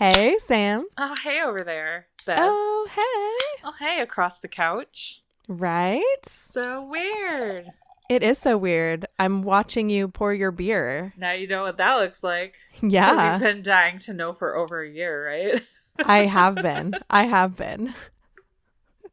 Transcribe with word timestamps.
Hey, 0.00 0.38
Sam. 0.38 0.86
Oh, 0.96 1.14
hey 1.22 1.42
over 1.42 1.60
there, 1.60 2.06
Bev. 2.24 2.38
Oh, 2.40 2.88
hey. 2.90 3.60
Oh, 3.62 3.74
hey 3.78 4.00
across 4.00 4.38
the 4.38 4.48
couch. 4.48 5.20
Right? 5.46 6.02
So 6.24 6.82
weird. 6.82 7.66
It 8.08 8.22
is 8.22 8.38
so 8.38 8.56
weird. 8.56 9.04
I'm 9.18 9.42
watching 9.42 9.90
you 9.90 10.08
pour 10.08 10.32
your 10.32 10.52
beer. 10.52 11.12
Now 11.18 11.32
you 11.32 11.46
know 11.46 11.64
what 11.64 11.76
that 11.76 11.96
looks 11.96 12.24
like. 12.24 12.54
Yeah, 12.80 13.32
You've 13.32 13.42
been 13.42 13.60
dying 13.60 13.98
to 13.98 14.14
know 14.14 14.32
for 14.32 14.56
over 14.56 14.82
a 14.82 14.88
year, 14.88 15.26
right? 15.26 15.62
I 16.02 16.24
have 16.24 16.54
been. 16.54 16.94
I 17.10 17.24
have 17.24 17.58
been. 17.58 17.92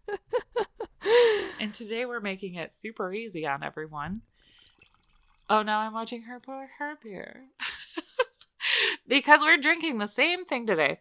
and 1.59 1.73
today 1.73 2.05
we're 2.05 2.21
making 2.21 2.55
it 2.55 2.71
super 2.71 3.11
easy 3.11 3.45
on 3.45 3.61
everyone. 3.61 4.21
Oh, 5.49 5.63
now 5.63 5.79
I'm 5.79 5.91
watching 5.91 6.21
her 6.21 6.39
pour 6.39 6.69
her 6.79 6.97
beer. 7.03 7.41
because 9.07 9.41
we're 9.41 9.57
drinking 9.57 9.97
the 9.97 10.07
same 10.07 10.45
thing 10.45 10.65
today. 10.67 10.99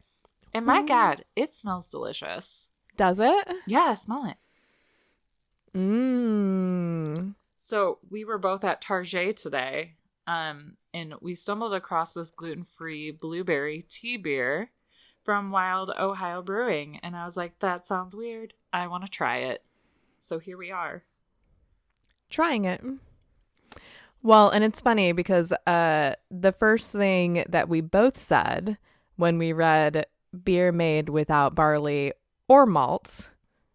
And 0.54 0.64
my 0.64 0.82
Mm. 0.82 0.88
God, 0.88 1.24
it 1.34 1.54
smells 1.54 1.90
delicious. 1.90 2.70
Does 2.96 3.20
it? 3.20 3.48
Yeah, 3.66 3.94
smell 3.94 4.24
it. 4.26 4.36
Mmm. 5.78 7.34
So 7.58 7.98
we 8.08 8.24
were 8.24 8.38
both 8.38 8.64
at 8.64 8.80
Target 8.80 9.36
today, 9.36 9.96
um, 10.26 10.76
and 10.94 11.14
we 11.20 11.34
stumbled 11.34 11.74
across 11.74 12.14
this 12.14 12.30
gluten-free 12.30 13.10
blueberry 13.12 13.82
tea 13.82 14.16
beer 14.16 14.70
from 15.24 15.50
Wild 15.50 15.90
Ohio 15.98 16.40
Brewing, 16.42 16.98
and 17.02 17.16
I 17.16 17.24
was 17.24 17.36
like, 17.36 17.58
"That 17.58 17.86
sounds 17.86 18.14
weird. 18.16 18.54
I 18.72 18.86
want 18.86 19.04
to 19.04 19.10
try 19.10 19.38
it." 19.38 19.62
So 20.18 20.38
here 20.38 20.56
we 20.56 20.70
are. 20.70 21.02
Trying 22.30 22.64
it. 22.64 22.82
Well, 24.26 24.50
and 24.50 24.64
it's 24.64 24.80
funny 24.80 25.12
because 25.12 25.52
uh, 25.68 26.14
the 26.32 26.50
first 26.50 26.90
thing 26.90 27.44
that 27.48 27.68
we 27.68 27.80
both 27.80 28.18
said 28.18 28.76
when 29.14 29.38
we 29.38 29.52
read 29.52 30.06
beer 30.42 30.72
made 30.72 31.08
without 31.08 31.54
barley 31.54 32.12
or 32.48 32.66
malts, 32.66 33.30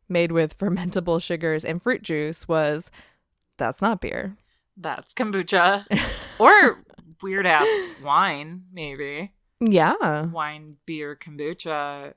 made 0.10 0.34
with 0.34 0.58
fermentable 0.60 1.22
sugars 1.24 1.64
and 1.64 1.82
fruit 1.82 2.04
juice 2.04 2.50
was 2.50 2.92
that's 3.56 3.82
not 3.82 4.02
beer. 4.02 4.36
That's 4.76 5.14
kombucha 5.14 5.86
or 6.40 6.84
weird 7.24 7.46
ass 7.48 7.68
wine, 8.04 8.64
maybe 8.74 9.32
Yeah. 9.62 10.26
wine, 10.26 10.76
beer, 10.86 11.16
kombucha, 11.16 12.14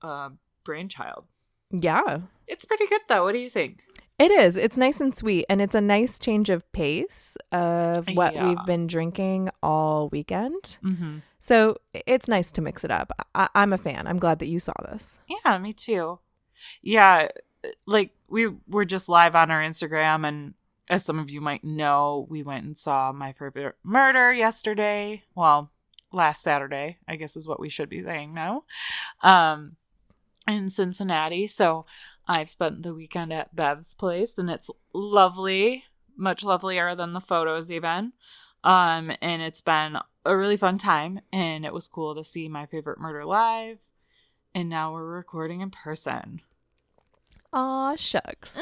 uh, 0.00 0.30
brainchild. 0.64 1.26
Yeah. 1.70 2.20
It's 2.46 2.64
pretty 2.64 2.86
good 2.86 3.02
though. 3.06 3.24
What 3.24 3.32
do 3.32 3.38
you 3.38 3.50
think? 3.50 3.80
It 4.20 4.30
is. 4.30 4.56
It's 4.56 4.76
nice 4.76 5.00
and 5.00 5.16
sweet, 5.16 5.46
and 5.48 5.62
it's 5.62 5.74
a 5.74 5.80
nice 5.80 6.18
change 6.18 6.50
of 6.50 6.70
pace 6.72 7.38
of 7.52 8.06
what 8.14 8.34
Yeah. 8.34 8.48
we've 8.48 8.66
been 8.66 8.86
drinking 8.86 9.48
all 9.62 10.10
weekend. 10.10 10.78
Mm-hmm. 10.84 11.18
So 11.38 11.78
it's 11.94 12.28
nice 12.28 12.52
to 12.52 12.60
mix 12.60 12.84
it 12.84 12.90
up. 12.90 13.12
I- 13.34 13.48
I'm 13.54 13.72
a 13.72 13.78
fan. 13.78 14.06
I'm 14.06 14.18
glad 14.18 14.38
that 14.40 14.48
you 14.48 14.58
saw 14.58 14.74
this. 14.90 15.18
Yeah, 15.26 15.56
me 15.56 15.72
too. 15.72 16.18
Yeah, 16.82 17.28
like 17.86 18.10
we 18.28 18.48
were 18.68 18.84
just 18.84 19.08
live 19.08 19.34
on 19.34 19.50
our 19.50 19.62
Instagram, 19.62 20.28
and 20.28 20.52
as 20.90 21.02
some 21.04 21.18
of 21.18 21.30
you 21.30 21.40
might 21.40 21.64
know, 21.64 22.26
we 22.28 22.42
went 22.42 22.64
and 22.66 22.76
saw 22.76 23.12
My 23.12 23.32
Favorite 23.32 23.76
Murder 23.82 24.32
yesterday. 24.34 25.22
Well, 25.34 25.70
last 26.12 26.42
Saturday, 26.42 26.98
I 27.08 27.16
guess 27.16 27.36
is 27.36 27.48
what 27.48 27.60
we 27.60 27.70
should 27.70 27.88
be 27.88 28.02
saying 28.02 28.34
now. 28.34 28.64
Um, 29.22 29.76
in 30.48 30.68
Cincinnati. 30.68 31.46
So 31.46 31.86
I've 32.26 32.48
spent 32.48 32.82
the 32.82 32.94
weekend 32.94 33.32
at 33.32 33.54
Bev's 33.54 33.94
place, 33.94 34.38
and 34.38 34.50
it's 34.50 34.70
lovely, 34.92 35.84
much 36.16 36.44
lovelier 36.44 36.94
than 36.94 37.12
the 37.12 37.20
photos 37.20 37.70
even. 37.70 38.12
Um, 38.62 39.10
and 39.22 39.42
it's 39.42 39.60
been 39.60 39.98
a 40.24 40.36
really 40.36 40.56
fun 40.56 40.78
time, 40.78 41.20
and 41.32 41.64
it 41.64 41.72
was 41.72 41.88
cool 41.88 42.14
to 42.14 42.22
see 42.22 42.48
My 42.48 42.66
Favorite 42.66 43.00
Murder 43.00 43.24
live 43.24 43.78
and 44.54 44.68
now 44.68 44.92
we're 44.92 45.04
recording 45.04 45.60
in 45.60 45.70
person. 45.70 46.40
Aw, 47.52 47.96
shucks. 47.96 48.60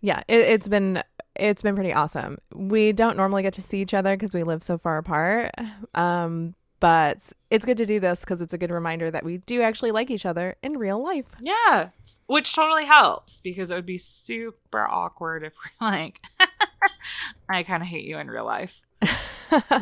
Yeah, 0.00 0.22
it, 0.28 0.40
it's 0.40 0.68
been 0.68 1.02
it's 1.34 1.62
been 1.62 1.74
pretty 1.74 1.92
awesome. 1.92 2.38
We 2.54 2.92
don't 2.92 3.16
normally 3.16 3.42
get 3.42 3.54
to 3.54 3.62
see 3.62 3.80
each 3.80 3.94
other 3.94 4.16
because 4.16 4.34
we 4.34 4.44
live 4.44 4.62
so 4.62 4.78
far 4.78 4.98
apart. 4.98 5.52
Um, 5.94 6.54
but 6.80 7.32
it's 7.50 7.64
good 7.64 7.78
to 7.78 7.86
do 7.86 7.98
this 8.00 8.20
because 8.20 8.40
it's 8.40 8.54
a 8.54 8.58
good 8.58 8.70
reminder 8.70 9.10
that 9.10 9.24
we 9.24 9.38
do 9.38 9.62
actually 9.62 9.90
like 9.90 10.10
each 10.10 10.26
other 10.26 10.56
in 10.62 10.78
real 10.78 11.02
life. 11.02 11.32
Yeah, 11.40 11.90
which 12.26 12.54
totally 12.54 12.84
helps 12.84 13.40
because 13.40 13.70
it 13.70 13.74
would 13.74 13.86
be 13.86 13.98
super 13.98 14.86
awkward 14.86 15.42
if 15.44 15.54
we're 15.80 15.86
like, 15.90 16.20
I 17.48 17.62
kind 17.62 17.82
of 17.82 17.88
hate 17.88 18.04
you 18.04 18.18
in 18.18 18.28
real 18.28 18.44
life. 18.46 18.82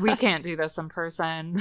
We 0.00 0.14
can't 0.14 0.44
do 0.44 0.54
this 0.54 0.78
in 0.78 0.88
person. 0.88 1.60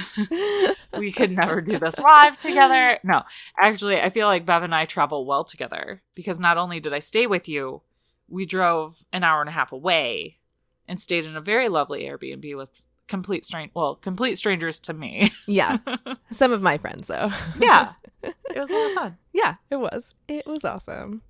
we 0.96 1.12
could 1.12 1.32
never 1.32 1.60
do 1.60 1.80
this 1.80 1.98
live 1.98 2.38
together. 2.38 3.00
No, 3.04 3.24
actually, 3.60 4.00
I 4.00 4.12
feel 4.12 4.28
like 4.28 4.46
Bev 4.46 4.62
and 4.62 4.76
I 4.76 4.86
travel 4.86 5.26
well 5.26 5.44
together 5.44 6.04
because 6.14 6.40
not 6.40 6.56
only 6.56 6.80
did 6.80 6.94
I 6.94 7.00
stay 7.00 7.26
with 7.26 7.50
you, 7.50 7.82
we 8.28 8.46
drove 8.46 9.06
an 9.12 9.24
hour 9.24 9.42
and 9.42 9.50
a 9.50 9.54
half 9.54 9.72
away 9.72 10.38
and 10.88 11.00
stayed 11.00 11.26
in 11.26 11.36
a 11.36 11.42
very 11.42 11.68
lovely 11.68 12.04
Airbnb 12.04 12.56
with 12.56 12.84
complete 13.08 13.46
strange, 13.46 13.72
well, 13.74 13.96
complete 13.96 14.38
strangers 14.38 14.80
to 14.82 14.94
me. 14.94 15.32
yeah, 15.48 15.78
some 16.32 16.52
of 16.52 16.62
my 16.62 16.78
friends 16.78 17.08
though. 17.08 17.32
yeah, 17.60 17.94
it 18.24 18.36
was 18.56 18.70
a 18.70 18.74
lot 18.74 18.88
of 18.88 18.94
fun. 18.94 19.18
yeah, 19.34 19.56
it 19.70 19.78
was. 19.78 20.16
It 20.28 20.46
was 20.46 20.66
awesome. 20.66 21.22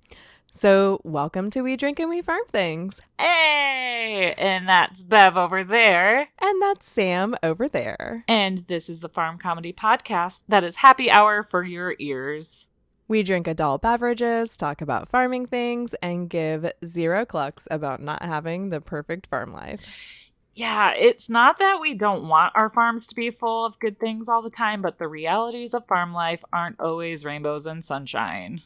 So, 0.52 1.02
welcome 1.04 1.50
to 1.50 1.60
We 1.60 1.76
Drink 1.76 2.00
and 2.00 2.08
We 2.08 2.22
Farm 2.22 2.40
Things. 2.48 3.02
Hey, 3.18 4.34
and 4.38 4.66
that's 4.66 5.02
Bev 5.04 5.36
over 5.36 5.62
there. 5.62 6.28
And 6.38 6.62
that's 6.62 6.88
Sam 6.88 7.36
over 7.42 7.68
there. 7.68 8.24
And 8.26 8.58
this 8.66 8.88
is 8.88 9.00
the 9.00 9.10
Farm 9.10 9.36
Comedy 9.36 9.74
Podcast 9.74 10.40
that 10.48 10.64
is 10.64 10.76
happy 10.76 11.10
hour 11.10 11.42
for 11.42 11.62
your 11.62 11.94
ears. 11.98 12.68
We 13.06 13.22
drink 13.22 13.46
adult 13.46 13.82
beverages, 13.82 14.56
talk 14.56 14.80
about 14.80 15.10
farming 15.10 15.46
things, 15.46 15.94
and 16.02 16.30
give 16.30 16.72
zero 16.84 17.26
clucks 17.26 17.68
about 17.70 18.02
not 18.02 18.22
having 18.22 18.70
the 18.70 18.80
perfect 18.80 19.26
farm 19.26 19.52
life. 19.52 20.25
Yeah, 20.56 20.94
it's 20.96 21.28
not 21.28 21.58
that 21.58 21.80
we 21.82 21.92
don't 21.92 22.28
want 22.28 22.56
our 22.56 22.70
farms 22.70 23.06
to 23.08 23.14
be 23.14 23.30
full 23.30 23.66
of 23.66 23.78
good 23.78 24.00
things 24.00 24.26
all 24.26 24.40
the 24.40 24.48
time, 24.48 24.80
but 24.80 24.96
the 24.96 25.06
realities 25.06 25.74
of 25.74 25.86
farm 25.86 26.14
life 26.14 26.42
aren't 26.50 26.80
always 26.80 27.26
rainbows 27.26 27.66
and 27.66 27.84
sunshine. 27.84 28.62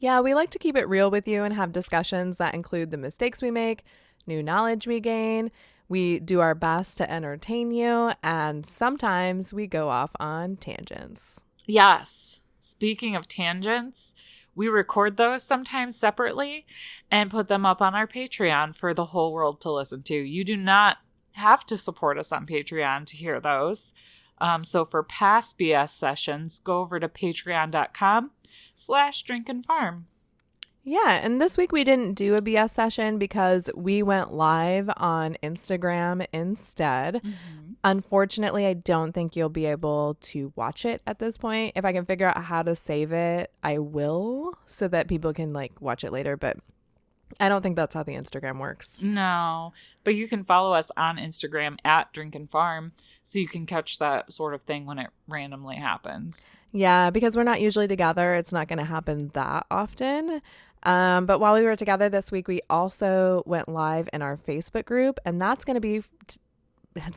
Yeah, 0.00 0.20
we 0.20 0.34
like 0.34 0.50
to 0.50 0.58
keep 0.58 0.76
it 0.76 0.88
real 0.88 1.08
with 1.08 1.28
you 1.28 1.44
and 1.44 1.54
have 1.54 1.72
discussions 1.72 2.38
that 2.38 2.54
include 2.54 2.90
the 2.90 2.96
mistakes 2.96 3.40
we 3.40 3.52
make, 3.52 3.84
new 4.26 4.42
knowledge 4.42 4.88
we 4.88 4.98
gain. 4.98 5.52
We 5.88 6.18
do 6.18 6.40
our 6.40 6.56
best 6.56 6.98
to 6.98 7.08
entertain 7.08 7.70
you, 7.70 8.10
and 8.24 8.66
sometimes 8.66 9.54
we 9.54 9.68
go 9.68 9.88
off 9.88 10.10
on 10.18 10.56
tangents. 10.56 11.40
Yes. 11.66 12.40
Speaking 12.58 13.14
of 13.14 13.28
tangents, 13.28 14.12
we 14.56 14.66
record 14.66 15.16
those 15.16 15.42
sometimes 15.44 15.94
separately 15.94 16.66
and 17.10 17.30
put 17.30 17.46
them 17.46 17.64
up 17.64 17.80
on 17.80 17.94
our 17.94 18.06
Patreon 18.08 18.74
for 18.74 18.92
the 18.92 19.06
whole 19.06 19.32
world 19.32 19.60
to 19.60 19.70
listen 19.70 20.02
to. 20.04 20.14
You 20.14 20.42
do 20.42 20.56
not 20.56 20.96
have 21.32 21.64
to 21.66 21.76
support 21.76 22.18
us 22.18 22.32
on 22.32 22.46
Patreon 22.46 23.04
to 23.06 23.16
hear 23.16 23.38
those. 23.38 23.92
Um, 24.38 24.64
so 24.64 24.84
for 24.84 25.02
past 25.02 25.58
BS 25.58 25.90
sessions, 25.90 26.58
go 26.58 26.80
over 26.80 26.98
to 26.98 27.08
patreon.com 27.08 28.30
slash 28.74 29.22
drink 29.22 29.48
and 29.48 29.64
farm. 29.64 30.06
Yeah, 30.88 31.20
and 31.20 31.40
this 31.40 31.58
week 31.58 31.72
we 31.72 31.82
didn't 31.82 32.14
do 32.14 32.36
a 32.36 32.40
BS 32.40 32.70
session 32.70 33.18
because 33.18 33.68
we 33.74 34.04
went 34.04 34.32
live 34.32 34.88
on 34.96 35.36
Instagram 35.42 36.26
instead. 36.32 37.20
Unfortunately, 37.86 38.66
I 38.66 38.72
don't 38.72 39.12
think 39.12 39.36
you'll 39.36 39.48
be 39.48 39.66
able 39.66 40.16
to 40.22 40.52
watch 40.56 40.84
it 40.84 41.02
at 41.06 41.20
this 41.20 41.38
point. 41.38 41.74
If 41.76 41.84
I 41.84 41.92
can 41.92 42.04
figure 42.04 42.26
out 42.26 42.42
how 42.42 42.64
to 42.64 42.74
save 42.74 43.12
it, 43.12 43.52
I 43.62 43.78
will 43.78 44.54
so 44.66 44.88
that 44.88 45.06
people 45.06 45.32
can 45.32 45.52
like 45.52 45.80
watch 45.80 46.02
it 46.02 46.10
later, 46.10 46.36
but 46.36 46.56
I 47.38 47.48
don't 47.48 47.62
think 47.62 47.76
that's 47.76 47.94
how 47.94 48.02
the 48.02 48.14
Instagram 48.14 48.58
works. 48.58 49.04
No, 49.04 49.72
but 50.02 50.16
you 50.16 50.26
can 50.26 50.42
follow 50.42 50.72
us 50.72 50.90
on 50.96 51.16
Instagram 51.16 51.76
at 51.84 52.12
drink 52.12 52.34
and 52.34 52.50
farm 52.50 52.90
so 53.22 53.38
you 53.38 53.46
can 53.46 53.66
catch 53.66 54.00
that 54.00 54.32
sort 54.32 54.52
of 54.52 54.62
thing 54.62 54.84
when 54.84 54.98
it 54.98 55.10
randomly 55.28 55.76
happens. 55.76 56.50
Yeah, 56.72 57.10
because 57.10 57.36
we're 57.36 57.44
not 57.44 57.60
usually 57.60 57.86
together, 57.86 58.34
it's 58.34 58.52
not 58.52 58.66
going 58.66 58.80
to 58.80 58.84
happen 58.84 59.30
that 59.34 59.64
often. 59.70 60.42
Um, 60.82 61.24
but 61.26 61.38
while 61.38 61.54
we 61.54 61.62
were 61.62 61.76
together 61.76 62.08
this 62.08 62.32
week, 62.32 62.48
we 62.48 62.62
also 62.68 63.44
went 63.46 63.68
live 63.68 64.08
in 64.12 64.22
our 64.22 64.36
Facebook 64.36 64.86
group, 64.86 65.20
and 65.24 65.40
that's 65.40 65.64
going 65.64 65.74
to 65.74 65.80
be 65.80 66.02
that's 66.26 66.38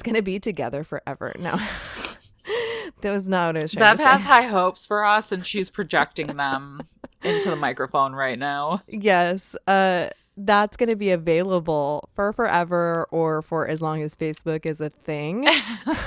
going 0.04 0.16
to 0.16 0.22
be 0.22 0.40
together 0.40 0.84
forever. 0.84 1.34
No, 1.40 1.52
that 3.02 3.12
was 3.12 3.28
not 3.28 3.48
what 3.48 3.58
I 3.58 3.64
was 3.64 3.72
trying 3.72 3.92
Bev 3.92 3.98
to 3.98 4.04
has 4.06 4.24
high 4.24 4.48
hopes 4.48 4.86
for 4.86 5.04
us, 5.04 5.32
and 5.32 5.46
she's 5.46 5.70
projecting 5.70 6.38
them 6.38 6.82
into 7.24 7.50
the 7.50 7.56
microphone 7.56 8.14
right 8.14 8.38
now. 8.38 8.82
Yes, 8.88 9.56
uh, 9.68 10.10
that's 10.38 10.78
going 10.78 10.90
to 10.90 10.96
be 10.96 11.12
available 11.12 12.10
for 12.16 12.32
forever 12.34 13.08
or 13.12 13.42
for 13.42 13.68
as 13.68 13.82
long 13.82 14.02
as 14.02 14.16
Facebook 14.16 14.66
is 14.66 14.82
a 14.82 14.90
thing. 14.90 15.48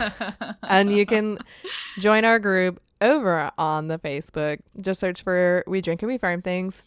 and 0.63 0.93
you 0.93 1.05
can 1.07 1.39
join 1.99 2.25
our 2.25 2.39
group 2.39 2.81
over 3.01 3.51
on 3.59 3.89
the 3.89 3.99
Facebook. 3.99 4.61
Just 4.81 5.01
search 5.01 5.23
for 5.23 5.65
We 5.67 5.81
Drink 5.81 6.03
and 6.03 6.09
We 6.09 6.19
Farm 6.19 6.41
Things. 6.41 6.83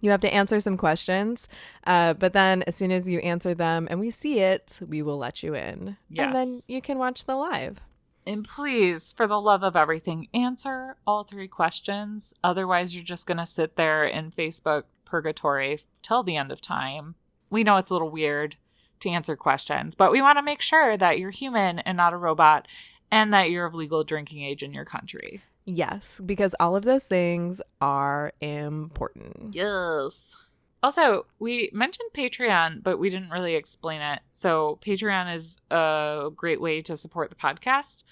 You 0.00 0.10
have 0.10 0.20
to 0.20 0.32
answer 0.32 0.60
some 0.60 0.76
questions, 0.76 1.48
uh, 1.86 2.14
but 2.14 2.32
then 2.32 2.62
as 2.66 2.76
soon 2.76 2.92
as 2.92 3.08
you 3.08 3.18
answer 3.18 3.54
them 3.54 3.88
and 3.90 3.98
we 3.98 4.10
see 4.10 4.40
it, 4.40 4.78
we 4.86 5.02
will 5.02 5.18
let 5.18 5.42
you 5.42 5.54
in. 5.54 5.96
And 6.26 6.36
then 6.36 6.60
you 6.68 6.80
can 6.80 6.98
watch 6.98 7.24
the 7.24 7.34
live. 7.36 7.80
And 8.26 8.44
please, 8.44 9.12
for 9.12 9.26
the 9.26 9.40
love 9.40 9.62
of 9.62 9.74
everything, 9.74 10.28
answer 10.34 10.96
all 11.06 11.22
three 11.22 11.48
questions. 11.48 12.34
Otherwise, 12.44 12.94
you're 12.94 13.02
just 13.04 13.26
going 13.26 13.38
to 13.38 13.46
sit 13.46 13.76
there 13.76 14.04
in 14.04 14.30
Facebook 14.30 14.84
purgatory 15.04 15.80
till 16.02 16.22
the 16.22 16.36
end 16.36 16.52
of 16.52 16.60
time. 16.60 17.14
We 17.48 17.64
know 17.64 17.78
it's 17.78 17.90
a 17.90 17.94
little 17.94 18.10
weird 18.10 18.56
to 19.00 19.08
answer 19.08 19.34
questions, 19.34 19.94
but 19.94 20.12
we 20.12 20.20
want 20.20 20.36
to 20.36 20.42
make 20.42 20.60
sure 20.60 20.96
that 20.98 21.18
you're 21.18 21.30
human 21.30 21.78
and 21.78 21.96
not 21.96 22.12
a 22.12 22.18
robot 22.18 22.68
and 23.10 23.32
that 23.32 23.50
you're 23.50 23.64
of 23.64 23.74
legal 23.74 24.04
drinking 24.04 24.42
age 24.42 24.62
in 24.62 24.74
your 24.74 24.84
country. 24.84 25.42
Yes, 25.68 26.22
because 26.24 26.54
all 26.58 26.76
of 26.76 26.86
those 26.86 27.04
things 27.04 27.60
are 27.82 28.32
important. 28.40 29.54
Yes. 29.54 30.34
Also, 30.82 31.26
we 31.38 31.68
mentioned 31.74 32.08
Patreon, 32.14 32.82
but 32.82 32.98
we 32.98 33.10
didn't 33.10 33.28
really 33.28 33.54
explain 33.54 34.00
it. 34.00 34.20
So, 34.32 34.78
Patreon 34.80 35.34
is 35.34 35.58
a 35.70 36.30
great 36.34 36.62
way 36.62 36.80
to 36.80 36.96
support 36.96 37.28
the 37.28 37.36
podcast. 37.36 38.04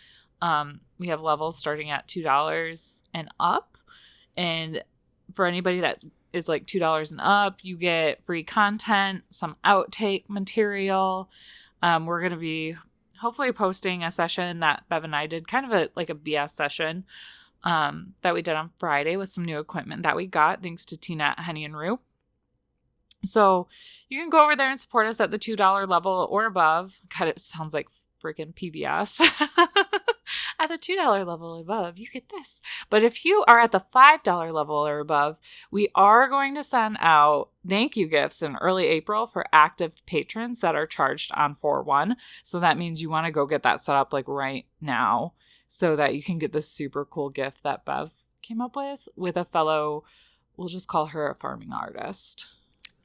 Um, 0.43 0.81
we 0.99 1.08
have 1.08 1.23
levels 1.23 1.56
starting 1.56 1.91
at 1.91 2.06
$2 2.06 3.03
and 3.14 3.29
up. 3.41 3.79
And 4.37 4.82
for 5.32 5.47
anybody 5.47 5.81
that 5.81 6.05
is 6.35 6.50
like 6.50 6.67
$2 6.67 7.11
and 7.11 7.20
up, 7.23 7.61
you 7.62 7.79
get 7.79 8.23
free 8.23 8.44
content, 8.44 9.23
some 9.31 9.56
outtake 9.64 10.25
material. 10.29 11.31
Um, 11.82 12.05
we're 12.05 12.20
going 12.20 12.32
to 12.32 12.38
be 12.38 12.76
hopefully 13.19 13.53
posting 13.53 14.05
a 14.05 14.11
session 14.11 14.61
that 14.61 14.85
Bev 14.91 15.05
and 15.05 15.17
I 15.17 15.26
did, 15.26 15.49
kind 15.49 15.64
of 15.64 15.73
a 15.73 15.88
like 15.97 16.11
a 16.11 16.14
BS 16.14 16.50
session 16.50 17.06
um, 17.64 18.14
that 18.23 18.35
we 18.35 18.43
did 18.43 18.55
on 18.55 18.70
Friday 18.79 19.17
with 19.17 19.29
some 19.29 19.44
new 19.44 19.58
equipment 19.58 20.03
that 20.03 20.17
we 20.17 20.26
got 20.26 20.62
thanks 20.62 20.85
to 20.87 20.97
Tina 20.97 21.35
Honey, 21.38 21.64
and 21.64 21.76
Rue. 21.76 22.00
So 23.25 23.69
you 24.08 24.20
can 24.20 24.31
go 24.31 24.44
over 24.44 24.56
there 24.56 24.70
and 24.70 24.81
support 24.81 25.06
us 25.06 25.20
at 25.20 25.31
the 25.31 25.38
$2 25.38 25.88
level 25.88 26.29
or 26.31 26.44
above. 26.44 27.00
God, 27.19 27.29
it 27.29 27.41
sounds 27.41 27.75
like 27.75 27.88
freaking 28.23 28.55
PBS. 28.55 29.20
at 30.58 30.69
the 30.69 30.79
$2 30.79 31.26
level 31.26 31.58
above, 31.58 31.99
you 31.99 32.06
get 32.08 32.29
this. 32.29 32.61
But 32.88 33.05
if 33.05 33.25
you 33.25 33.44
are 33.47 33.58
at 33.58 33.73
the 33.73 33.85
$5 33.94 34.53
level 34.53 34.76
or 34.76 35.00
above, 35.00 35.38
we 35.70 35.88
are 35.94 36.29
going 36.29 36.55
to 36.55 36.62
send 36.62 36.97
out 37.00 37.50
thank 37.67 37.97
you 37.97 38.06
gifts 38.06 38.43
in 38.43 38.56
early 38.56 38.87
April 38.87 39.26
for 39.26 39.47
active 39.53 40.05
patrons 40.06 40.61
that 40.61 40.76
are 40.76 40.87
charged 40.87 41.32
on 41.35 41.55
4 41.55 41.82
1. 41.82 42.17
So 42.43 42.61
that 42.61 42.79
means 42.79 43.03
you 43.03 43.11
want 43.11 43.26
to 43.26 43.32
go 43.32 43.47
get 43.47 43.62
that 43.64 43.82
set 43.82 43.97
up 43.97 44.12
like 44.12 44.29
right 44.29 44.67
now 44.81 45.32
so 45.68 45.96
that 45.96 46.14
you 46.14 46.22
can 46.22 46.38
get 46.38 46.52
this 46.52 46.68
super 46.68 47.04
cool 47.04 47.30
gift 47.30 47.62
that 47.62 47.84
Bev 47.84 48.10
came 48.42 48.60
up 48.60 48.76
with 48.76 49.08
with 49.16 49.36
a 49.36 49.44
fellow, 49.44 50.04
we'll 50.56 50.68
just 50.68 50.88
call 50.88 51.06
her 51.06 51.28
a 51.30 51.34
farming 51.34 51.72
artist. 51.72 52.46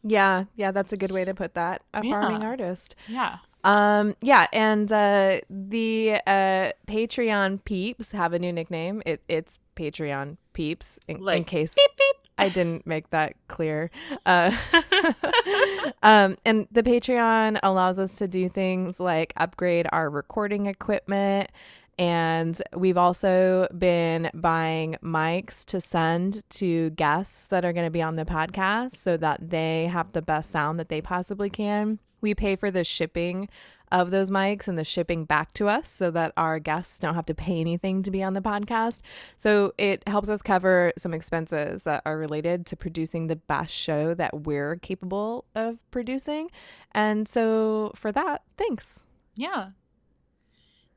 Yeah, 0.03 0.45
yeah, 0.55 0.71
that's 0.71 0.93
a 0.93 0.97
good 0.97 1.11
way 1.11 1.25
to 1.25 1.33
put 1.33 1.53
that. 1.53 1.83
A 1.93 2.03
yeah. 2.03 2.11
farming 2.11 2.43
artist. 2.43 2.95
Yeah. 3.07 3.37
Um 3.63 4.15
yeah, 4.21 4.47
and 4.51 4.91
uh 4.91 5.41
the 5.49 6.19
uh 6.25 6.71
Patreon 6.87 7.63
peeps 7.63 8.11
have 8.11 8.33
a 8.33 8.39
new 8.39 8.51
nickname. 8.51 9.03
It 9.05 9.21
it's 9.27 9.59
Patreon 9.75 10.37
peeps 10.53 10.99
in, 11.07 11.21
like, 11.21 11.37
in 11.37 11.43
case 11.43 11.75
beep, 11.75 11.91
beep. 11.97 12.15
I 12.37 12.49
didn't 12.49 12.87
make 12.87 13.11
that 13.11 13.35
clear. 13.47 13.91
Uh 14.25 14.51
um 16.01 16.37
and 16.43 16.67
the 16.71 16.81
Patreon 16.81 17.59
allows 17.61 17.99
us 17.99 18.17
to 18.17 18.27
do 18.27 18.49
things 18.49 18.99
like 18.99 19.33
upgrade 19.37 19.87
our 19.91 20.09
recording 20.09 20.65
equipment 20.65 21.51
and 22.01 22.59
we've 22.75 22.98
also 22.98 23.68
been 23.77 24.31
buying 24.33 24.98
mics 25.03 25.63
to 25.65 25.80
send 25.80 26.42
to 26.50 26.89
guests 26.89 27.45
that 27.48 27.63
are 27.63 27.71
going 27.74 27.86
to 27.86 27.92
be 27.92 28.01
on 28.01 28.15
the 28.15 28.25
podcast 28.25 28.94
so 28.94 29.18
that 29.18 29.51
they 29.51 29.86
have 29.86 30.12
the 30.13 30.21
best 30.24 30.50
sound 30.50 30.80
that 30.80 30.89
they 30.89 31.00
possibly 31.00 31.48
can. 31.48 32.00
We 32.19 32.33
pay 32.33 32.56
for 32.56 32.71
the 32.71 32.83
shipping 32.83 33.50
of 33.92 34.09
those 34.09 34.31
mics 34.31 34.68
and 34.68 34.80
the 34.80 34.83
shipping 34.83 35.25
back 35.25 35.53
to 35.53 35.68
us 35.68 35.89
so 35.89 36.09
that 36.09 36.33
our 36.38 36.57
guests 36.57 36.98
don't 36.98 37.13
have 37.13 37.27
to 37.27 37.36
pay 37.36 37.59
anything 37.59 38.01
to 38.01 38.09
be 38.09 38.24
on 38.24 38.33
the 38.33 38.42
podcast. 38.42 39.01
So 39.38 39.74
it 39.77 40.01
helps 40.07 40.27
us 40.27 40.42
cover 40.42 40.94
some 40.98 41.13
expenses 41.13 41.83
that 41.83 42.01
are 42.07 42.18
related 42.18 42.65
to 42.68 42.75
producing 42.75 43.27
the 43.27 43.36
best 43.36 43.75
show 43.75 44.15
that 44.15 44.42
we're 44.42 44.77
capable 44.77 45.45
of 45.53 45.77
producing. 45.92 46.50
And 46.94 47.27
so 47.27 47.92
for 47.94 48.12
that, 48.12 48.42
thanks. 48.57 49.03
Yeah 49.36 49.69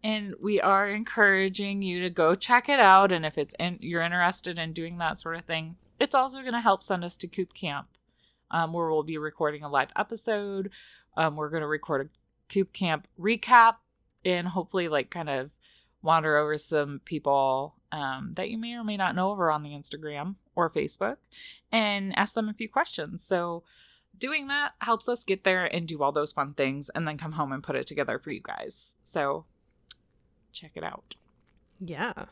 and 0.05 0.35
we 0.41 0.61
are 0.61 0.89
encouraging 0.89 1.83
you 1.83 2.01
to 2.01 2.11
go 2.11 2.37
check 2.37 2.69
it 2.69 2.79
out 2.79 3.11
and 3.11 3.27
if 3.27 3.37
it's 3.37 3.55
in, 3.59 3.79
you're 3.81 4.03
interested 4.03 4.59
in 4.59 4.73
doing 4.73 4.99
that 4.99 5.19
sort 5.19 5.35
of 5.35 5.45
thing 5.45 5.77
it's 5.99 6.15
also 6.15 6.41
going 6.41 6.53
to 6.53 6.61
help 6.61 6.83
send 6.83 7.05
us 7.05 7.17
to 7.17 7.27
coop 7.27 7.55
camp 7.55 7.89
um, 8.51 8.73
where 8.73 8.91
we'll 8.91 9.03
be 9.03 9.19
recording 9.19 9.63
a 9.63 9.69
live 9.69 9.91
episode. 9.97 10.71
Um, 11.17 11.37
we're 11.37 11.51
going 11.51 11.63
to 11.63 11.67
record 11.67 12.07
a 12.07 12.53
coop 12.53 12.73
camp 12.73 13.09
recap 13.19 13.77
and 14.25 14.49
hopefully 14.49 14.89
like 14.89 15.11
kind 15.11 15.29
of 15.29 15.51
wander 16.03 16.37
over 16.37 16.59
some 16.59 17.01
people 17.05 17.75
um, 17.93 18.33
that 18.37 18.51
you 18.51 18.59
may 18.59 18.75
or 18.75 18.85
may 18.85 18.97
not 18.97 19.15
know 19.15 19.31
over 19.31 19.51
on 19.51 19.63
the 19.63 19.71
instagram 19.71 20.35
or 20.55 20.69
facebook 20.69 21.17
and 21.73 22.17
ask 22.19 22.35
them 22.35 22.49
a 22.49 22.55
few 22.55 22.69
questions. 22.69 23.23
So 23.23 23.63
doing 24.17 24.49
that 24.49 24.73
helps 24.81 25.09
us 25.09 25.25
get 25.25 25.45
there 25.45 25.65
and 25.65 25.89
do 25.89 26.03
all 26.03 26.13
those 26.13 26.33
fun 26.33 26.55
things 26.55 26.91
and 26.95 27.09
then 27.09 27.17
come 27.17 27.33
home 27.33 27.53
and 27.53 27.63
put 27.63 27.77
it 27.77 27.87
together 27.87 28.19
for 28.19 28.31
you 28.31 28.41
guys. 28.43 28.97
So 29.03 29.47
check 30.55 30.73
it 30.75 30.85
out. 30.85 31.17
Yeah. 31.81 32.27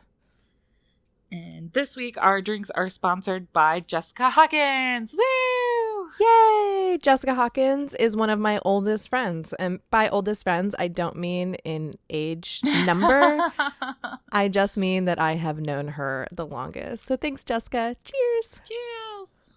And 1.31 1.73
this 1.73 1.97
week, 1.97 2.17
our 2.21 2.43
drinks 2.43 2.71
are 2.71 2.89
sponsored 2.91 3.53
by 3.53 3.81
Jessica 3.81 4.31
Hawkins. 4.31 5.15
Woo! 5.17 6.11
Yay! 6.21 6.99
Jessica 7.01 7.35
Hawkins 7.35 7.95
is 7.95 8.15
one 8.15 8.29
of 8.29 8.39
my 8.39 8.61
oldest 8.67 9.09
friends. 9.09 9.55
And 9.55 9.81
by 9.91 10.11
oldest 10.11 10.43
friends, 10.43 10.75
I 10.79 10.89
don't 10.89 11.17
mean 11.17 11.55
in 11.65 11.95
age 12.11 12.61
number. 12.87 13.51
I 14.33 14.49
just 14.49 14.77
mean 14.77 15.07
that 15.07 15.19
I 15.19 15.37
have 15.37 15.59
known 15.59 15.89
her 15.89 16.29
the 16.31 16.45
longest. 16.47 17.07
So 17.07 17.17
thanks, 17.17 17.45
Jessica. 17.45 17.97
Cheers. 18.05 18.61
Cheers. 18.69 19.51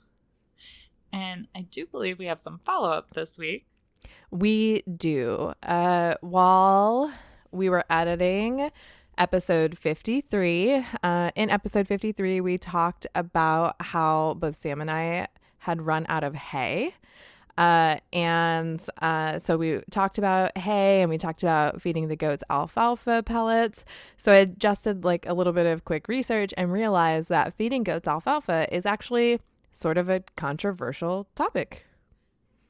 And 1.12 1.48
I 1.54 1.62
do 1.64 1.86
believe 1.86 2.20
we 2.20 2.28
have 2.28 2.40
some 2.40 2.60
follow 2.60 2.90
up 2.90 3.14
this 3.14 3.38
week. 3.38 3.66
We 4.32 4.82
do. 4.84 5.54
Uh, 5.62 6.16
while 6.22 7.12
we 7.56 7.70
were 7.70 7.86
editing 7.90 8.70
episode 9.18 9.78
53. 9.78 10.86
Uh, 11.04 11.32
in 11.36 11.50
episode 11.50 11.88
53, 11.88 12.42
we 12.42 12.58
talked 12.58 13.08
about 13.16 13.76
how 13.80 14.36
both 14.40 14.56
Sam 14.56 14.82
and 14.82 14.92
I 14.92 15.28
had 15.60 15.82
run 15.82 16.06
out 16.10 16.24
of 16.24 16.36
hay. 16.36 16.94
Uh, 17.58 17.98
and 18.12 18.86
uh, 19.02 19.40
so 19.40 19.56
we 19.56 19.80
talked 19.90 20.18
about 20.18 20.58
hay 20.58 21.02
and 21.02 21.10
we 21.10 21.18
talked 21.18 21.42
about 21.42 21.82
feeding 21.82 22.10
the 22.10 22.16
goats 22.16 22.44
alfalfa 22.50 23.24
pellets. 23.24 23.86
So 24.18 24.34
I 24.34 24.38
adjusted 24.38 25.06
like 25.06 25.26
a 25.26 25.34
little 25.34 25.54
bit 25.54 25.66
of 25.66 25.86
quick 25.86 26.10
research 26.10 26.54
and 26.58 26.72
realized 26.72 27.30
that 27.30 27.54
feeding 27.54 27.84
goats 27.84 28.08
alfalfa 28.08 28.68
is 28.76 28.86
actually 28.86 29.40
sort 29.72 29.98
of 29.98 30.10
a 30.10 30.22
controversial 30.36 31.28
topic. 31.36 31.86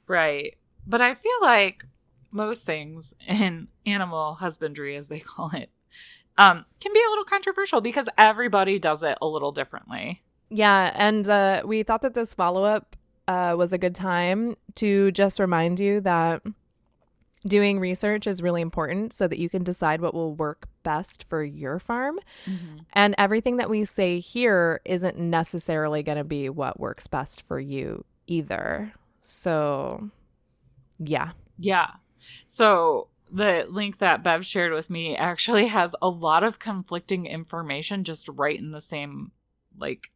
Right. 0.08 0.56
But 0.86 1.02
I 1.02 1.16
feel 1.16 1.38
like 1.42 1.84
most 2.36 2.66
things 2.66 3.14
in 3.28 3.70
animal 3.86 4.36
husbandry, 4.36 4.96
as 4.96 5.08
they 5.08 5.20
call 5.22 5.52
it, 5.54 5.70
um, 6.38 6.66
can 6.82 6.94
be 6.94 7.02
a 7.06 7.10
little 7.10 7.24
controversial 7.24 7.82
because 7.82 8.08
everybody 8.18 8.78
does 8.78 9.02
it 9.04 9.18
a 9.22 9.28
little 9.28 9.52
differently. 9.52 10.22
Yeah, 10.50 10.92
and 10.96 11.28
uh, 11.28 11.64
we 11.66 11.84
thought 11.84 12.02
that 12.04 12.14
this 12.14 12.34
follow 12.34 12.64
up 12.64 12.96
uh, 13.28 13.56
was 13.58 13.74
a 13.74 13.78
good 13.78 13.96
time 13.96 14.56
to 14.76 15.12
just 15.12 15.40
remind 15.40 15.80
you 15.80 16.02
that 16.02 16.44
doing 17.48 17.80
research 17.80 18.28
is 18.28 18.42
really 18.42 18.62
important 18.62 19.14
so 19.14 19.28
that 19.28 19.40
you 19.40 19.50
can 19.50 19.64
decide 19.64 20.02
what 20.02 20.14
will 20.14 20.34
work 20.34 20.68
best 20.84 21.26
for 21.30 21.44
your 21.44 21.80
farm. 21.80 22.20
Mm-hmm. 22.46 22.78
And 22.94 23.16
everything 23.18 23.58
that 23.58 23.70
we 23.70 23.86
say 23.86 24.20
here 24.20 24.82
isn't 24.86 25.18
necessarily 25.18 26.04
going 26.04 26.18
to 26.18 26.24
be 26.24 26.50
what 26.50 26.80
works 26.80 27.08
best 27.08 27.42
for 27.42 27.60
you 27.60 28.04
either. 28.28 28.94
So, 29.24 30.10
yeah. 31.00 31.32
Yeah. 31.58 31.88
So 32.48 33.08
the 33.32 33.66
link 33.70 33.98
that 33.98 34.24
Bev 34.24 34.46
shared 34.46 34.74
with 34.74 34.90
me 34.90 35.16
actually 35.16 35.68
has 35.80 35.96
a 36.02 36.10
lot 36.10 36.44
of 36.44 36.60
conflicting 36.60 37.26
information 37.26 38.04
just 38.04 38.30
right 38.30 38.58
in 38.58 38.72
the 38.72 38.82
same 38.82 39.32
like 39.78 40.12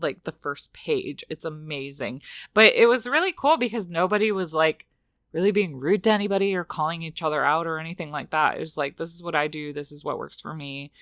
like 0.00 0.24
the 0.24 0.32
first 0.32 0.72
page. 0.72 1.24
It's 1.28 1.44
amazing. 1.44 2.22
But 2.52 2.74
it 2.74 2.86
was 2.86 3.06
really 3.06 3.32
cool 3.32 3.56
because 3.56 3.88
nobody 3.88 4.32
was 4.32 4.52
like 4.52 4.86
really 5.32 5.52
being 5.52 5.76
rude 5.76 6.04
to 6.04 6.10
anybody 6.10 6.54
or 6.54 6.64
calling 6.64 7.02
each 7.02 7.22
other 7.22 7.44
out 7.44 7.66
or 7.66 7.78
anything 7.78 8.10
like 8.10 8.30
that. 8.30 8.56
It 8.56 8.60
was 8.60 8.76
like 8.76 8.96
this 8.96 9.14
is 9.14 9.22
what 9.22 9.34
I 9.34 9.48
do, 9.48 9.72
this 9.72 9.92
is 9.92 10.04
what 10.04 10.18
works 10.18 10.40
for 10.40 10.54
me. 10.54 10.92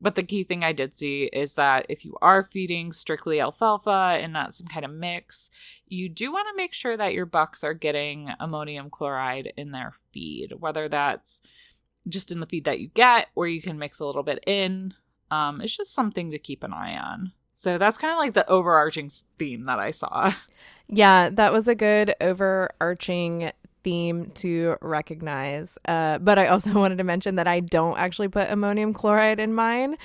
But 0.00 0.14
the 0.14 0.22
key 0.22 0.44
thing 0.44 0.64
I 0.64 0.72
did 0.72 0.96
see 0.96 1.24
is 1.32 1.54
that 1.54 1.86
if 1.88 2.04
you 2.04 2.16
are 2.22 2.42
feeding 2.42 2.92
strictly 2.92 3.40
alfalfa 3.40 4.18
and 4.20 4.32
not 4.32 4.54
some 4.54 4.66
kind 4.66 4.84
of 4.84 4.90
mix, 4.90 5.50
you 5.86 6.08
do 6.08 6.32
want 6.32 6.48
to 6.50 6.56
make 6.56 6.72
sure 6.72 6.96
that 6.96 7.12
your 7.12 7.26
bucks 7.26 7.62
are 7.62 7.74
getting 7.74 8.30
ammonium 8.40 8.88
chloride 8.88 9.52
in 9.56 9.72
their 9.72 9.94
feed, 10.12 10.54
whether 10.58 10.88
that's 10.88 11.42
just 12.08 12.32
in 12.32 12.40
the 12.40 12.46
feed 12.46 12.64
that 12.64 12.80
you 12.80 12.88
get 12.88 13.28
or 13.34 13.46
you 13.46 13.60
can 13.60 13.78
mix 13.78 14.00
a 14.00 14.06
little 14.06 14.22
bit 14.22 14.42
in. 14.46 14.94
Um, 15.30 15.60
it's 15.60 15.76
just 15.76 15.92
something 15.92 16.30
to 16.30 16.38
keep 16.38 16.64
an 16.64 16.72
eye 16.72 16.96
on. 16.96 17.32
So 17.52 17.76
that's 17.76 17.98
kind 17.98 18.12
of 18.12 18.18
like 18.18 18.32
the 18.32 18.48
overarching 18.48 19.10
theme 19.38 19.66
that 19.66 19.78
I 19.78 19.90
saw. 19.90 20.32
Yeah, 20.92 21.30
that 21.30 21.52
was 21.52 21.68
a 21.68 21.76
good 21.76 22.16
overarching 22.20 23.52
theme 23.82 24.30
to 24.36 24.76
recognize. 24.80 25.78
Uh, 25.86 26.18
but 26.18 26.38
I 26.38 26.46
also 26.46 26.72
wanted 26.78 26.98
to 26.98 27.04
mention 27.04 27.36
that 27.36 27.46
I 27.46 27.60
don't 27.60 27.98
actually 27.98 28.28
put 28.28 28.50
ammonium 28.50 28.92
chloride 28.92 29.40
in 29.40 29.54
mine. 29.54 29.96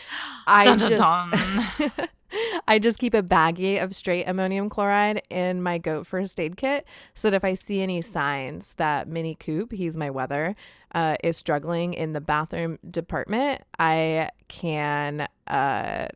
I 0.48 0.66
Dun, 0.66 0.78
dun, 0.78 0.90
just 0.90 1.02
dun. 1.02 1.92
I 2.68 2.80
just 2.80 3.00
keep 3.00 3.14
a 3.14 3.24
baggie 3.24 3.82
of 3.82 3.96
straight 3.96 4.26
ammonium 4.28 4.70
chloride 4.70 5.22
in 5.30 5.62
my 5.62 5.78
goat 5.78 6.06
first 6.06 6.40
aid 6.40 6.58
kit 6.58 6.86
so 7.14 7.30
that 7.30 7.36
if 7.36 7.44
I 7.44 7.54
see 7.54 7.82
any 7.82 8.02
signs 8.02 8.74
that 8.74 9.08
Mini 9.08 9.36
Coop, 9.36 9.72
he's 9.72 9.96
my 9.96 10.10
wether, 10.10 10.56
uh, 10.94 11.18
is 11.24 11.38
struggling 11.38 11.94
in 11.94 12.14
the 12.14 12.22
bathroom 12.22 12.78
department, 12.90 13.62
I 13.80 14.30
can 14.48 15.28
uh, 15.48 16.08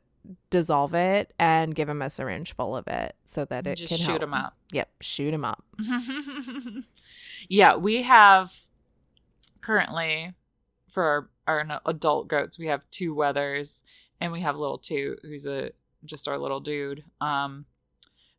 dissolve 0.50 0.94
it 0.94 1.34
and 1.40 1.74
give 1.76 1.90
him 1.90 2.02
a 2.02 2.10
syringe 2.10 2.54
full 2.54 2.76
of 2.76 2.88
it 2.88 3.16
so 3.26 3.46
that 3.46 3.66
it 3.68 3.76
Just 3.76 3.90
can 3.90 3.98
shoot 3.98 4.08
help. 4.12 4.24
him 4.24 4.34
up. 4.34 4.56
Yep, 4.72 4.90
shoot 5.02 5.34
him 5.34 5.46
up. 5.46 5.64
yeah, 7.50 7.76
we 7.76 8.04
have 8.04 8.54
currently 9.62 10.34
for 10.88 11.30
our, 11.48 11.66
our 11.68 11.82
adult 11.86 12.28
goats, 12.28 12.58
we 12.58 12.68
have 12.68 12.90
two 12.92 13.14
wethers, 13.16 13.84
and 14.20 14.32
we 14.32 14.42
have 14.42 14.56
little 14.58 14.78
two, 14.78 15.18
who's 15.24 15.46
a 15.46 15.72
just 16.06 16.28
our 16.28 16.38
little 16.38 16.60
dude. 16.60 17.04
Um, 17.22 17.66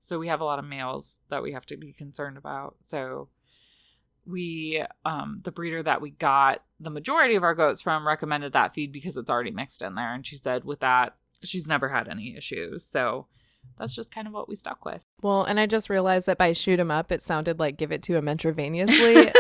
so 0.01 0.19
we 0.19 0.29
have 0.29 0.41
a 0.41 0.45
lot 0.45 0.59
of 0.59 0.65
males 0.65 1.19
that 1.29 1.43
we 1.43 1.53
have 1.53 1.67
to 1.67 1.77
be 1.77 1.93
concerned 1.93 2.39
about. 2.39 2.77
So 2.81 3.29
we, 4.27 4.83
um, 5.05 5.41
the 5.45 5.53
breeder 5.53 5.83
that 5.83 6.01
we 6.01 6.11
got 6.11 6.63
the 6.79 6.91
majority 6.91 7.35
of 7.35 7.43
our 7.43 7.55
goats 7.55 7.83
from 7.83 8.07
recommended 8.07 8.53
that 8.55 8.75
feed 8.75 8.93
because 8.93 9.17
it's 9.17 9.31
already 9.31 9.51
mixed 9.51 9.83
in 9.83 9.95
there, 9.95 10.15
and 10.15 10.27
she 10.27 10.37
said 10.37 10.65
with 10.65 10.81
that 10.81 11.17
she's 11.43 11.67
never 11.67 11.89
had 11.89 12.09
any 12.09 12.37
issues. 12.37 12.85
So 12.85 13.27
that's 13.79 13.95
just 13.95 14.15
kind 14.15 14.27
of 14.27 14.33
what 14.33 14.49
we 14.49 14.55
stuck 14.55 14.85
with. 14.85 15.03
Well, 15.23 15.45
and 15.45 15.59
I 15.59 15.67
just 15.67 15.91
realized 15.91 16.27
that 16.27 16.39
by 16.39 16.53
shoot 16.53 16.81
him 16.81 16.91
up, 16.91 17.11
it 17.11 17.23
sounded 17.23 17.59
like 17.59 17.77
give 17.77 17.93
it 17.93 18.03
to 18.05 18.17
him 18.17 18.27
intravenously. 18.27 19.33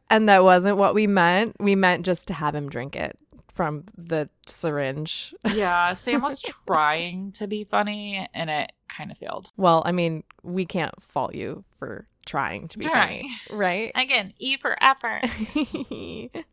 and 0.10 0.28
that 0.28 0.44
wasn't 0.44 0.76
what 0.76 0.94
we 0.94 1.06
meant. 1.06 1.56
We 1.58 1.74
meant 1.74 2.04
just 2.04 2.26
to 2.28 2.34
have 2.34 2.54
him 2.54 2.68
drink 2.68 2.96
it 2.96 3.18
from 3.50 3.84
the 3.96 4.28
syringe. 4.46 5.34
yeah, 5.54 5.92
Sam 5.94 6.20
was 6.20 6.42
trying 6.42 7.32
to 7.32 7.46
be 7.46 7.64
funny 7.64 8.28
and 8.34 8.50
it 8.50 8.72
kind 8.88 9.10
of 9.10 9.16
failed. 9.16 9.50
Well, 9.56 9.82
I 9.86 9.92
mean, 9.92 10.24
we 10.42 10.66
can't 10.66 11.00
fault 11.02 11.34
you 11.34 11.64
for 11.78 12.06
trying 12.26 12.68
to 12.68 12.78
be 12.78 12.84
funny, 12.84 13.30
right? 13.50 13.92
Again, 13.94 14.34
E 14.38 14.56
for 14.58 14.76
effort. 14.82 15.22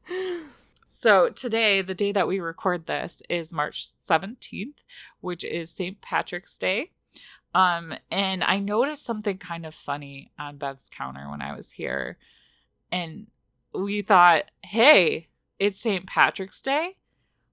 so 0.94 1.30
today, 1.30 1.82
the 1.82 1.96
day 1.96 2.12
that 2.12 2.28
we 2.28 2.40
record 2.40 2.86
this 2.86 3.24
is 3.28 3.52
March 3.52 3.88
17th, 4.08 4.84
which 5.22 5.44
is 5.44 5.72
St. 5.72 6.00
Patrick's 6.02 6.56
Day. 6.56 6.92
Um, 7.56 7.96
and 8.12 8.44
I 8.44 8.60
noticed 8.60 9.04
something 9.04 9.40
kind 9.40 9.66
of 9.66 9.74
funny 9.74 10.32
on 10.38 10.58
Bev's 10.58 10.90
counter 10.90 11.28
when 11.32 11.42
I 11.42 11.56
was 11.56 11.72
here. 11.72 12.18
And 12.92 13.26
we 13.74 14.04
thought, 14.04 14.52
hey, 14.62 15.30
it's 15.58 15.80
St. 15.80 16.06
Patrick's 16.06 16.62
Day. 16.62 16.98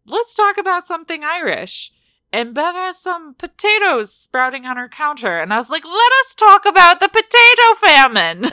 Let's 0.05 0.35
talk 0.35 0.59
about 0.59 0.87
something 0.87 1.25
Irish. 1.25 1.93
And 2.33 2.55
Bev 2.55 2.75
has 2.75 2.99
some 2.99 3.35
potatoes 3.35 4.13
sprouting 4.13 4.67
on 4.67 4.77
her 4.77 4.89
counter. 4.89 5.41
And 5.41 5.53
I 5.53 5.57
was 5.57 5.71
like, 5.71 5.87
let 5.87 6.13
us 6.21 6.35
talk 6.35 6.67
about 6.67 7.01
the 7.01 7.09
potato 7.09 7.75
famine. 7.81 8.51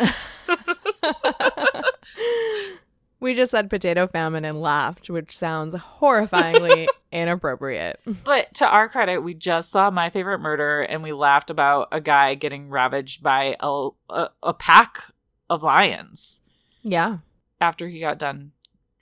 we 3.19 3.33
just 3.33 3.51
said 3.51 3.69
potato 3.69 4.07
famine 4.07 4.45
and 4.45 4.62
laughed, 4.62 5.09
which 5.09 5.36
sounds 5.36 5.74
horrifyingly 5.75 6.88
inappropriate. 7.12 8.00
But 8.24 8.53
to 8.55 8.67
our 8.67 8.89
credit, 8.89 9.19
we 9.19 9.33
just 9.33 9.69
saw 9.69 9.89
My 9.89 10.09
Favorite 10.09 10.39
Murder 10.39 10.81
and 10.81 11.01
we 11.03 11.12
laughed 11.13 11.50
about 11.50 11.88
a 11.91 12.01
guy 12.01 12.36
getting 12.36 12.69
ravaged 12.69 13.24
by 13.24 13.55
a, 13.59 13.89
a, 14.09 14.29
a 14.43 14.53
pack 14.53 15.03
of 15.50 15.63
lions 15.63 16.41
Yeah. 16.83 17.19
after 17.62 17.88
he 17.88 18.00
got 18.00 18.19
done 18.19 18.51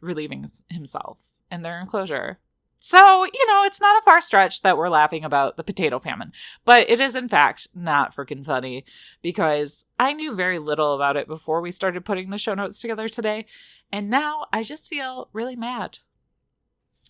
relieving 0.02 0.46
himself 0.70 1.32
in 1.52 1.62
their 1.64 1.80
enclosure. 1.80 2.40
So, 2.78 3.24
you 3.26 3.48
know, 3.48 3.64
it's 3.66 3.82
not 3.82 3.98
a 4.00 4.06
far 4.06 4.22
stretch 4.22 4.62
that 4.62 4.78
we're 4.78 4.90
laughing 4.90 5.24
about 5.24 5.58
the 5.58 5.64
potato 5.64 5.98
famine, 5.98 6.32
but 6.66 6.88
it 6.88 7.02
is 7.02 7.16
in 7.16 7.28
fact 7.28 7.68
not 7.74 8.16
freaking 8.16 8.46
funny 8.46 8.86
because 9.24 9.86
I 9.98 10.14
knew 10.14 10.36
very 10.36 10.60
little 10.60 10.94
about 10.94 11.18
it 11.18 11.28
before 11.28 11.62
we 11.62 11.72
started 11.72 12.06
putting 12.06 12.30
the 12.30 12.38
show 12.38 12.54
notes 12.54 12.80
together 12.80 13.10
today, 13.10 13.48
and 13.92 14.10
now 14.10 14.46
I 14.52 14.64
just 14.64 14.90
feel 14.90 15.30
really 15.34 15.56
mad. 15.56 16.00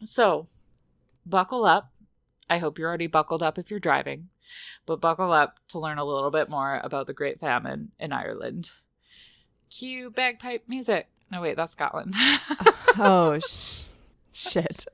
So, 0.03 0.48
buckle 1.25 1.65
up. 1.65 1.91
I 2.50 2.58
hope 2.60 2.77
you're 2.77 2.88
already 2.88 3.08
buckled 3.08 3.41
up 3.41 3.58
if 3.58 3.72
you're 3.72 3.79
driving, 3.79 4.29
but 4.86 5.01
buckle 5.01 5.32
up 5.32 5.55
to 5.70 5.79
learn 5.79 5.98
a 5.98 6.05
little 6.05 6.29
bit 6.32 6.50
more 6.50 6.79
about 6.84 7.08
the 7.08 7.13
Great 7.13 7.39
Famine 7.39 7.91
in 8.00 8.12
Ireland. 8.12 8.70
Cue 9.70 10.12
bagpipe 10.12 10.63
music. 10.67 11.08
No, 11.32 11.41
wait, 11.41 11.55
that's 11.55 11.72
Scotland. 11.74 12.13
Oh, 12.98 13.39
sh- 13.39 13.82
shit. 14.32 14.86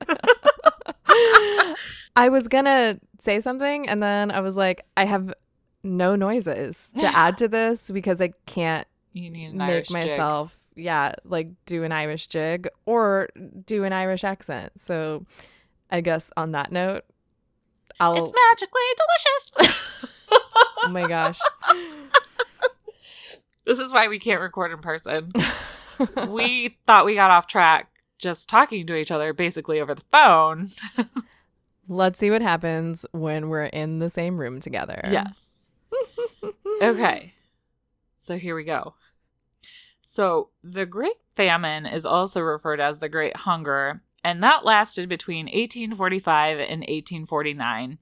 I 2.16 2.30
was 2.30 2.48
gonna 2.48 3.00
say 3.20 3.40
something 3.40 3.88
and 3.88 4.02
then 4.02 4.32
I 4.32 4.40
was 4.40 4.58
like, 4.58 4.86
I 4.98 5.06
have 5.06 5.34
no 5.84 6.16
noises 6.16 6.94
to 6.98 7.06
add 7.16 7.38
to 7.40 7.48
this 7.48 7.92
because 7.92 8.20
I 8.22 8.34
can't 8.46 8.88
make 9.14 9.60
Irish 9.62 9.90
myself, 9.92 10.58
yeah, 10.76 11.14
like 11.26 11.50
do 11.66 11.84
an 11.84 11.92
Irish 11.92 12.28
jig 12.28 12.68
or 12.86 13.30
do 13.66 13.84
an 13.84 13.94
Irish 13.94 14.24
accent. 14.24 14.80
So 14.80 15.26
I 15.90 16.02
guess 16.02 16.32
on 16.38 16.52
that 16.52 16.72
note, 16.72 17.04
I'll. 18.00 18.24
It's 18.24 18.34
magically 18.50 18.82
delicious. 19.60 19.78
oh 20.84 20.90
my 20.90 21.08
gosh. 21.08 21.40
this 23.66 23.80
is 23.80 23.94
why 23.94 24.08
we 24.08 24.20
can't 24.20 24.42
record 24.42 24.72
in 24.72 24.80
person. 24.80 25.32
we 26.28 26.78
thought 26.88 27.06
we 27.06 27.16
got 27.16 27.32
off 27.32 27.48
track 27.48 27.90
just 28.18 28.48
talking 28.48 28.86
to 28.86 28.96
each 28.96 29.12
other 29.12 29.34
basically 29.34 29.82
over 29.82 29.96
the 29.96 30.04
phone. 30.12 30.70
Let's 31.88 32.20
see 32.20 32.32
what 32.32 32.42
happens 32.42 33.06
when 33.12 33.50
we're 33.50 33.66
in 33.66 34.00
the 34.00 34.10
same 34.10 34.38
room 34.38 34.60
together. 34.60 35.02
Yes. 35.12 35.70
Okay. 36.82 37.34
So 38.20 38.38
here 38.38 38.56
we 38.56 38.64
go. 38.64 38.94
So 40.12 40.50
the 40.62 40.86
Great 40.86 41.16
Famine 41.38 41.86
is 41.86 42.06
also 42.06 42.42
referred 42.42 42.82
as 42.82 43.00
the 43.00 43.08
Great 43.08 43.34
Hunger, 43.34 44.02
and 44.26 44.44
that 44.44 44.66
lasted 44.66 45.08
between 45.08 45.46
1845 45.46 46.60
and 46.60 46.82
1849. 46.82 47.98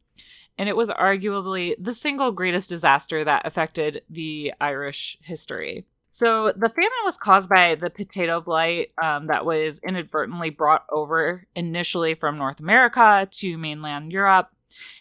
And 0.58 0.68
it 0.68 0.76
was 0.76 0.90
arguably 0.90 1.76
the 1.78 1.94
single 1.94 2.32
greatest 2.32 2.68
disaster 2.68 3.24
that 3.24 3.46
affected 3.46 4.02
the 4.10 4.54
Irish 4.60 5.20
history. 5.22 5.86
So 6.10 6.52
the 6.52 6.70
famine 6.70 6.90
was 7.06 7.16
caused 7.16 7.48
by 7.48 7.76
the 7.76 7.92
potato 7.92 8.42
blight 8.42 8.92
um, 9.00 9.28
that 9.28 9.46
was 9.46 9.80
inadvertently 9.88 10.50
brought 10.50 10.86
over 10.90 11.46
initially 11.56 12.16
from 12.16 12.40
North 12.40 12.60
America 12.60 13.28
to 13.34 13.56
mainland 13.56 14.12
Europe 14.12 14.50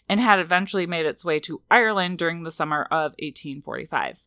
and 0.07 0.19
had 0.19 0.37
eventually 0.37 0.85
made 0.85 1.07
its 1.07 1.25
way 1.25 1.39
to 1.39 1.63
Ireland 1.71 2.19
during 2.19 2.43
the 2.43 2.51
summer 2.51 2.83
of 2.83 3.13
1845. 3.13 4.23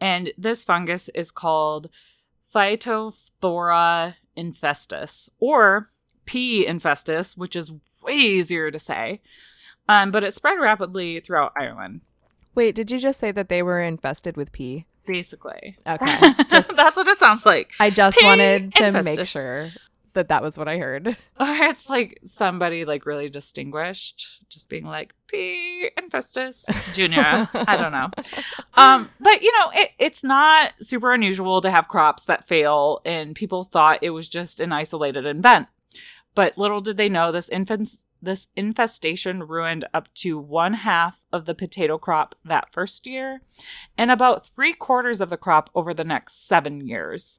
And 0.00 0.32
this 0.36 0.64
fungus 0.64 1.08
is 1.14 1.30
called 1.30 1.88
Phytophthora 2.56 4.14
infestus 4.36 5.28
or 5.38 5.88
P. 6.24 6.66
infestus, 6.66 7.36
which 7.36 7.54
is 7.54 7.72
way 8.02 8.14
easier 8.14 8.70
to 8.70 8.78
say. 8.78 9.20
Um, 9.88 10.10
but 10.10 10.24
it 10.24 10.32
spread 10.32 10.58
rapidly 10.58 11.20
throughout 11.20 11.52
Ireland, 11.56 12.02
Wait, 12.54 12.74
did 12.74 12.90
you 12.90 12.98
just 12.98 13.20
say 13.20 13.30
that 13.32 13.50
they 13.50 13.62
were 13.62 13.82
infested 13.82 14.36
with 14.36 14.50
pee? 14.52 14.86
basically. 15.06 15.76
Okay. 15.86 16.32
Just 16.50 16.74
That's 16.74 16.96
what 16.96 17.06
it 17.06 17.20
sounds 17.20 17.46
like. 17.46 17.70
I 17.78 17.90
just 17.90 18.18
P. 18.18 18.24
wanted 18.24 18.74
to 18.74 19.02
make 19.04 19.24
sure 19.24 19.70
that 20.16 20.28
that 20.28 20.42
was 20.42 20.58
what 20.58 20.68
I 20.68 20.78
heard. 20.78 21.16
Or 21.38 21.46
it's 21.48 21.90
like 21.90 22.18
somebody 22.24 22.86
like 22.86 23.04
really 23.04 23.28
distinguished, 23.28 24.42
just 24.48 24.70
being 24.70 24.84
like 24.86 25.12
P. 25.26 25.90
infestus 25.98 26.64
Junior. 26.94 27.48
I 27.52 27.76
don't 27.76 27.92
know. 27.92 28.10
Um, 28.78 29.08
but 29.20 29.40
you 29.42 29.52
know, 29.52 29.70
it, 29.74 29.90
it's 29.98 30.22
not 30.22 30.72
super 30.82 31.12
unusual 31.12 31.62
to 31.62 31.70
have 31.70 31.88
crops 31.88 32.24
that 32.24 32.46
fail, 32.46 33.00
and 33.06 33.34
people 33.34 33.64
thought 33.64 34.00
it 34.02 34.10
was 34.10 34.28
just 34.28 34.60
an 34.60 34.70
isolated 34.70 35.24
event. 35.24 35.68
But 36.34 36.58
little 36.58 36.80
did 36.80 36.98
they 36.98 37.08
know 37.08 37.32
this 37.32 37.48
infant 37.48 37.88
this 38.20 38.48
infestation 38.56 39.42
ruined 39.44 39.86
up 39.94 40.12
to 40.14 40.38
one 40.38 40.74
half 40.74 41.24
of 41.32 41.46
the 41.46 41.54
potato 41.54 41.96
crop 41.96 42.34
that 42.44 42.72
first 42.72 43.06
year, 43.06 43.40
and 43.96 44.10
about 44.10 44.48
three 44.48 44.74
quarters 44.74 45.22
of 45.22 45.30
the 45.30 45.36
crop 45.38 45.70
over 45.74 45.94
the 45.94 46.04
next 46.04 46.46
seven 46.46 46.86
years. 46.86 47.38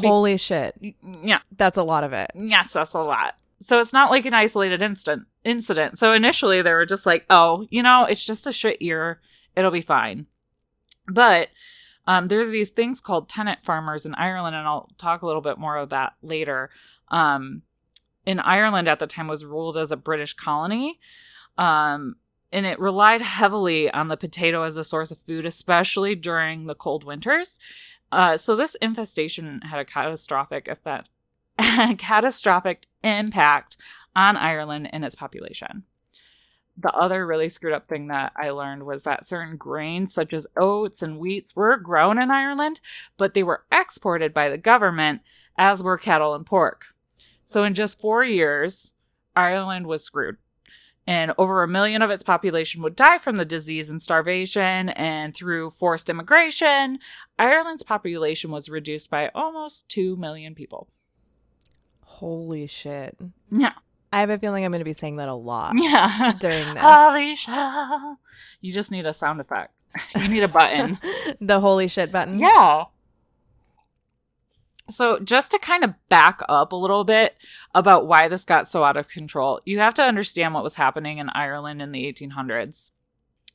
Be- 0.00 0.06
Holy 0.06 0.36
shit. 0.36 0.74
Yeah, 1.22 1.40
That's 1.56 1.78
a 1.78 1.82
lot 1.82 2.04
of 2.04 2.12
it. 2.12 2.30
Yes, 2.34 2.72
that's 2.72 2.94
a 2.94 3.00
lot. 3.00 3.34
So 3.60 3.78
it's 3.78 3.92
not 3.92 4.10
like 4.10 4.26
an 4.26 4.34
isolated 4.34 4.82
instant 4.82 5.26
incident. 5.44 5.98
So 5.98 6.12
initially 6.12 6.62
they 6.62 6.72
were 6.72 6.86
just 6.86 7.06
like, 7.06 7.24
"Oh, 7.30 7.66
you 7.70 7.82
know, 7.82 8.04
it's 8.04 8.24
just 8.24 8.46
a 8.46 8.52
shit 8.52 8.82
year. 8.82 9.20
It'll 9.54 9.70
be 9.70 9.80
fine." 9.80 10.26
But 11.06 11.48
um, 12.06 12.28
there 12.28 12.40
are 12.40 12.46
these 12.46 12.70
things 12.70 13.00
called 13.00 13.28
tenant 13.28 13.62
farmers 13.62 14.04
in 14.04 14.14
Ireland, 14.14 14.56
and 14.56 14.66
I'll 14.66 14.90
talk 14.98 15.22
a 15.22 15.26
little 15.26 15.42
bit 15.42 15.58
more 15.58 15.76
of 15.76 15.90
that 15.90 16.14
later. 16.22 16.70
Um, 17.08 17.62
in 18.26 18.40
Ireland 18.40 18.88
at 18.88 18.98
the 18.98 19.06
time 19.06 19.28
was 19.28 19.44
ruled 19.44 19.76
as 19.76 19.92
a 19.92 19.96
British 19.96 20.34
colony, 20.34 20.98
um, 21.58 22.16
and 22.52 22.66
it 22.66 22.78
relied 22.80 23.20
heavily 23.20 23.90
on 23.90 24.08
the 24.08 24.16
potato 24.16 24.62
as 24.62 24.76
a 24.76 24.84
source 24.84 25.10
of 25.10 25.18
food, 25.18 25.46
especially 25.46 26.14
during 26.14 26.66
the 26.66 26.74
cold 26.74 27.04
winters. 27.04 27.58
Uh, 28.12 28.36
so 28.36 28.54
this 28.54 28.74
infestation 28.76 29.62
had 29.62 29.80
a 29.80 29.86
catastrophic 29.86 30.68
effect, 30.68 31.08
catastrophic 31.98 32.86
impact 33.02 33.78
on 34.14 34.36
Ireland 34.36 34.90
and 34.92 35.02
its 35.02 35.16
population. 35.16 35.84
The 36.76 36.92
other 36.92 37.26
really 37.26 37.50
screwed 37.50 37.72
up 37.72 37.88
thing 37.88 38.08
that 38.08 38.32
I 38.36 38.50
learned 38.50 38.84
was 38.84 39.04
that 39.04 39.26
certain 39.26 39.56
grains, 39.56 40.12
such 40.14 40.32
as 40.34 40.46
oats 40.56 41.02
and 41.02 41.18
wheats, 41.18 41.56
were 41.56 41.76
grown 41.78 42.18
in 42.18 42.30
Ireland, 42.30 42.80
but 43.16 43.32
they 43.32 43.42
were 43.42 43.64
exported 43.72 44.34
by 44.34 44.50
the 44.50 44.58
government, 44.58 45.22
as 45.56 45.82
were 45.82 45.98
cattle 45.98 46.34
and 46.34 46.44
pork. 46.44 46.86
So 47.44 47.64
in 47.64 47.74
just 47.74 48.00
four 48.00 48.24
years, 48.24 48.92
Ireland 49.34 49.86
was 49.86 50.02
screwed 50.02 50.36
and 51.06 51.32
over 51.38 51.62
a 51.62 51.68
million 51.68 52.00
of 52.02 52.10
its 52.10 52.22
population 52.22 52.82
would 52.82 52.94
die 52.96 53.18
from 53.18 53.36
the 53.36 53.44
disease 53.44 53.90
and 53.90 54.00
starvation. 54.00 54.90
And 54.90 55.34
through 55.34 55.70
forced 55.70 56.08
immigration, 56.08 56.98
Ireland's 57.38 57.82
population 57.82 58.50
was 58.50 58.68
reduced 58.68 59.10
by 59.10 59.30
almost 59.34 59.88
2 59.88 60.16
million 60.16 60.54
people. 60.54 60.88
Holy 62.04 62.66
shit. 62.66 63.16
Yeah. 63.50 63.72
I 64.12 64.20
have 64.20 64.30
a 64.30 64.38
feeling 64.38 64.64
I'm 64.64 64.70
going 64.72 64.80
to 64.80 64.84
be 64.84 64.92
saying 64.92 65.16
that 65.16 65.28
a 65.28 65.34
lot 65.34 65.72
Yeah. 65.76 66.34
during 66.38 66.74
this. 66.74 66.82
Holy 66.84 67.34
shit. 67.34 67.54
You 68.60 68.72
just 68.72 68.90
need 68.90 69.06
a 69.06 69.14
sound 69.14 69.40
effect. 69.40 69.84
You 70.16 70.28
need 70.28 70.42
a 70.42 70.48
button. 70.48 70.98
the 71.40 71.58
holy 71.60 71.88
shit 71.88 72.12
button. 72.12 72.38
yeah. 72.38 72.84
So, 74.92 75.18
just 75.18 75.50
to 75.50 75.58
kind 75.58 75.84
of 75.84 75.94
back 76.08 76.40
up 76.48 76.72
a 76.72 76.76
little 76.76 77.04
bit 77.04 77.36
about 77.74 78.06
why 78.06 78.28
this 78.28 78.44
got 78.44 78.68
so 78.68 78.84
out 78.84 78.96
of 78.96 79.08
control, 79.08 79.60
you 79.64 79.78
have 79.78 79.94
to 79.94 80.02
understand 80.02 80.54
what 80.54 80.62
was 80.62 80.74
happening 80.74 81.18
in 81.18 81.28
Ireland 81.30 81.80
in 81.80 81.92
the 81.92 82.12
1800s. 82.12 82.90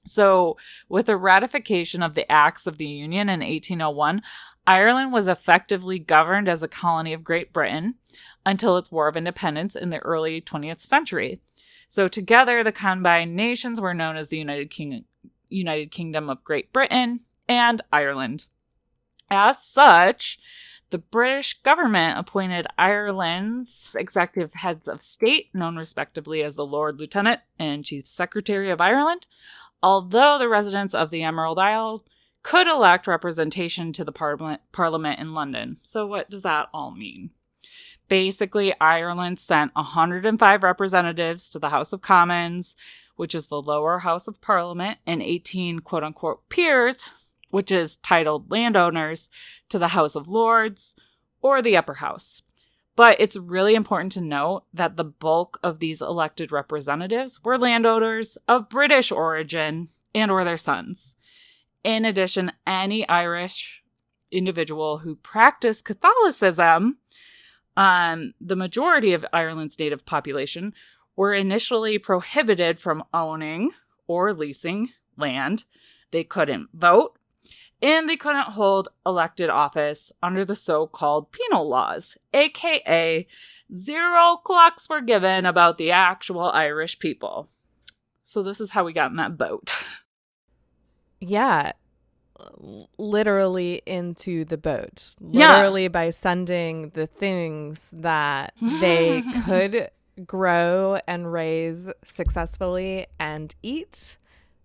So, 0.05 0.57
with 0.89 1.05
the 1.05 1.17
ratification 1.17 2.01
of 2.01 2.15
the 2.15 2.29
Acts 2.31 2.65
of 2.65 2.77
the 2.77 2.87
Union 2.87 3.29
in 3.29 3.41
1801, 3.41 4.21
Ireland 4.65 5.13
was 5.13 5.27
effectively 5.27 5.99
governed 5.99 6.47
as 6.47 6.63
a 6.63 6.67
colony 6.67 7.13
of 7.13 7.23
Great 7.23 7.53
Britain 7.53 7.95
until 8.45 8.77
its 8.77 8.91
War 8.91 9.07
of 9.07 9.17
Independence 9.17 9.75
in 9.75 9.89
the 9.89 9.99
early 9.99 10.41
20th 10.41 10.81
century. 10.81 11.41
So, 11.89 12.07
together, 12.07 12.63
the 12.63 12.71
combined 12.71 13.35
nations 13.35 13.79
were 13.79 13.93
known 13.93 14.17
as 14.17 14.29
the 14.29 14.37
United, 14.39 14.69
King- 14.69 15.05
United 15.49 15.91
Kingdom 15.91 16.29
of 16.29 16.43
Great 16.43 16.73
Britain 16.73 17.21
and 17.47 17.81
Ireland. 17.91 18.47
As 19.29 19.61
such, 19.63 20.39
the 20.89 20.97
British 20.97 21.61
government 21.61 22.17
appointed 22.17 22.67
Ireland's 22.77 23.93
executive 23.95 24.53
heads 24.53 24.87
of 24.87 25.01
state, 25.01 25.53
known 25.53 25.75
respectively 25.75 26.41
as 26.41 26.55
the 26.55 26.65
Lord 26.65 26.99
Lieutenant 26.99 27.41
and 27.59 27.83
Chief 27.83 28.07
Secretary 28.07 28.69
of 28.69 28.79
Ireland, 28.79 29.27
although 29.83 30.37
the 30.37 30.49
residents 30.49 30.95
of 30.95 31.09
the 31.09 31.23
Emerald 31.23 31.59
Isle 31.59 32.03
could 32.43 32.67
elect 32.67 33.07
representation 33.07 33.91
to 33.93 34.05
the 34.05 34.11
parliament, 34.11 34.61
parliament 34.71 35.19
in 35.19 35.33
London. 35.33 35.77
So, 35.83 36.07
what 36.07 36.29
does 36.29 36.43
that 36.43 36.69
all 36.73 36.91
mean? 36.91 37.31
Basically, 38.07 38.73
Ireland 38.79 39.39
sent 39.39 39.75
105 39.75 40.63
representatives 40.63 41.49
to 41.49 41.59
the 41.59 41.69
House 41.69 41.91
of 41.91 42.01
Commons, 42.01 42.77
which 43.17 43.35
is 43.35 43.47
the 43.47 43.61
lower 43.61 43.99
house 43.99 44.29
of 44.29 44.39
parliament, 44.39 44.99
and 45.05 45.21
18 45.21 45.79
quote 45.79 46.03
unquote 46.03 46.47
peers, 46.47 47.09
which 47.49 47.71
is 47.71 47.97
titled 47.97 48.51
landowners, 48.51 49.29
to 49.69 49.79
the 49.79 49.89
House 49.89 50.15
of 50.15 50.27
Lords 50.27 50.95
or 51.41 51.61
the 51.61 51.77
upper 51.77 51.95
house. 51.95 52.41
But 52.95 53.17
it's 53.19 53.37
really 53.37 53.75
important 53.75 54.11
to 54.13 54.21
note 54.21 54.63
that 54.73 54.97
the 54.97 55.03
bulk 55.03 55.59
of 55.61 55.79
these 55.79 56.01
elected 56.01 56.51
representatives 56.51 57.43
were 57.43 57.57
landowners 57.57 58.37
of 58.47 58.69
British 58.69 59.11
origin 59.11 59.89
and 60.15 60.31
or 60.31 60.43
their 60.43 60.57
sons. 60.57 61.15
In 61.83 62.05
addition, 62.05 62.51
any 62.65 63.07
Irish 63.07 63.83
individual 64.31 64.97
who 64.99 65.15
practiced 65.15 65.85
Catholicism, 65.85 66.97
um, 67.77 68.33
the 68.41 68.55
majority 68.55 69.13
of 69.13 69.25
Ireland's 69.31 69.77
native 69.77 70.05
population, 70.05 70.73
were 71.15 71.33
initially 71.33 71.97
prohibited 71.97 72.79
from 72.79 73.03
owning 73.13 73.71
or 74.07 74.33
leasing 74.33 74.89
land. 75.17 75.65
They 76.11 76.23
couldn't 76.23 76.69
vote, 76.73 77.16
and 77.81 78.09
they 78.09 78.17
couldn't 78.17 78.49
hold 78.51 78.89
elected 79.05 79.49
office 79.49 80.11
under 80.21 80.43
the 80.43 80.55
so 80.55 80.87
called 80.87 81.31
penal 81.31 81.67
laws, 81.67 82.17
aka 82.33 83.27
zero 83.75 84.37
clucks 84.43 84.89
were 84.89 85.01
given 85.01 85.45
about 85.45 85.77
the 85.77 85.91
actual 85.91 86.49
Irish 86.51 86.99
people. 86.99 87.49
So, 88.23 88.43
this 88.43 88.59
is 88.59 88.71
how 88.71 88.83
we 88.83 88.93
got 88.93 89.11
in 89.11 89.17
that 89.17 89.37
boat. 89.37 89.73
Yeah. 91.19 91.71
Literally 92.97 93.81
into 93.85 94.45
the 94.45 94.57
boat. 94.57 95.15
Yeah. 95.19 95.55
Literally 95.55 95.87
by 95.87 96.11
sending 96.11 96.89
the 96.91 97.07
things 97.07 97.89
that 97.93 98.53
they 98.79 99.23
could 99.45 99.89
grow 100.25 100.99
and 101.07 101.31
raise 101.31 101.89
successfully 102.03 103.07
and 103.19 103.53
eat 103.63 104.17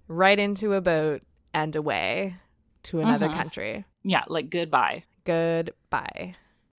right 0.09 0.39
into 0.39 0.75
a 0.75 0.81
boat 0.81 1.23
and 1.55 1.75
away 1.77 2.37
to 2.85 3.01
another 3.01 3.29
Mhm. 3.29 3.35
country. 3.35 3.85
yeah, 4.03 4.25
like 4.29 4.51
goodbye. 4.51 5.05
Goodbye. 5.25 6.37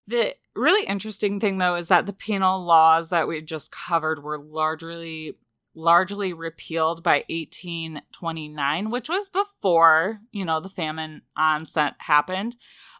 The 0.07 0.35
really 0.55 0.85
interesting 0.85 1.39
thing 1.39 1.57
though 1.59 1.75
is 1.75 1.87
that 1.87 2.05
the 2.05 2.13
penal 2.13 2.63
laws 2.63 3.09
that 3.09 3.27
we 3.27 3.41
just 3.41 3.71
covered 3.71 4.21
were 4.23 4.37
largely 4.37 5.37
largely 5.75 6.33
repealed 6.33 7.01
by 7.01 7.23
1829, 7.29 8.91
which 8.91 9.09
was 9.09 9.27
before, 9.29 10.19
you 10.31 10.45
know, 10.45 10.59
the 10.59 10.69
famine 10.69 11.21
onset 11.35 11.95
happened, 11.99 12.55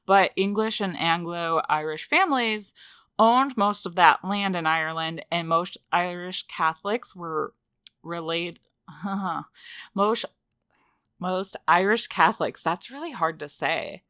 but 0.08 0.32
English 0.36 0.82
and 0.82 0.98
Anglo-Irish 0.98 2.08
families 2.10 2.74
owned 3.20 3.56
most 3.56 3.86
of 3.86 3.94
that 3.96 4.24
land 4.26 4.56
in 4.56 4.66
Ireland 4.66 5.24
and 5.32 5.48
most 5.48 5.78
Irish 5.92 6.48
Catholics 6.48 7.16
were 7.16 7.54
related 8.02 8.60
most 9.94 10.26
most 11.24 11.56
Irish 11.70 12.08
Catholics, 12.08 12.62
that's 12.62 12.92
really 12.92 13.12
hard 13.12 13.40
to 13.40 13.48
say. 13.48 14.04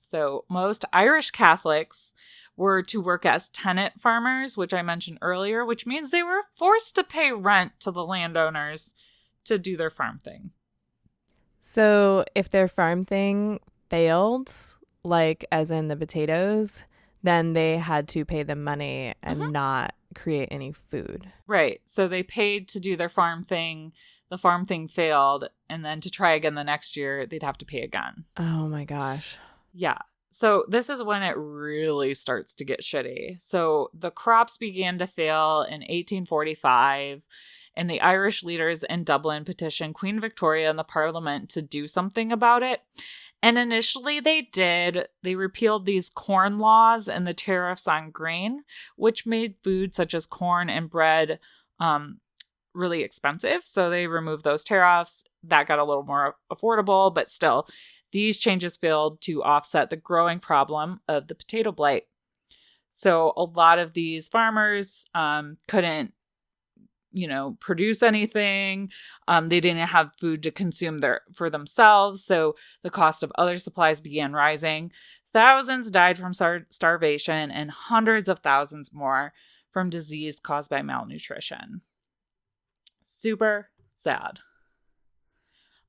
So, 0.00 0.44
most 0.50 0.84
Irish 0.92 1.30
Catholics 1.30 2.12
were 2.56 2.82
to 2.82 3.00
work 3.00 3.24
as 3.24 3.48
tenant 3.48 4.00
farmers, 4.00 4.56
which 4.56 4.74
I 4.74 4.82
mentioned 4.82 5.18
earlier, 5.22 5.64
which 5.64 5.86
means 5.86 6.10
they 6.10 6.24
were 6.24 6.42
forced 6.56 6.96
to 6.96 7.04
pay 7.04 7.30
rent 7.30 7.78
to 7.80 7.92
the 7.92 8.04
landowners 8.04 8.92
to 9.44 9.56
do 9.56 9.76
their 9.76 9.88
farm 9.88 10.18
thing. 10.18 10.50
So 11.60 12.24
if 12.34 12.48
their 12.48 12.66
farm 12.66 13.04
thing 13.04 13.60
failed, 13.88 14.52
like 15.04 15.46
as 15.52 15.70
in 15.70 15.86
the 15.86 15.96
potatoes, 15.96 16.82
then 17.22 17.52
they 17.52 17.78
had 17.78 18.08
to 18.08 18.24
pay 18.24 18.42
them 18.42 18.64
money 18.64 19.14
and 19.22 19.40
Mhm. 19.40 19.52
not 19.52 19.94
create 20.16 20.48
any 20.50 20.72
food. 20.72 21.32
Right. 21.46 21.80
So 21.84 22.08
they 22.08 22.24
paid 22.24 22.68
to 22.70 22.80
do 22.80 22.96
their 22.96 23.08
farm 23.08 23.44
thing. 23.44 23.92
The 24.32 24.38
farm 24.38 24.64
thing 24.64 24.88
failed. 24.88 25.50
And 25.68 25.84
then 25.84 26.00
to 26.00 26.10
try 26.10 26.32
again 26.32 26.54
the 26.54 26.64
next 26.64 26.96
year, 26.96 27.26
they'd 27.26 27.42
have 27.42 27.58
to 27.58 27.66
pay 27.66 27.82
again. 27.82 28.24
Oh 28.38 28.66
my 28.66 28.86
gosh. 28.86 29.36
Yeah. 29.74 29.98
So 30.30 30.64
this 30.66 30.88
is 30.88 31.02
when 31.02 31.22
it 31.22 31.36
really 31.36 32.14
starts 32.14 32.54
to 32.54 32.64
get 32.64 32.80
shitty. 32.80 33.38
So 33.42 33.90
the 33.92 34.10
crops 34.10 34.56
began 34.56 34.96
to 35.00 35.06
fail 35.06 35.60
in 35.68 35.80
1845, 35.80 37.20
and 37.76 37.90
the 37.90 38.00
Irish 38.00 38.42
leaders 38.42 38.84
in 38.84 39.04
Dublin 39.04 39.44
petitioned 39.44 39.96
Queen 39.96 40.18
Victoria 40.18 40.70
and 40.70 40.78
the 40.78 40.82
Parliament 40.82 41.50
to 41.50 41.60
do 41.60 41.86
something 41.86 42.32
about 42.32 42.62
it. 42.62 42.80
And 43.42 43.58
initially 43.58 44.18
they 44.18 44.48
did. 44.50 45.08
They 45.22 45.34
repealed 45.34 45.84
these 45.84 46.08
corn 46.08 46.56
laws 46.56 47.06
and 47.06 47.26
the 47.26 47.34
tariffs 47.34 47.86
on 47.86 48.10
grain, 48.10 48.64
which 48.96 49.26
made 49.26 49.56
food 49.62 49.94
such 49.94 50.14
as 50.14 50.24
corn 50.24 50.70
and 50.70 50.88
bread 50.88 51.38
um, 51.78 52.20
really 52.74 53.02
expensive. 53.02 53.60
So 53.64 53.90
they 53.90 54.06
removed 54.06 54.44
those 54.44 54.64
tariffs. 54.64 55.24
That 55.44 55.66
got 55.66 55.78
a 55.78 55.84
little 55.84 56.04
more 56.04 56.36
affordable, 56.50 57.14
but 57.14 57.30
still, 57.30 57.68
these 58.12 58.38
changes 58.38 58.76
failed 58.76 59.20
to 59.22 59.42
offset 59.42 59.90
the 59.90 59.96
growing 59.96 60.38
problem 60.38 61.00
of 61.08 61.28
the 61.28 61.34
potato 61.34 61.72
blight. 61.72 62.04
So 62.92 63.32
a 63.36 63.44
lot 63.44 63.78
of 63.78 63.94
these 63.94 64.28
farmers 64.28 65.04
um, 65.14 65.56
couldn't, 65.66 66.12
you 67.10 67.26
know, 67.26 67.56
produce 67.58 68.02
anything. 68.02 68.90
Um, 69.28 69.48
they 69.48 69.60
didn't 69.60 69.88
have 69.88 70.12
food 70.20 70.42
to 70.42 70.50
consume 70.50 70.98
their 70.98 71.22
for 71.32 71.50
themselves. 71.50 72.24
So 72.24 72.54
the 72.82 72.90
cost 72.90 73.22
of 73.22 73.32
other 73.36 73.56
supplies 73.56 74.00
began 74.00 74.32
rising. 74.32 74.92
Thousands 75.32 75.90
died 75.90 76.18
from 76.18 76.34
star- 76.34 76.66
starvation, 76.68 77.50
and 77.50 77.70
hundreds 77.70 78.28
of 78.28 78.40
thousands 78.40 78.92
more 78.92 79.32
from 79.70 79.88
disease 79.88 80.38
caused 80.38 80.68
by 80.68 80.82
malnutrition. 80.82 81.80
Super 83.22 83.68
sad. 83.94 84.40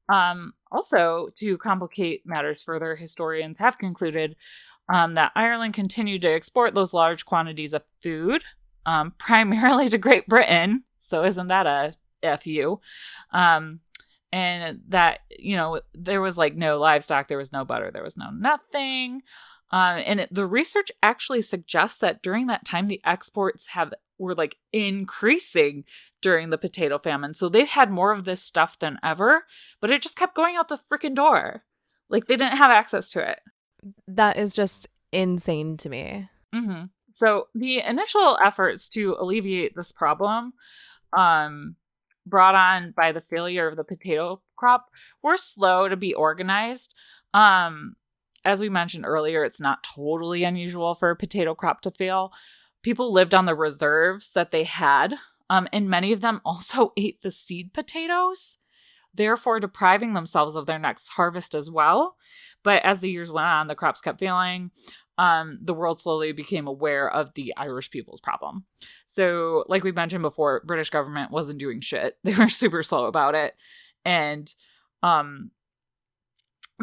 Um, 0.07 0.53
also, 0.71 1.29
to 1.37 1.57
complicate 1.57 2.21
matters 2.27 2.61
further, 2.61 2.95
historians 2.95 3.57
have 3.57 3.79
concluded 3.79 4.35
um, 4.87 5.15
that 5.15 5.31
Ireland 5.35 5.73
continued 5.73 6.21
to 6.21 6.31
export 6.31 6.75
those 6.75 6.93
large 6.93 7.25
quantities 7.25 7.73
of 7.73 7.81
food, 8.03 8.43
um, 8.85 9.15
primarily 9.17 9.89
to 9.89 9.97
Great 9.97 10.27
Britain. 10.27 10.83
So, 10.99 11.23
isn't 11.23 11.47
that 11.47 11.65
a 11.65 12.37
FU? 12.37 12.79
Um, 13.31 13.79
and 14.31 14.81
that 14.89 15.21
you 15.31 15.55
know 15.55 15.81
there 15.95 16.21
was 16.21 16.37
like 16.37 16.55
no 16.55 16.77
livestock 16.77 17.27
there 17.27 17.37
was 17.37 17.51
no 17.51 17.63
butter 17.63 17.91
there 17.91 18.03
was 18.03 18.17
no 18.17 18.31
nothing 18.31 19.21
um, 19.69 20.01
and 20.05 20.21
it, 20.21 20.33
the 20.33 20.47
research 20.47 20.91
actually 21.03 21.43
suggests 21.43 21.99
that 21.99 22.23
during 22.23 22.47
that 22.47 22.65
time 22.65 22.87
the 22.87 23.01
exports 23.05 23.67
have 23.67 23.93
were 24.17 24.33
like 24.33 24.57
increasing 24.71 25.83
during 26.23 26.49
the 26.49 26.57
potato 26.57 26.97
famine 26.97 27.35
so 27.35 27.47
they've 27.47 27.69
had 27.69 27.91
more 27.91 28.11
of 28.11 28.23
this 28.23 28.41
stuff 28.41 28.79
than 28.79 28.97
ever 29.03 29.45
but 29.79 29.91
it 29.91 30.01
just 30.01 30.17
kept 30.17 30.35
going 30.35 30.55
out 30.55 30.67
the 30.67 30.79
freaking 30.91 31.13
door 31.13 31.63
like 32.09 32.25
they 32.25 32.35
didn't 32.35 32.57
have 32.57 32.71
access 32.71 33.11
to 33.11 33.19
it 33.19 33.39
that 34.07 34.37
is 34.37 34.53
just 34.53 34.87
insane 35.11 35.77
to 35.77 35.89
me 35.89 36.27
mm-hmm. 36.55 36.85
so 37.11 37.47
the 37.53 37.79
initial 37.81 38.39
efforts 38.43 38.89
to 38.89 39.15
alleviate 39.19 39.75
this 39.75 39.91
problem 39.91 40.53
um 41.15 41.75
brought 42.25 42.55
on 42.55 42.91
by 42.95 43.11
the 43.11 43.21
failure 43.21 43.67
of 43.67 43.75
the 43.75 43.83
potato 43.83 44.41
crop 44.55 44.89
were 45.21 45.37
slow 45.37 45.89
to 45.89 45.97
be 45.97 46.13
organized. 46.13 46.95
Um, 47.33 47.95
as 48.45 48.61
we 48.61 48.69
mentioned 48.69 49.05
earlier, 49.05 49.43
it's 49.43 49.61
not 49.61 49.83
totally 49.83 50.43
unusual 50.43 50.95
for 50.95 51.09
a 51.09 51.15
potato 51.15 51.55
crop 51.55 51.81
to 51.81 51.91
fail. 51.91 52.31
People 52.81 53.11
lived 53.11 53.33
on 53.33 53.45
the 53.45 53.55
reserves 53.55 54.33
that 54.33 54.51
they 54.51 54.63
had, 54.63 55.15
um, 55.49 55.67
and 55.71 55.89
many 55.89 56.11
of 56.11 56.21
them 56.21 56.41
also 56.45 56.93
ate 56.97 57.21
the 57.21 57.31
seed 57.31 57.73
potatoes, 57.73 58.57
therefore 59.13 59.59
depriving 59.59 60.13
themselves 60.13 60.55
of 60.55 60.65
their 60.65 60.79
next 60.79 61.09
harvest 61.09 61.55
as 61.55 61.69
well. 61.69 62.15
But 62.63 62.83
as 62.83 62.99
the 62.99 63.11
years 63.11 63.31
went 63.31 63.47
on, 63.47 63.67
the 63.67 63.75
crops 63.75 64.01
kept 64.01 64.19
failing 64.19 64.71
um, 65.17 65.59
the 65.61 65.73
world 65.73 66.01
slowly 66.01 66.31
became 66.31 66.67
aware 66.67 67.09
of 67.09 67.33
the 67.35 67.53
Irish 67.55 67.91
people's 67.91 68.21
problem. 68.21 68.65
So, 69.05 69.63
like 69.67 69.83
we 69.83 69.91
mentioned 69.91 70.23
before, 70.23 70.63
British 70.65 70.89
government 70.89 71.31
wasn't 71.31 71.59
doing 71.59 71.81
shit. 71.81 72.17
They 72.23 72.33
were 72.33 72.49
super 72.49 72.83
slow 72.83 73.05
about 73.05 73.35
it, 73.35 73.55
and 74.05 74.53
um, 75.03 75.51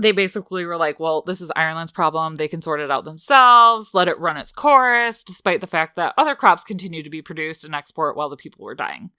they 0.00 0.12
basically 0.12 0.64
were 0.64 0.76
like, 0.76 0.98
"Well, 0.98 1.22
this 1.22 1.40
is 1.40 1.52
Ireland's 1.54 1.92
problem. 1.92 2.36
They 2.36 2.48
can 2.48 2.62
sort 2.62 2.80
it 2.80 2.90
out 2.90 3.04
themselves. 3.04 3.94
Let 3.94 4.08
it 4.08 4.18
run 4.18 4.36
its 4.36 4.52
course." 4.52 5.22
Despite 5.24 5.60
the 5.60 5.66
fact 5.66 5.96
that 5.96 6.14
other 6.16 6.34
crops 6.34 6.64
continued 6.64 7.04
to 7.04 7.10
be 7.10 7.22
produced 7.22 7.64
and 7.64 7.74
export 7.74 8.16
while 8.16 8.28
the 8.28 8.36
people 8.36 8.64
were 8.64 8.74
dying. 8.74 9.10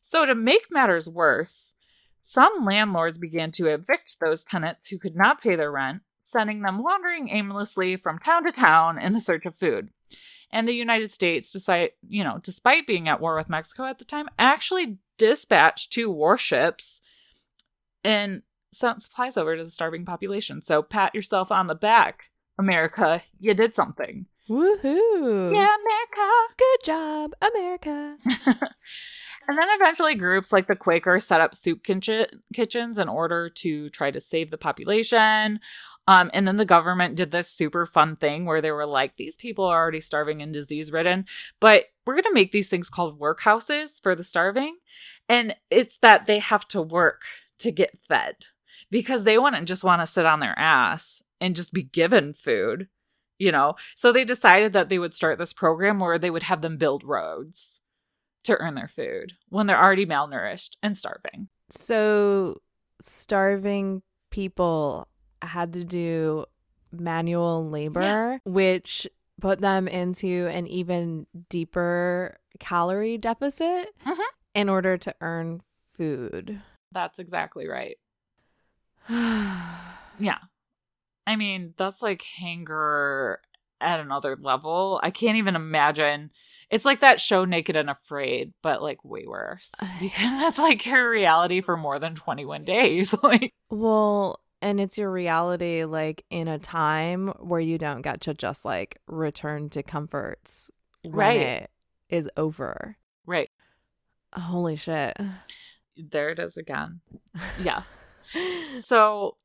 So, 0.00 0.24
to 0.24 0.34
make 0.34 0.70
matters 0.70 1.08
worse, 1.08 1.74
some 2.18 2.64
landlords 2.64 3.18
began 3.18 3.50
to 3.52 3.66
evict 3.66 4.20
those 4.20 4.44
tenants 4.44 4.88
who 4.88 4.98
could 4.98 5.16
not 5.16 5.40
pay 5.40 5.56
their 5.56 5.72
rent 5.72 6.02
sending 6.26 6.62
them 6.62 6.82
wandering 6.82 7.28
aimlessly 7.28 7.94
from 7.94 8.18
town 8.18 8.44
to 8.44 8.50
town 8.50 8.98
in 8.98 9.12
the 9.12 9.20
search 9.20 9.46
of 9.46 9.54
food. 9.54 9.88
And 10.50 10.66
the 10.66 10.74
United 10.74 11.12
States, 11.12 11.52
decide, 11.52 11.90
you 12.08 12.24
know, 12.24 12.40
despite 12.42 12.86
being 12.86 13.08
at 13.08 13.20
war 13.20 13.36
with 13.36 13.48
Mexico 13.48 13.84
at 13.84 13.98
the 13.98 14.04
time, 14.04 14.26
actually 14.38 14.98
dispatched 15.18 15.92
two 15.92 16.10
warships 16.10 17.00
and 18.02 18.42
sent 18.72 19.02
supplies 19.02 19.36
over 19.36 19.56
to 19.56 19.64
the 19.64 19.70
starving 19.70 20.04
population. 20.04 20.60
So 20.62 20.82
pat 20.82 21.14
yourself 21.14 21.50
on 21.50 21.66
the 21.66 21.74
back, 21.74 22.30
America. 22.58 23.22
You 23.38 23.54
did 23.54 23.74
something. 23.74 24.26
Woohoo! 24.48 25.52
Yeah, 25.52 25.68
America. 25.74 26.54
Good 26.56 26.84
job, 26.84 27.32
America. 27.40 28.16
and 29.48 29.58
then 29.58 29.68
eventually, 29.70 30.14
groups 30.14 30.52
like 30.52 30.68
the 30.68 30.76
Quakers 30.76 31.26
set 31.26 31.40
up 31.40 31.54
soup 31.54 31.82
kitchen- 31.82 32.42
kitchens 32.54 32.98
in 32.98 33.08
order 33.08 33.48
to 33.50 33.90
try 33.90 34.12
to 34.12 34.20
save 34.20 34.50
the 34.50 34.58
population. 34.58 35.58
Um, 36.08 36.30
and 36.32 36.46
then 36.46 36.56
the 36.56 36.64
government 36.64 37.16
did 37.16 37.32
this 37.32 37.48
super 37.48 37.84
fun 37.84 38.14
thing 38.14 38.44
where 38.44 38.60
they 38.60 38.70
were 38.70 38.86
like, 38.86 39.16
these 39.16 39.34
people 39.34 39.64
are 39.64 39.82
already 39.82 40.00
starving 40.00 40.40
and 40.40 40.52
disease 40.52 40.92
ridden, 40.92 41.24
but 41.58 41.86
we're 42.06 42.14
going 42.14 42.22
to 42.24 42.32
make 42.32 42.52
these 42.52 42.68
things 42.68 42.88
called 42.88 43.18
workhouses 43.18 44.00
for 44.00 44.14
the 44.14 44.22
starving. 44.22 44.76
And 45.28 45.56
it's 45.70 45.98
that 45.98 46.26
they 46.26 46.38
have 46.38 46.68
to 46.68 46.80
work 46.80 47.22
to 47.58 47.72
get 47.72 47.98
fed 48.06 48.46
because 48.90 49.24
they 49.24 49.38
wouldn't 49.38 49.68
just 49.68 49.84
want 49.84 50.00
to 50.02 50.06
sit 50.06 50.26
on 50.26 50.40
their 50.40 50.58
ass 50.58 51.22
and 51.40 51.56
just 51.56 51.72
be 51.72 51.82
given 51.82 52.32
food, 52.32 52.88
you 53.38 53.52
know? 53.52 53.74
So 53.94 54.12
they 54.12 54.24
decided 54.24 54.72
that 54.72 54.88
they 54.88 54.98
would 54.98 55.14
start 55.14 55.38
this 55.38 55.52
program 55.52 55.98
where 55.98 56.18
they 56.18 56.30
would 56.30 56.44
have 56.44 56.62
them 56.62 56.76
build 56.76 57.04
roads 57.04 57.80
to 58.44 58.56
earn 58.58 58.74
their 58.74 58.88
food 58.88 59.34
when 59.48 59.66
they're 59.66 59.82
already 59.82 60.06
malnourished 60.06 60.76
and 60.82 60.96
starving. 60.96 61.48
So 61.68 62.60
starving 63.02 64.02
people 64.30 65.08
had 65.42 65.72
to 65.74 65.84
do 65.84 66.46
manual 66.92 67.68
labor, 67.68 68.00
yeah. 68.00 68.38
which 68.44 69.06
put 69.40 69.60
them 69.60 69.88
into 69.88 70.46
an 70.46 70.66
even 70.66 71.26
deeper 71.48 72.38
calorie 72.58 73.18
deficit 73.18 73.88
mm-hmm. 74.06 74.20
in 74.54 74.68
order 74.68 74.96
to 74.96 75.14
earn 75.20 75.60
food. 75.92 76.60
That's 76.92 77.18
exactly 77.18 77.68
right. 77.68 77.96
yeah. 79.08 80.38
I 81.26 81.36
mean, 81.36 81.74
that's 81.76 82.02
like 82.02 82.22
hanger 82.22 83.38
at 83.80 84.00
another 84.00 84.36
level. 84.40 85.00
I 85.02 85.10
can't 85.10 85.38
even 85.38 85.56
imagine. 85.56 86.30
It's 86.70 86.84
like 86.84 87.00
that 87.00 87.20
show 87.20 87.44
Naked 87.44 87.76
and 87.76 87.90
Afraid, 87.90 88.52
but 88.62 88.82
like 88.82 89.04
way 89.04 89.24
worse. 89.26 89.72
Because 90.00 90.40
that's 90.40 90.58
like 90.58 90.84
your 90.86 91.10
reality 91.10 91.60
for 91.60 91.76
more 91.76 91.98
than 91.98 92.14
21 92.14 92.64
days. 92.64 93.14
like 93.22 93.52
Well, 93.70 94.40
and 94.62 94.80
it's 94.80 94.98
your 94.98 95.10
reality 95.10 95.84
like 95.84 96.24
in 96.30 96.48
a 96.48 96.58
time 96.58 97.28
where 97.38 97.60
you 97.60 97.78
don't 97.78 98.02
get 98.02 98.22
to 98.22 98.34
just 98.34 98.64
like 98.64 98.98
return 99.06 99.68
to 99.70 99.82
comforts 99.82 100.70
right 101.10 101.40
it 101.40 101.70
is 102.08 102.28
over 102.36 102.96
right 103.26 103.50
holy 104.32 104.76
shit 104.76 105.16
there 105.96 106.30
it 106.30 106.40
is 106.40 106.56
again 106.56 107.00
yeah 107.62 107.82
so 108.80 109.36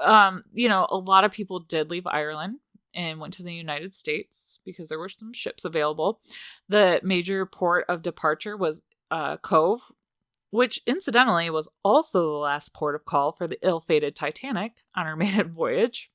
um 0.00 0.42
you 0.52 0.68
know 0.68 0.86
a 0.90 0.96
lot 0.96 1.24
of 1.24 1.32
people 1.32 1.60
did 1.60 1.90
leave 1.90 2.06
ireland 2.06 2.58
and 2.94 3.20
went 3.20 3.32
to 3.34 3.42
the 3.42 3.54
united 3.54 3.94
states 3.94 4.60
because 4.64 4.88
there 4.88 4.98
were 4.98 5.08
some 5.08 5.32
ships 5.32 5.64
available 5.64 6.20
the 6.68 7.00
major 7.02 7.46
port 7.46 7.84
of 7.88 8.02
departure 8.02 8.56
was 8.56 8.82
uh, 9.10 9.36
Cobh 9.38 9.80
which 10.50 10.80
incidentally 10.86 11.48
was 11.48 11.68
also 11.84 12.20
the 12.20 12.38
last 12.38 12.74
port 12.74 12.94
of 12.94 13.04
call 13.04 13.32
for 13.32 13.46
the 13.46 13.58
ill 13.62 13.80
fated 13.80 14.14
Titanic 14.14 14.82
on 14.94 15.06
her 15.06 15.16
maiden 15.16 15.50
voyage. 15.50 16.10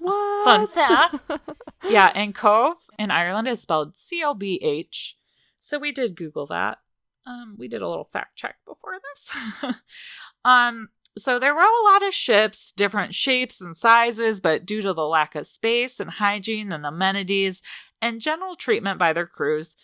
What? 0.00 0.44
Fun 0.44 0.66
fact. 0.68 1.16
yeah, 1.88 2.12
and 2.14 2.34
Cobh 2.34 2.76
in 2.98 3.10
Ireland 3.10 3.48
is 3.48 3.60
spelled 3.60 3.96
C 3.96 4.22
O 4.24 4.34
B 4.34 4.60
H. 4.62 5.16
So 5.58 5.78
we 5.78 5.90
did 5.90 6.16
Google 6.16 6.46
that. 6.46 6.78
Um, 7.26 7.56
we 7.58 7.66
did 7.66 7.82
a 7.82 7.88
little 7.88 8.04
fact 8.04 8.36
check 8.36 8.56
before 8.66 8.94
this. 9.02 9.34
um, 10.44 10.90
so 11.18 11.38
there 11.38 11.54
were 11.54 11.60
a 11.60 11.92
lot 11.92 12.06
of 12.06 12.12
ships, 12.12 12.72
different 12.72 13.14
shapes 13.14 13.60
and 13.60 13.76
sizes, 13.76 14.40
but 14.40 14.66
due 14.66 14.82
to 14.82 14.92
the 14.92 15.06
lack 15.06 15.34
of 15.34 15.46
space 15.46 15.98
and 15.98 16.10
hygiene 16.10 16.72
and 16.72 16.84
amenities 16.84 17.62
and 18.02 18.20
general 18.20 18.54
treatment 18.54 18.98
by 18.98 19.12
their 19.12 19.26
crews, 19.26 19.76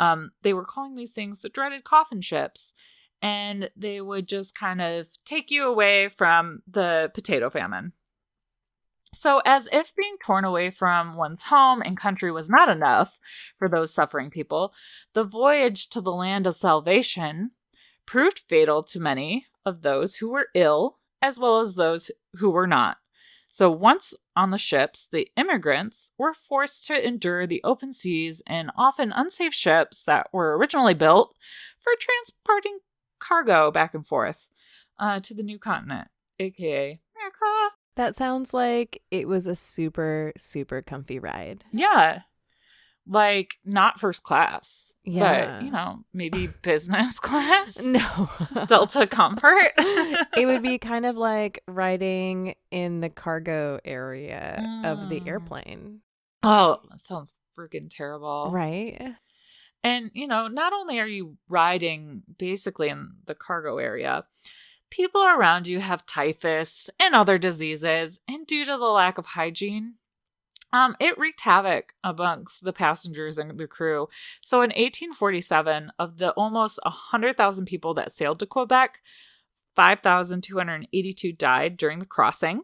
um, 0.00 0.30
they 0.42 0.54
were 0.54 0.64
calling 0.64 0.94
these 0.94 1.12
things 1.12 1.40
the 1.40 1.48
dreaded 1.48 1.84
coffin 1.84 2.20
ships 2.20 2.72
and 3.20 3.68
they 3.76 4.00
would 4.00 4.28
just 4.28 4.54
kind 4.54 4.80
of 4.80 5.06
take 5.24 5.50
you 5.50 5.66
away 5.66 6.08
from 6.08 6.62
the 6.66 7.10
potato 7.14 7.50
famine. 7.50 7.92
So, 9.14 9.40
as 9.44 9.68
if 9.72 9.94
being 9.96 10.16
torn 10.22 10.44
away 10.44 10.70
from 10.70 11.16
one's 11.16 11.44
home 11.44 11.82
and 11.82 11.96
country 11.96 12.30
was 12.30 12.50
not 12.50 12.68
enough 12.68 13.18
for 13.58 13.68
those 13.68 13.92
suffering 13.92 14.30
people, 14.30 14.74
the 15.14 15.24
voyage 15.24 15.88
to 15.90 16.00
the 16.00 16.12
land 16.12 16.46
of 16.46 16.54
salvation 16.54 17.52
proved 18.06 18.38
fatal 18.38 18.82
to 18.82 19.00
many 19.00 19.46
of 19.68 19.82
those 19.82 20.16
who 20.16 20.30
were 20.30 20.48
ill 20.54 20.98
as 21.22 21.38
well 21.38 21.60
as 21.60 21.74
those 21.74 22.10
who 22.34 22.50
were 22.50 22.66
not. 22.66 22.96
So, 23.50 23.70
once 23.70 24.12
on 24.36 24.50
the 24.50 24.58
ships, 24.58 25.08
the 25.10 25.28
immigrants 25.36 26.10
were 26.18 26.34
forced 26.34 26.86
to 26.88 27.06
endure 27.06 27.46
the 27.46 27.62
open 27.64 27.92
seas 27.92 28.42
and 28.46 28.70
often 28.76 29.12
unsafe 29.12 29.54
ships 29.54 30.04
that 30.04 30.28
were 30.32 30.56
originally 30.56 30.94
built 30.94 31.34
for 31.80 31.92
transporting 31.98 32.78
cargo 33.18 33.70
back 33.70 33.94
and 33.94 34.06
forth 34.06 34.48
uh, 34.98 35.18
to 35.20 35.34
the 35.34 35.42
new 35.42 35.58
continent, 35.58 36.08
aka 36.38 37.00
America. 37.16 37.74
That 37.96 38.14
sounds 38.14 38.54
like 38.54 39.02
it 39.10 39.26
was 39.26 39.46
a 39.46 39.54
super, 39.54 40.32
super 40.36 40.82
comfy 40.82 41.18
ride. 41.18 41.64
Yeah. 41.72 42.20
Like 43.08 43.54
not 43.64 43.98
first 43.98 44.22
class. 44.22 44.94
Yeah. 45.04 45.58
But, 45.58 45.64
you 45.64 45.70
know, 45.70 46.04
maybe 46.12 46.48
business 46.62 47.18
class. 47.18 47.80
No. 47.88 48.30
Delta 48.66 49.06
comfort. 49.06 49.72
it 49.78 50.46
would 50.46 50.62
be 50.62 50.78
kind 50.78 51.06
of 51.06 51.16
like 51.16 51.62
riding 51.66 52.54
in 52.70 53.00
the 53.00 53.08
cargo 53.08 53.80
area 53.84 54.58
mm. 54.60 54.84
of 54.84 55.08
the 55.08 55.20
mm. 55.20 55.26
airplane. 55.26 56.00
Oh, 56.42 56.80
that 56.90 57.00
sounds 57.00 57.34
freaking 57.58 57.88
terrible. 57.90 58.50
Right. 58.52 59.14
And, 59.82 60.10
you 60.12 60.26
know, 60.26 60.48
not 60.48 60.72
only 60.72 60.98
are 61.00 61.06
you 61.06 61.36
riding 61.48 62.22
basically 62.38 62.88
in 62.88 63.12
the 63.26 63.34
cargo 63.34 63.78
area, 63.78 64.24
people 64.90 65.22
around 65.24 65.66
you 65.66 65.80
have 65.80 66.06
typhus 66.06 66.90
and 66.98 67.14
other 67.14 67.38
diseases. 67.38 68.20
And 68.28 68.46
due 68.46 68.64
to 68.64 68.72
the 68.72 68.78
lack 68.78 69.18
of 69.18 69.26
hygiene, 69.26 69.94
um, 70.72 70.96
it 71.00 71.18
wreaked 71.18 71.40
havoc 71.40 71.94
amongst 72.04 72.64
the 72.64 72.72
passengers 72.72 73.38
and 73.38 73.58
the 73.58 73.66
crew. 73.66 74.08
So 74.40 74.58
in 74.58 74.70
1847, 74.70 75.92
of 75.98 76.18
the 76.18 76.30
almost 76.32 76.78
100,000 76.82 77.64
people 77.66 77.94
that 77.94 78.12
sailed 78.12 78.38
to 78.40 78.46
Quebec, 78.46 79.00
5,282 79.76 81.32
died 81.32 81.76
during 81.76 82.00
the 82.00 82.06
crossing, 82.06 82.62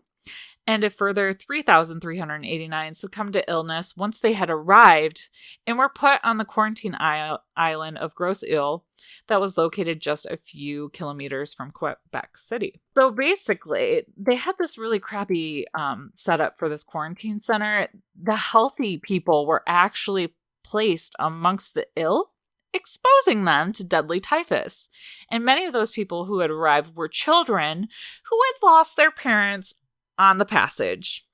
and 0.67 0.83
a 0.85 0.91
further 0.91 1.33
3,389 1.33 2.95
succumbed 2.95 3.33
to 3.35 3.51
illness 3.51 3.97
once 3.97 4.21
they 4.21 4.33
had 4.33 4.51
arrived 4.51 5.29
and 5.67 5.79
were 5.79 5.89
put 5.89 6.21
on 6.25 6.37
the 6.37 6.45
quarantine 6.45 6.97
island 6.99 7.99
of 7.99 8.15
Grosse 8.15 8.45
Isle 8.45 8.85
that 9.29 9.41
was 9.41 9.59
located 9.59 10.01
just 10.01 10.27
a 10.27 10.39
few 10.39 10.89
kilometers 10.91 11.53
from 11.53 11.71
Quebec 11.71 12.37
City. 12.37 12.81
So 12.97 13.11
basically, 13.11 14.05
they 14.17 14.37
had 14.37 14.57
this 14.59 14.79
really 14.79 14.99
crappy 14.99 15.67
um, 15.75 16.11
setup 16.15 16.59
for 16.59 16.69
this 16.69 16.85
quarantine 16.85 17.41
center. 17.41 17.89
The 18.21 18.37
healthy 18.37 18.99
people 18.99 19.47
were 19.47 19.63
actually 19.67 20.35
placed 20.63 21.15
amongst 21.19 21.75
the 21.75 21.87
ill 21.97 22.31
exposing 22.75 23.45
them 23.45 23.73
to 23.73 23.85
deadly 23.85 24.19
typhus. 24.19 24.89
And 25.31 25.45
many 25.45 25.65
of 25.65 25.73
those 25.73 25.93
people 25.93 26.25
who 26.25 26.41
had 26.41 26.51
arrived 26.51 26.97
were 26.97 27.09
children 27.09 27.89
who 28.29 28.41
had 28.47 28.67
lost 28.67 28.97
their 28.97 29.13
parents 29.13 29.75
on 30.19 30.39
the 30.39 30.45
passage. 30.45 31.27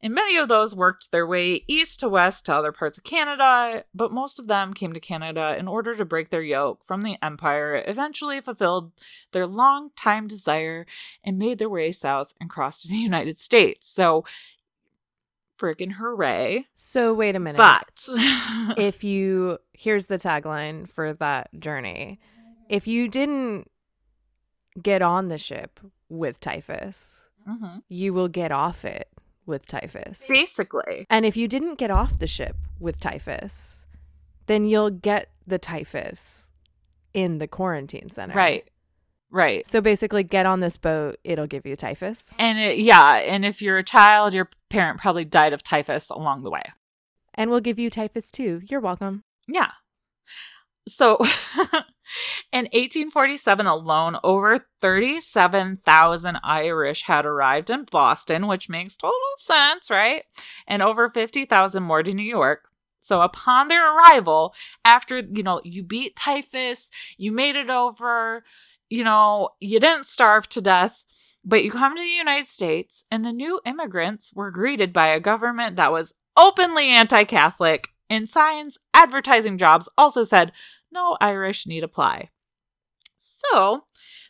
And 0.00 0.14
many 0.14 0.36
of 0.36 0.48
those 0.48 0.74
worked 0.74 1.12
their 1.12 1.26
way 1.26 1.64
east 1.66 2.00
to 2.00 2.10
west 2.10 2.44
to 2.46 2.54
other 2.54 2.72
parts 2.72 2.98
of 2.98 3.04
Canada, 3.04 3.84
but 3.94 4.12
most 4.12 4.38
of 4.38 4.48
them 4.48 4.74
came 4.74 4.92
to 4.92 5.00
Canada 5.00 5.56
in 5.58 5.66
order 5.66 5.94
to 5.94 6.04
break 6.04 6.28
their 6.28 6.42
yoke 6.42 6.84
from 6.84 7.00
the 7.00 7.16
Empire, 7.22 7.82
eventually 7.86 8.40
fulfilled 8.42 8.92
their 9.32 9.46
long 9.46 9.90
time 9.96 10.26
desire, 10.26 10.84
and 11.24 11.38
made 11.38 11.56
their 11.56 11.70
way 11.70 11.90
south 11.90 12.34
and 12.38 12.50
crossed 12.50 12.82
to 12.82 12.88
the 12.88 12.96
United 12.98 13.38
States. 13.38 13.88
So 13.88 14.24
freaking 15.58 15.92
hooray. 15.92 16.66
So 16.76 17.14
wait 17.14 17.36
a 17.36 17.40
minute. 17.40 17.56
But 17.56 18.06
if 18.78 19.02
you 19.02 19.58
here's 19.72 20.06
the 20.06 20.18
tagline 20.18 20.88
for 20.88 21.12
that 21.14 21.48
journey. 21.58 22.20
If 22.68 22.86
you 22.86 23.08
didn't 23.08 23.70
get 24.80 25.02
on 25.02 25.28
the 25.28 25.38
ship 25.38 25.80
with 26.08 26.40
typhus, 26.40 27.28
mm-hmm. 27.48 27.78
you 27.88 28.12
will 28.14 28.28
get 28.28 28.52
off 28.52 28.84
it 28.84 29.08
with 29.46 29.66
typhus. 29.66 30.26
Basically. 30.28 31.06
And 31.10 31.26
if 31.26 31.36
you 31.36 31.48
didn't 31.48 31.76
get 31.76 31.90
off 31.90 32.18
the 32.18 32.26
ship 32.26 32.56
with 32.80 33.00
typhus, 33.00 33.84
then 34.46 34.66
you'll 34.66 34.90
get 34.90 35.30
the 35.46 35.58
typhus 35.58 36.50
in 37.12 37.38
the 37.38 37.48
quarantine 37.48 38.10
center. 38.10 38.34
Right. 38.34 38.68
Right. 39.30 39.66
So 39.66 39.80
basically, 39.80 40.22
get 40.22 40.46
on 40.46 40.60
this 40.60 40.76
boat, 40.76 41.18
it'll 41.24 41.48
give 41.48 41.66
you 41.66 41.74
typhus. 41.74 42.34
And 42.38 42.56
it, 42.56 42.78
yeah, 42.78 43.14
and 43.14 43.44
if 43.44 43.60
you're 43.60 43.78
a 43.78 43.82
child, 43.82 44.32
your 44.32 44.48
parent 44.70 45.00
probably 45.00 45.24
died 45.24 45.52
of 45.52 45.64
typhus 45.64 46.08
along 46.08 46.44
the 46.44 46.50
way. 46.50 46.62
And 47.34 47.50
we'll 47.50 47.60
give 47.60 47.80
you 47.80 47.90
typhus 47.90 48.30
too. 48.30 48.62
You're 48.70 48.80
welcome. 48.80 49.24
Yeah. 49.48 49.72
So 50.86 51.16
in 52.52 52.66
1847 52.66 53.66
alone, 53.66 54.18
over 54.22 54.66
37,000 54.80 56.38
Irish 56.42 57.04
had 57.04 57.24
arrived 57.24 57.70
in 57.70 57.84
Boston, 57.84 58.46
which 58.46 58.68
makes 58.68 58.96
total 58.96 59.18
sense, 59.38 59.90
right? 59.90 60.24
And 60.66 60.82
over 60.82 61.08
50,000 61.08 61.82
more 61.82 62.02
to 62.02 62.12
New 62.12 62.22
York. 62.22 62.68
So 63.00 63.20
upon 63.20 63.68
their 63.68 63.94
arrival, 63.94 64.54
after, 64.84 65.18
you 65.18 65.42
know, 65.42 65.60
you 65.62 65.82
beat 65.82 66.16
typhus, 66.16 66.90
you 67.18 67.32
made 67.32 67.54
it 67.54 67.68
over, 67.68 68.44
you 68.88 69.04
know, 69.04 69.50
you 69.60 69.78
didn't 69.78 70.06
starve 70.06 70.48
to 70.50 70.62
death, 70.62 71.04
but 71.44 71.62
you 71.62 71.70
come 71.70 71.94
to 71.94 72.02
the 72.02 72.08
United 72.08 72.46
States, 72.46 73.04
and 73.10 73.22
the 73.22 73.32
new 73.32 73.60
immigrants 73.66 74.32
were 74.34 74.50
greeted 74.50 74.92
by 74.92 75.08
a 75.08 75.20
government 75.20 75.76
that 75.76 75.92
was 75.92 76.14
openly 76.36 76.88
anti 76.88 77.24
And 78.10 78.28
signs 78.28 78.78
advertising 78.92 79.58
jobs 79.58 79.88
also 79.96 80.22
said, 80.22 80.52
no 80.92 81.16
Irish 81.20 81.66
need 81.66 81.82
apply. 81.82 82.30
So, 83.16 83.84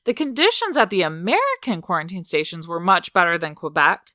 the 0.04 0.14
conditions 0.14 0.76
at 0.76 0.90
the 0.90 1.02
American 1.02 1.80
quarantine 1.80 2.24
stations 2.24 2.68
were 2.68 2.80
much 2.80 3.12
better 3.12 3.38
than 3.38 3.54
Quebec. 3.54 4.10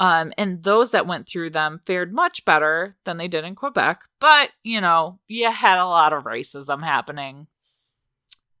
Um, 0.00 0.32
and 0.38 0.62
those 0.62 0.92
that 0.92 1.06
went 1.06 1.28
through 1.28 1.50
them 1.50 1.80
fared 1.84 2.12
much 2.12 2.44
better 2.44 2.96
than 3.04 3.16
they 3.16 3.26
did 3.26 3.44
in 3.44 3.54
Quebec. 3.54 4.02
But, 4.20 4.50
you 4.62 4.80
know, 4.80 5.18
you 5.26 5.50
had 5.50 5.78
a 5.78 5.86
lot 5.86 6.12
of 6.12 6.24
racism 6.24 6.84
happening 6.84 7.48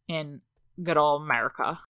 in 0.08 0.40
good 0.82 0.96
old 0.96 1.22
America. 1.22 1.80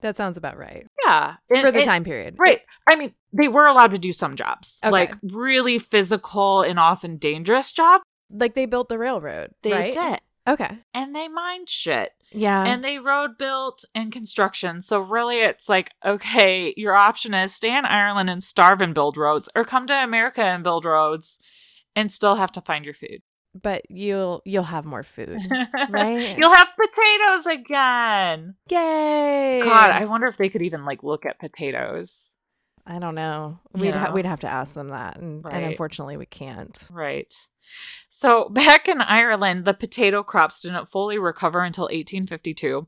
That 0.00 0.16
sounds 0.16 0.36
about 0.36 0.56
right. 0.56 0.86
Yeah. 1.04 1.36
And, 1.50 1.60
For 1.60 1.72
the 1.72 1.78
and, 1.78 1.86
time 1.86 2.04
period. 2.04 2.36
Right. 2.38 2.60
I 2.86 2.96
mean, 2.96 3.14
they 3.32 3.48
were 3.48 3.66
allowed 3.66 3.92
to 3.94 3.98
do 3.98 4.12
some 4.12 4.36
jobs, 4.36 4.78
okay. 4.84 4.90
like 4.90 5.14
really 5.22 5.78
physical 5.78 6.62
and 6.62 6.78
often 6.78 7.16
dangerous 7.16 7.72
jobs. 7.72 8.04
Like 8.30 8.54
they 8.54 8.66
built 8.66 8.88
the 8.88 8.98
railroad. 8.98 9.50
They 9.62 9.72
right? 9.72 9.92
did. 9.92 10.20
Okay. 10.46 10.78
And 10.94 11.14
they 11.14 11.28
mined 11.28 11.68
shit. 11.68 12.12
Yeah. 12.30 12.64
And 12.64 12.82
they 12.82 12.98
road 12.98 13.32
built 13.38 13.84
and 13.94 14.12
construction. 14.12 14.82
So 14.82 15.00
really 15.00 15.40
it's 15.40 15.68
like, 15.68 15.90
okay, 16.04 16.72
your 16.76 16.94
option 16.94 17.34
is 17.34 17.54
stay 17.54 17.76
in 17.76 17.84
Ireland 17.84 18.30
and 18.30 18.42
starve 18.42 18.80
and 18.80 18.94
build 18.94 19.16
roads, 19.16 19.48
or 19.54 19.64
come 19.64 19.86
to 19.88 19.94
America 19.94 20.42
and 20.42 20.62
build 20.62 20.84
roads 20.84 21.38
and 21.96 22.12
still 22.12 22.36
have 22.36 22.52
to 22.52 22.60
find 22.60 22.84
your 22.84 22.94
food 22.94 23.22
but 23.54 23.82
you'll 23.90 24.42
you'll 24.44 24.62
have 24.64 24.84
more 24.84 25.02
food, 25.02 25.38
right? 25.90 26.36
you'll 26.38 26.54
have 26.54 26.68
potatoes 26.76 27.46
again. 27.46 28.54
Yay! 28.70 29.60
God, 29.64 29.90
I 29.90 30.04
wonder 30.04 30.26
if 30.26 30.36
they 30.36 30.48
could 30.48 30.62
even 30.62 30.84
like 30.84 31.02
look 31.02 31.26
at 31.26 31.38
potatoes. 31.38 32.30
I 32.86 32.98
don't 32.98 33.14
know. 33.14 33.58
We'd 33.74 33.94
ha- 33.94 34.12
we'd 34.12 34.24
have 34.24 34.40
to 34.40 34.48
ask 34.48 34.74
them 34.74 34.88
that, 34.88 35.18
and, 35.18 35.44
right. 35.44 35.54
and 35.54 35.66
unfortunately, 35.66 36.16
we 36.16 36.26
can't. 36.26 36.88
Right. 36.90 37.32
So 38.08 38.48
back 38.48 38.88
in 38.88 39.02
Ireland, 39.02 39.64
the 39.64 39.74
potato 39.74 40.22
crops 40.22 40.62
didn't 40.62 40.90
fully 40.90 41.18
recover 41.18 41.62
until 41.62 41.84
1852, 41.84 42.86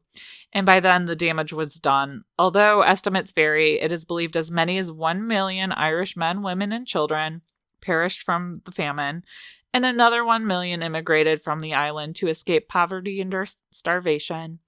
and 0.53 0.65
by 0.65 0.81
then 0.81 1.05
the 1.05 1.17
damage 1.17 1.53
was 1.53 1.75
done. 1.75 2.25
Although 2.39 2.81
estimates 2.83 3.33
vary, 3.33 3.81
it 3.81 3.93
is 3.93 4.07
believed 4.07 4.37
as 4.37 4.51
many 4.51 4.79
as 4.79 4.91
one 4.91 5.27
million 5.27 5.73
Irish 5.73 6.17
men, 6.17 6.43
women, 6.43 6.73
and 6.73 6.87
children 6.87 7.43
perished 7.81 8.23
from 8.23 8.57
the 8.65 8.73
famine, 8.73 9.25
and 9.73 9.85
another 9.85 10.25
1 10.25 10.47
million 10.47 10.83
immigrated 10.83 11.43
from 11.43 11.61
the 11.61 11.75
island 11.75 12.17
to 12.17 12.29
escape 12.29 12.69
poverty 12.69 13.21
and 13.21 13.35
starvation, 13.71 14.59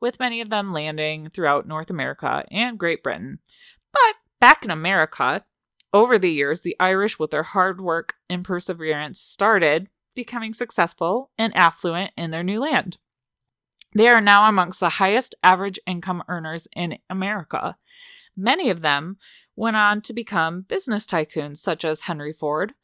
with 0.00 0.20
many 0.20 0.40
of 0.40 0.50
them 0.50 0.70
landing 0.70 1.28
throughout 1.28 1.66
North 1.66 1.90
America 1.90 2.44
and 2.50 2.78
Great 2.78 3.02
Britain. 3.02 3.38
But 3.92 4.16
back 4.40 4.64
in 4.64 4.70
America, 4.70 5.44
over 5.92 6.18
the 6.18 6.30
years, 6.30 6.60
the 6.60 6.76
Irish, 6.80 7.18
with 7.18 7.30
their 7.30 7.44
hard 7.44 7.80
work 7.80 8.16
and 8.28 8.44
perseverance, 8.44 9.20
started 9.20 9.88
becoming 10.14 10.52
successful 10.52 11.30
and 11.38 11.56
affluent 11.56 12.10
in 12.16 12.30
their 12.30 12.42
new 12.42 12.60
land. 12.60 12.98
They 13.94 14.08
are 14.08 14.20
now 14.20 14.48
amongst 14.48 14.80
the 14.80 14.88
highest 14.88 15.36
average 15.42 15.78
income 15.86 16.24
earners 16.28 16.66
in 16.74 16.98
America. 17.08 17.76
Many 18.36 18.70
of 18.70 18.82
them 18.82 19.18
went 19.56 19.76
on 19.76 20.00
to 20.02 20.12
become 20.12 20.62
business 20.62 21.06
tycoons, 21.06 21.58
such 21.58 21.84
as 21.84 22.02
Henry 22.02 22.32
Ford, 22.32 22.74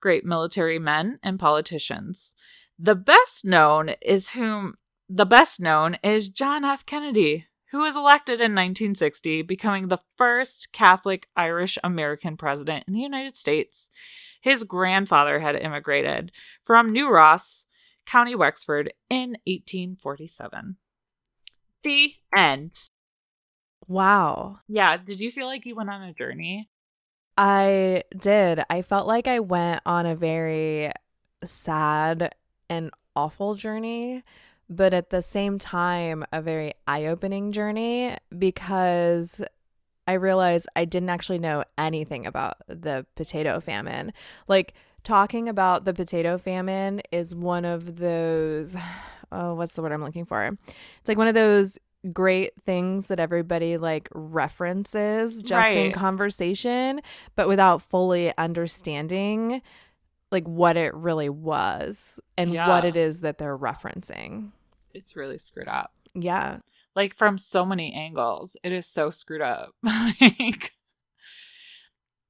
great 0.00 0.24
military 0.24 0.78
men 0.78 1.18
and 1.22 1.38
politicians. 1.38 2.34
The 2.78 2.94
best 2.94 3.44
known 3.44 3.90
is 4.02 4.30
whom 4.30 4.74
the 5.08 5.26
best 5.26 5.60
known 5.60 5.96
is 6.02 6.28
John 6.28 6.64
F. 6.64 6.84
Kennedy, 6.86 7.46
who 7.70 7.78
was 7.78 7.96
elected 7.96 8.34
in 8.34 8.54
1960, 8.54 9.42
becoming 9.42 9.88
the 9.88 10.00
first 10.16 10.72
Catholic 10.72 11.28
Irish 11.36 11.78
American 11.84 12.36
president 12.36 12.84
in 12.86 12.94
the 12.94 13.00
United 13.00 13.36
States. 13.36 13.88
His 14.40 14.64
grandfather 14.64 15.40
had 15.40 15.56
immigrated 15.56 16.32
from 16.62 16.92
New 16.92 17.10
Ross, 17.10 17.66
County 18.06 18.34
Wexford, 18.34 18.92
in 19.08 19.36
1847. 19.46 20.76
The 21.82 22.14
end. 22.34 22.72
Wow. 23.88 24.60
Yeah. 24.68 24.96
Did 24.96 25.20
you 25.20 25.30
feel 25.30 25.46
like 25.46 25.66
you 25.66 25.74
went 25.74 25.90
on 25.90 26.02
a 26.02 26.12
journey? 26.12 26.68
I 27.36 28.04
did. 28.16 28.62
I 28.70 28.82
felt 28.82 29.06
like 29.06 29.26
I 29.26 29.40
went 29.40 29.82
on 29.84 30.06
a 30.06 30.14
very 30.14 30.92
sad 31.44 32.34
and 32.70 32.90
awful 33.16 33.54
journey, 33.56 34.22
but 34.70 34.94
at 34.94 35.10
the 35.10 35.20
same 35.22 35.58
time, 35.58 36.24
a 36.32 36.40
very 36.40 36.74
eye 36.86 37.06
opening 37.06 37.52
journey 37.52 38.16
because 38.36 39.42
I 40.06 40.14
realized 40.14 40.68
I 40.76 40.84
didn't 40.84 41.10
actually 41.10 41.38
know 41.38 41.64
anything 41.78 42.26
about 42.26 42.58
the 42.68 43.06
potato 43.16 43.58
famine. 43.60 44.12
Like, 44.48 44.74
talking 45.02 45.48
about 45.48 45.84
the 45.84 45.94
potato 45.94 46.38
famine 46.38 47.02
is 47.10 47.34
one 47.34 47.64
of 47.64 47.96
those, 47.96 48.76
oh, 49.32 49.54
what's 49.54 49.74
the 49.74 49.82
word 49.82 49.92
I'm 49.92 50.02
looking 50.02 50.24
for? 50.24 50.44
It's 50.44 51.08
like 51.08 51.18
one 51.18 51.28
of 51.28 51.34
those 51.34 51.78
great 52.12 52.52
things 52.64 53.08
that 53.08 53.20
everybody 53.20 53.78
like 53.78 54.08
references 54.12 55.42
just 55.42 55.52
right. 55.52 55.76
in 55.76 55.92
conversation, 55.92 57.00
but 57.36 57.48
without 57.48 57.82
fully 57.82 58.32
understanding 58.36 59.62
like 60.30 60.46
what 60.48 60.76
it 60.76 60.92
really 60.94 61.28
was 61.28 62.18
and 62.36 62.52
yeah. 62.52 62.68
what 62.68 62.84
it 62.84 62.96
is 62.96 63.20
that 63.20 63.38
they're 63.38 63.56
referencing. 63.56 64.50
It's 64.92 65.16
really 65.16 65.38
screwed 65.38 65.68
up. 65.68 65.92
Yeah. 66.14 66.58
Like 66.96 67.14
from 67.14 67.38
so 67.38 67.64
many 67.64 67.92
angles. 67.92 68.56
It 68.62 68.72
is 68.72 68.86
so 68.86 69.10
screwed 69.10 69.42
up. 69.42 69.70
like 69.82 70.72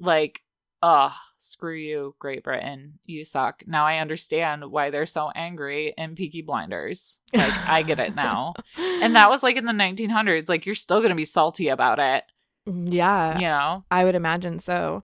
like 0.01 0.43
ugh, 0.85 1.13
screw 1.39 1.75
you, 1.75 2.15
Great 2.19 2.45
Britain. 2.45 2.99
You 3.07 3.25
suck. 3.25 3.63
Now 3.67 3.87
I 3.87 3.99
understand 3.99 4.71
why 4.71 4.91
they're 4.91 5.07
so 5.07 5.31
angry 5.35 5.95
in 5.97 6.15
Peaky 6.15 6.43
Blinders. 6.43 7.19
Like, 7.33 7.57
I 7.67 7.83
get 7.83 7.99
it 7.99 8.15
now. 8.15 8.53
and 8.77 9.17
that 9.17 9.31
was 9.31 9.43
like 9.43 9.57
in 9.57 9.65
the 9.65 9.73
1900s. 9.73 10.49
Like, 10.49 10.67
you're 10.67 10.75
still 10.75 10.99
going 10.99 11.09
to 11.09 11.17
be 11.17 11.25
salty 11.25 11.69
about 11.69 11.99
it. 11.99 12.25
Mm, 12.69 12.93
yeah. 12.93 13.35
You 13.37 13.47
know? 13.47 13.85
I 13.91 14.05
would 14.05 14.15
imagine 14.15 14.59
so. 14.59 15.03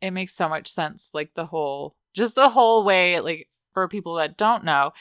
It 0.00 0.12
makes 0.12 0.34
so 0.34 0.48
much 0.48 0.68
sense. 0.68 1.10
Like, 1.12 1.34
the 1.34 1.46
whole, 1.46 1.96
just 2.14 2.34
the 2.34 2.48
whole 2.48 2.82
way, 2.82 3.20
like, 3.20 3.48
for 3.74 3.86
people 3.86 4.14
that 4.14 4.38
don't 4.38 4.64
know, 4.64 4.92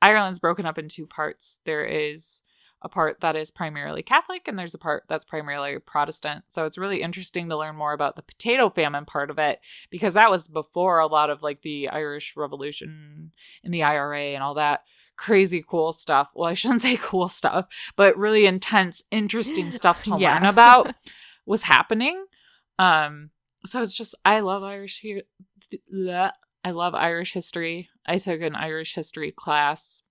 Ireland's 0.00 0.38
broken 0.38 0.66
up 0.66 0.78
in 0.78 0.88
two 0.88 1.06
parts. 1.06 1.58
There 1.64 1.84
is 1.84 2.42
a 2.82 2.88
part 2.88 3.20
that 3.20 3.34
is 3.34 3.50
primarily 3.50 4.02
Catholic 4.02 4.46
and 4.46 4.58
there's 4.58 4.74
a 4.74 4.78
part 4.78 5.04
that's 5.08 5.24
primarily 5.24 5.78
Protestant. 5.80 6.44
So 6.48 6.64
it's 6.64 6.78
really 6.78 7.02
interesting 7.02 7.48
to 7.48 7.56
learn 7.56 7.74
more 7.74 7.92
about 7.92 8.14
the 8.14 8.22
potato 8.22 8.70
famine 8.70 9.04
part 9.04 9.30
of 9.30 9.38
it 9.38 9.60
because 9.90 10.14
that 10.14 10.30
was 10.30 10.46
before 10.46 11.00
a 11.00 11.06
lot 11.08 11.28
of 11.30 11.42
like 11.42 11.62
the 11.62 11.88
Irish 11.88 12.34
Revolution 12.36 13.32
and 13.64 13.74
the 13.74 13.82
IRA 13.82 14.34
and 14.34 14.42
all 14.42 14.54
that 14.54 14.84
crazy 15.16 15.64
cool 15.68 15.92
stuff. 15.92 16.30
Well, 16.34 16.48
I 16.48 16.54
shouldn't 16.54 16.82
say 16.88 16.96
cool 16.96 17.28
stuff, 17.28 17.66
but 17.96 18.16
really 18.16 18.46
intense, 18.46 19.02
interesting 19.10 19.72
stuff 19.72 20.02
to 20.04 20.10
Yeah. 20.18 20.34
learn 20.34 20.44
about 20.44 20.94
was 21.46 21.62
happening. 21.62 22.26
Um 22.78 23.30
so 23.66 23.82
it's 23.82 23.96
just 23.96 24.14
I 24.24 24.38
love 24.40 24.62
Irish 24.62 25.00
here. 25.00 25.20
I 26.64 26.70
love 26.70 26.94
Irish 26.94 27.32
history. 27.32 27.88
I 28.06 28.18
took 28.18 28.40
an 28.40 28.54
Irish 28.54 28.94
history 28.94 29.32
class 29.32 30.02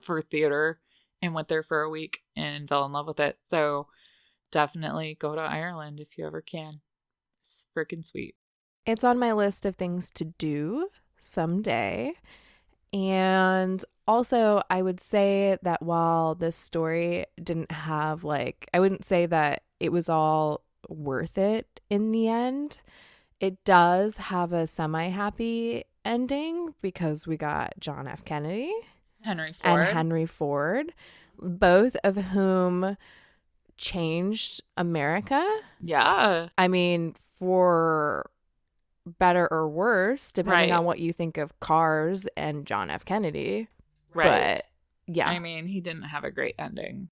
for 0.00 0.22
theater 0.22 0.80
and 1.26 1.34
went 1.34 1.48
there 1.48 1.62
for 1.62 1.82
a 1.82 1.90
week 1.90 2.22
and 2.36 2.68
fell 2.68 2.86
in 2.86 2.92
love 2.92 3.06
with 3.06 3.20
it. 3.20 3.38
So 3.50 3.88
definitely 4.50 5.16
go 5.20 5.34
to 5.34 5.40
Ireland 5.40 6.00
if 6.00 6.16
you 6.16 6.26
ever 6.26 6.40
can. 6.40 6.80
It's 7.42 7.66
freaking 7.76 8.04
sweet. 8.04 8.34
It's 8.86 9.04
on 9.04 9.18
my 9.18 9.32
list 9.32 9.66
of 9.66 9.76
things 9.76 10.10
to 10.12 10.24
do 10.24 10.88
someday. 11.18 12.12
And 12.92 13.84
also, 14.06 14.62
I 14.70 14.80
would 14.80 15.00
say 15.00 15.58
that 15.62 15.82
while 15.82 16.34
this 16.34 16.56
story 16.56 17.26
didn't 17.42 17.72
have, 17.72 18.24
like, 18.24 18.68
I 18.72 18.80
wouldn't 18.80 19.04
say 19.04 19.26
that 19.26 19.62
it 19.80 19.90
was 19.90 20.08
all 20.08 20.62
worth 20.88 21.36
it 21.36 21.80
in 21.90 22.12
the 22.12 22.28
end, 22.28 22.80
it 23.40 23.64
does 23.64 24.16
have 24.16 24.52
a 24.52 24.66
semi 24.66 25.08
happy 25.08 25.84
ending 26.04 26.74
because 26.80 27.26
we 27.26 27.36
got 27.36 27.74
John 27.80 28.06
F. 28.06 28.24
Kennedy 28.24 28.72
Henry 29.26 29.52
Ford. 29.52 29.80
and 29.88 29.96
Henry 29.96 30.24
Ford, 30.26 30.94
both 31.38 31.96
of 32.04 32.16
whom 32.16 32.96
changed 33.76 34.62
America. 34.76 35.44
yeah. 35.82 36.48
I 36.56 36.68
mean, 36.68 37.14
for 37.38 38.30
better 39.18 39.46
or 39.50 39.68
worse, 39.68 40.32
depending 40.32 40.70
Right. 40.70 40.76
on 40.78 40.84
what 40.84 40.98
you 40.98 41.12
think 41.12 41.36
of 41.36 41.58
cars 41.60 42.26
and 42.36 42.66
John 42.66 42.88
F. 42.90 43.04
Kennedy. 43.04 43.68
Right. 44.14 44.62
But 45.06 45.14
yeah, 45.14 45.28
I 45.28 45.38
mean, 45.38 45.66
he 45.66 45.80
didn't 45.80 46.04
have 46.04 46.24
a 46.24 46.30
great 46.30 46.54
ending. 46.58 47.08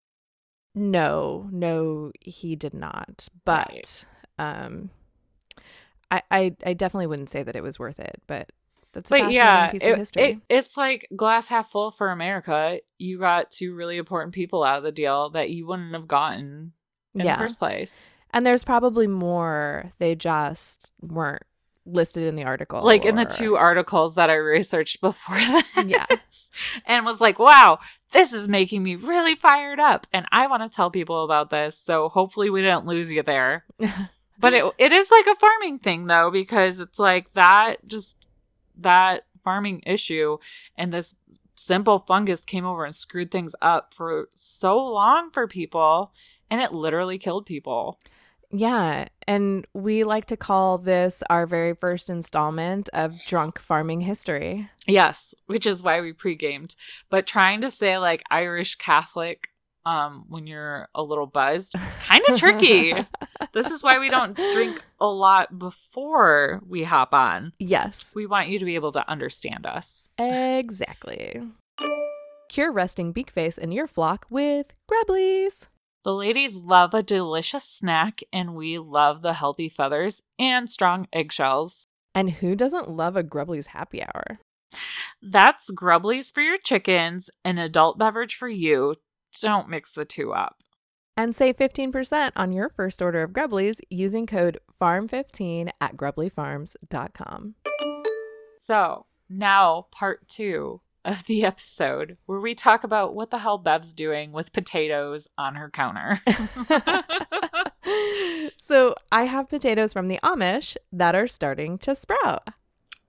no, 0.75 1.49
no, 1.53 2.11
he 2.21 2.57
did 2.57 2.75
not. 2.75 3.29
But 3.45 4.05
um, 4.39 4.91
I, 6.11 6.23
I, 6.31 6.57
I 6.67 6.73
definitely 6.75 7.07
wouldn't 7.07 7.31
say 7.31 7.43
that 7.45 7.55
it 7.55 7.63
was 7.63 7.79
worth 7.79 8.01
it. 8.01 8.21
But 8.27 8.51
that's 8.95 9.11
a 9.11 9.15
But 9.15 9.19
fascinating 9.19 9.37
yeah, 9.37 9.71
piece 9.71 9.83
it- 9.83 9.91
of 9.93 9.99
history. 9.99 10.23
it- 10.23 10.39
it's 10.49 10.77
like 10.77 11.09
glass 11.15 11.49
half 11.49 11.71
full 11.71 11.91
for 11.91 12.11
America. 12.11 12.81
You 12.99 13.19
got 13.19 13.51
two 13.51 13.75
really 13.75 13.99
important 13.99 14.33
people 14.35 14.63
out 14.63 14.79
of 14.79 14.85
the 14.85 14.93
deal 14.93 15.29
that 15.31 15.51
you 15.51 15.67
wouldn't 15.67 15.93
have 15.93 16.09
gotten 16.09 16.73
in 17.15 17.27
Yeah. 17.27 17.37
the 17.37 17.43
first 17.43 17.59
place. 17.59 17.93
and 18.33 18.45
there's 18.45 18.65
probably 18.65 19.07
more. 19.07 19.93
They 19.99 20.15
just 20.17 20.91
weren't 21.01 21.43
listed 21.87 22.25
in 22.25 22.35
the 22.35 22.43
article. 22.45 22.83
Like 22.83 23.05
in 23.05 23.15
the 23.15 23.25
two 23.27 23.57
articles 23.57 24.15
that 24.17 24.29
I 24.31 24.35
researched 24.35 25.01
before 25.01 25.37
this. 25.77 25.85
Yeah. 25.87 26.07
And 26.87 27.05
was 27.07 27.21
like, 27.21 27.39
wow, 27.39 27.79
this 28.13 28.33
is 28.33 28.49
making 28.49 28.83
me 28.83 28.97
really 28.97 29.35
fired 29.37 29.79
up. 29.79 30.07
And 30.13 30.27
I 30.33 30.47
want 30.49 30.63
to 30.65 30.69
tell 30.75 30.91
people 30.91 31.23
about 31.25 31.51
this. 31.51 31.79
So 31.79 32.09
hopefully 32.09 32.51
we 32.51 32.63
don't 32.63 32.87
lose 32.87 33.13
you 33.13 33.23
there. 33.23 33.65
But 34.37 34.53
it 34.53 34.65
it 34.79 34.93
is 34.93 35.13
like 35.13 35.27
a 35.29 35.37
farming 35.39 35.79
thing 35.79 36.07
though, 36.09 36.29
because 36.33 36.81
it's 36.81 36.99
like 36.99 37.33
that 37.35 37.87
just 37.87 38.27
that 38.77 39.27
farming 39.43 39.83
issue 39.87 40.39
and 40.77 40.93
this 40.93 41.15
simple 41.55 41.99
fungus 41.99 42.41
came 42.41 42.65
over 42.65 42.85
and 42.85 42.95
screwed 42.95 43.31
things 43.31 43.55
up 43.63 43.95
for 43.95 44.29
so 44.35 44.83
long 44.83 45.31
for 45.31 45.47
people 45.47 46.13
and 46.51 46.61
it 46.61 46.73
literally 46.73 47.19
killed 47.19 47.47
people. 47.47 47.99
Yeah, 48.51 49.09
and 49.27 49.67
we 49.75 50.05
like 50.05 50.27
to 50.27 50.37
call 50.37 50.79
this 50.79 51.25
our 51.29 51.47
very 51.47 51.75
first 51.75 52.09
installment 52.09 52.89
of 52.93 53.21
drunk 53.25 53.59
farming 53.59 54.03
history. 54.03 54.71
Yes, 54.87 55.35
which 55.47 55.67
is 55.67 55.83
why 55.83 56.01
we 56.01 56.13
pre-gamed. 56.13 56.77
But 57.11 57.27
trying 57.27 57.63
to 57.63 57.71
say 57.71 57.99
like 57.99 58.23
Irish 58.31 58.77
Catholic 58.77 59.49
um 59.87 60.25
when 60.29 60.47
you're 60.47 60.89
a 60.95 61.03
little 61.03 61.27
buzzed, 61.27 61.75
kind 62.01 62.23
of 62.29 62.39
tricky. 62.39 62.95
this 63.53 63.71
is 63.71 63.83
why 63.83 63.99
we 63.99 64.09
don't 64.11 64.35
drink 64.37 64.83
a 65.01 65.07
lot 65.07 65.59
before 65.59 66.61
we 66.67 66.85
hop 66.85 67.13
on. 67.13 67.53
yes, 67.59 68.13
We 68.15 68.27
want 68.27 68.49
you 68.49 68.59
to 68.59 68.65
be 68.65 68.75
able 68.77 68.93
to 68.93 69.09
understand 69.11 69.67
us. 69.67 70.09
exactly. 70.19 71.43
Cure 72.49 72.73
resting 72.73 73.13
beak 73.13 73.31
face 73.31 73.59
in 73.59 73.73
your 73.73 73.87
flock 73.87 74.27
with 74.31 74.75
Grubblies. 74.91 75.69
The 76.05 76.15
ladies 76.15 76.55
love 76.57 76.93
a 76.95 77.03
delicious 77.03 77.65
snack, 77.65 78.21
and 78.33 78.55
we 78.55 78.79
love 78.79 79.23
the 79.23 79.33
healthy 79.33 79.69
feathers 79.71 80.23
and 80.39 80.69
strong 80.71 81.09
eggshells. 81.13 81.87
And 82.15 82.31
who 82.31 82.55
doesn't 82.55 82.91
love 82.91 83.17
a 83.17 83.25
Grubblies 83.25 83.69
happy 83.69 84.03
hour? 84.03 84.39
That's 85.23 85.71
Grubblies 85.71 86.33
for 86.33 86.43
your 86.43 86.59
chickens, 86.59 87.31
an 87.45 87.59
adult 87.59 87.99
beverage 87.99 88.35
for 88.37 88.49
you. 88.49 88.97
Don't 89.41 89.69
mix 89.69 89.93
the 89.93 90.05
two 90.05 90.33
up. 90.33 90.63
And 91.17 91.35
save 91.35 91.57
15% 91.57 92.33
on 92.35 92.53
your 92.53 92.69
first 92.69 93.01
order 93.01 93.23
of 93.23 93.31
Grubblies 93.31 93.79
using 93.89 94.27
code 94.27 94.59
FARM15 94.81 95.71
at 95.81 95.97
grubblyfarms.com. 95.97 97.55
So, 98.59 99.07
now 99.29 99.87
part 99.91 100.29
two 100.29 100.81
of 101.05 101.27
the 101.27 101.45
episode 101.45 102.17
where 102.27 102.41
we 102.41 102.55
talk 102.55 102.83
about 102.83 103.15
what 103.15 103.31
the 103.31 103.39
hell 103.39 103.59
Bev's 103.59 103.93
doing 103.93 104.33
with 104.33 104.53
potatoes 104.53 105.29
on 105.37 105.57
her 105.57 105.71
counter. 105.71 106.21
so 108.57 108.95
I 109.13 109.25
have 109.25 109.51
potatoes 109.51 109.93
from 109.93 110.09
the 110.09 110.19
Amish 110.23 110.77
that 110.93 111.15
are 111.15 111.29
starting 111.29 111.79
to 111.79 111.95
sprout. 111.95 112.49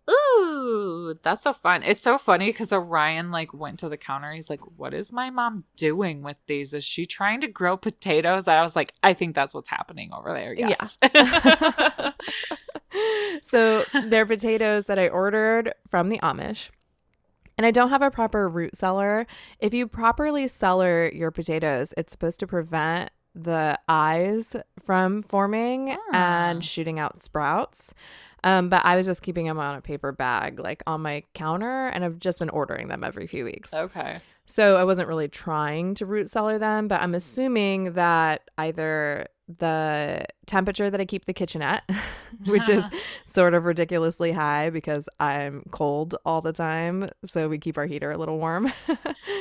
Ooh, 0.10 1.16
that's 1.24 1.42
so 1.42 1.54
fun. 1.54 1.82
It's 1.84 2.02
so 2.02 2.18
funny 2.18 2.48
because 2.48 2.72
Orion 2.72 3.32
like 3.32 3.54
went 3.54 3.80
to 3.80 3.90
the 3.90 3.98
counter. 3.98 4.32
He's 4.34 4.50
like, 4.50 4.60
What 4.78 4.94
is 4.94 5.12
my 5.12 5.30
mom 5.30 5.64
doing 5.78 6.22
with 6.22 6.38
these? 6.48 6.74
Is 6.74 6.84
she 6.84 7.06
trying 7.06 7.42
to 7.42 7.48
grow 7.48 7.78
potatoes? 7.78 8.48
And 8.48 8.58
I 8.58 8.62
was 8.62 8.76
like, 8.76 8.94
I 9.02 9.14
think 9.14 9.36
that's 9.36 9.54
what's 9.56 9.70
happening 9.70 10.12
over 10.14 10.32
there. 10.34 10.54
Yes. 10.54 10.98
so 13.42 13.84
they're 14.06 14.26
potatoes 14.26 14.88
that 14.88 15.00
I 15.00 15.08
ordered 15.08 15.74
from 15.88 16.10
the 16.10 16.20
Amish. 16.20 16.70
And 17.58 17.66
I 17.66 17.72
don't 17.72 17.90
have 17.90 18.02
a 18.02 18.12
proper 18.12 18.50
root 18.50 18.76
cellar. 18.76 19.26
If 19.60 19.74
you 19.74 19.88
properly 19.88 20.48
cellar 20.48 21.10
your 21.14 21.32
potatoes, 21.32 21.94
it's 21.98 22.12
supposed 22.12 22.40
to 22.42 22.48
prevent 22.48 23.12
the 23.34 23.80
eyes 23.88 24.56
from 24.84 25.22
forming 25.22 25.96
Hmm. 26.10 26.16
and 26.16 26.66
shooting 26.66 27.00
out 27.00 27.22
sprouts. 27.22 27.94
Um, 28.46 28.70
but 28.70 28.86
I 28.86 28.96
was 28.96 29.08
just 29.08 29.24
keeping 29.24 29.48
them 29.48 29.58
on 29.60 29.76
a 29.76 29.82
paper 29.82 30.12
bag, 30.12 30.60
like 30.60 30.84
on 30.86 31.02
my 31.02 31.24
counter, 31.34 31.88
and 31.88 32.06
I've 32.06 32.20
just 32.20 32.38
been 32.40 32.50
ordering 32.50 32.88
them 32.88 33.04
every 33.04 33.26
few 33.28 33.44
weeks. 33.44 33.74
okay. 33.74 34.20
So 34.46 34.78
I 34.78 34.84
wasn't 34.84 35.08
really 35.08 35.28
trying 35.28 35.96
to 35.96 36.06
root 36.06 36.30
cellar 36.30 36.60
them, 36.60 36.88
but 36.88 37.02
I'm 37.02 37.16
assuming 37.16 37.94
that 37.94 38.52
either 38.60 39.28
the 39.48 40.26
temperature 40.46 40.90
that 40.90 41.00
I 41.00 41.06
keep 41.06 41.26
the 41.26 41.34
kitchen 41.34 41.62
at, 41.62 41.90
which 42.46 42.70
is 42.70 42.84
sort 43.26 43.54
of 43.54 43.66
ridiculously 43.66 44.32
high 44.32 44.70
because 44.70 45.08
I'm 45.20 45.64
cold 45.72 46.16
all 46.26 46.42
the 46.42 46.54
time, 46.54 47.10
so 47.24 47.48
we 47.48 47.58
keep 47.58 47.78
our 47.78 47.86
heater 47.86 48.12
a 48.12 48.18
little 48.18 48.38
warm. 48.38 48.72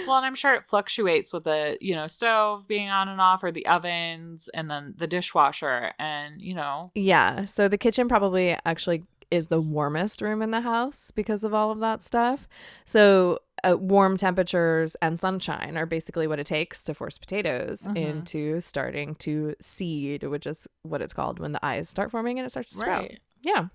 Well, 0.06 0.18
and 0.18 0.26
I'm 0.26 0.34
sure 0.34 0.52
it 0.52 0.66
fluctuates 0.66 1.32
with 1.32 1.44
the, 1.44 1.78
you 1.80 1.94
know, 1.94 2.06
stove 2.06 2.68
being 2.68 2.90
on 2.90 3.08
and 3.08 3.22
off 3.22 3.42
or 3.42 3.50
the 3.50 3.64
ovens 3.64 4.50
and 4.52 4.70
then 4.70 4.92
the 4.98 5.06
dishwasher 5.06 5.92
and, 5.98 6.42
you 6.42 6.54
know, 6.54 6.92
yeah, 6.94 7.46
so 7.46 7.68
the 7.68 7.78
kitchen 7.78 8.06
probably 8.06 8.54
actually 8.66 9.04
is 9.30 9.48
the 9.48 9.60
warmest 9.60 10.20
room 10.20 10.42
in 10.42 10.50
the 10.50 10.60
house 10.60 11.10
because 11.10 11.42
of 11.42 11.54
all 11.54 11.70
of 11.70 11.80
that 11.80 12.02
stuff. 12.02 12.46
So 12.84 13.38
uh, 13.68 13.76
warm 13.76 14.16
temperatures 14.16 14.94
and 15.02 15.20
sunshine 15.20 15.76
are 15.76 15.86
basically 15.86 16.26
what 16.26 16.38
it 16.38 16.46
takes 16.46 16.84
to 16.84 16.94
force 16.94 17.18
potatoes 17.18 17.82
Mhm. 17.88 17.96
into 17.96 18.60
starting 18.60 19.14
to 19.16 19.54
seed, 19.60 20.22
which 20.24 20.46
is 20.46 20.68
what 20.82 21.00
it's 21.02 21.14
called 21.14 21.38
when 21.38 21.52
the 21.52 21.64
eyes 21.64 21.88
start 21.88 22.10
forming 22.10 22.38
and 22.38 22.46
it 22.46 22.50
starts 22.50 22.70
to 22.70 22.76
sprout. 22.78 23.02
right. 23.02 23.20
Yeah. 23.42 23.68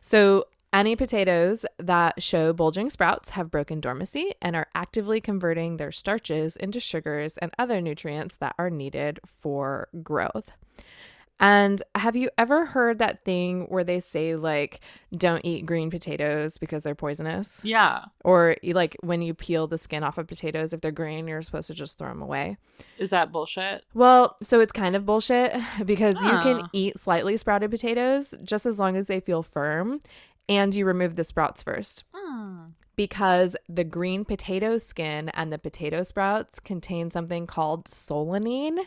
So 0.00 0.46
any 0.72 0.96
potatoes 0.96 1.64
that 1.78 2.20
show 2.22 2.52
bulging 2.52 2.90
sprouts 2.90 3.30
have 3.30 3.50
broken 3.50 3.80
dormancy 3.80 4.32
and 4.42 4.56
are 4.56 4.66
actively 4.74 5.20
converting 5.20 5.76
their 5.76 5.92
starches 5.92 6.56
into 6.56 6.80
sugars 6.80 7.36
and 7.38 7.52
other 7.58 7.80
nutrients 7.80 8.36
that 8.38 8.54
are 8.58 8.70
needed 8.70 9.20
for 9.24 9.88
growth. 10.02 10.50
And 11.40 11.82
have 11.94 12.14
you 12.16 12.30
ever 12.38 12.64
heard 12.64 12.98
that 13.00 13.24
thing 13.24 13.62
where 13.68 13.84
they 13.84 14.00
say 14.00 14.36
like 14.36 14.80
don't 15.16 15.44
eat 15.44 15.66
green 15.66 15.90
potatoes 15.90 16.58
because 16.58 16.84
they're 16.84 16.94
poisonous? 16.94 17.60
Yeah. 17.64 18.04
Or 18.24 18.56
like 18.62 18.96
when 19.02 19.20
you 19.20 19.34
peel 19.34 19.66
the 19.66 19.76
skin 19.76 20.04
off 20.04 20.16
of 20.16 20.26
potatoes 20.28 20.72
if 20.72 20.80
they're 20.80 20.92
green, 20.92 21.26
you're 21.26 21.42
supposed 21.42 21.66
to 21.66 21.74
just 21.74 21.98
throw 21.98 22.08
them 22.08 22.22
away. 22.22 22.56
Is 22.98 23.10
that 23.10 23.32
bullshit? 23.32 23.84
Well, 23.94 24.36
so 24.42 24.60
it's 24.60 24.72
kind 24.72 24.94
of 24.96 25.04
bullshit 25.04 25.52
because 25.84 26.20
you 26.22 26.30
can 26.40 26.68
eat 26.72 26.98
slightly 26.98 27.36
sprouted 27.36 27.70
potatoes 27.70 28.34
just 28.44 28.64
as 28.64 28.78
long 28.78 28.96
as 28.96 29.08
they 29.08 29.20
feel 29.20 29.42
firm 29.42 30.00
and 30.48 30.74
you 30.74 30.84
remove 30.86 31.16
the 31.16 31.24
sprouts 31.24 31.62
first 31.62 32.04
Hmm. 32.14 32.66
because 32.96 33.56
the 33.68 33.84
green 33.84 34.24
potato 34.24 34.78
skin 34.78 35.30
and 35.30 35.52
the 35.52 35.58
potato 35.58 36.02
sprouts 36.02 36.60
contain 36.60 37.10
something 37.10 37.46
called 37.46 37.86
solanine, 37.86 38.78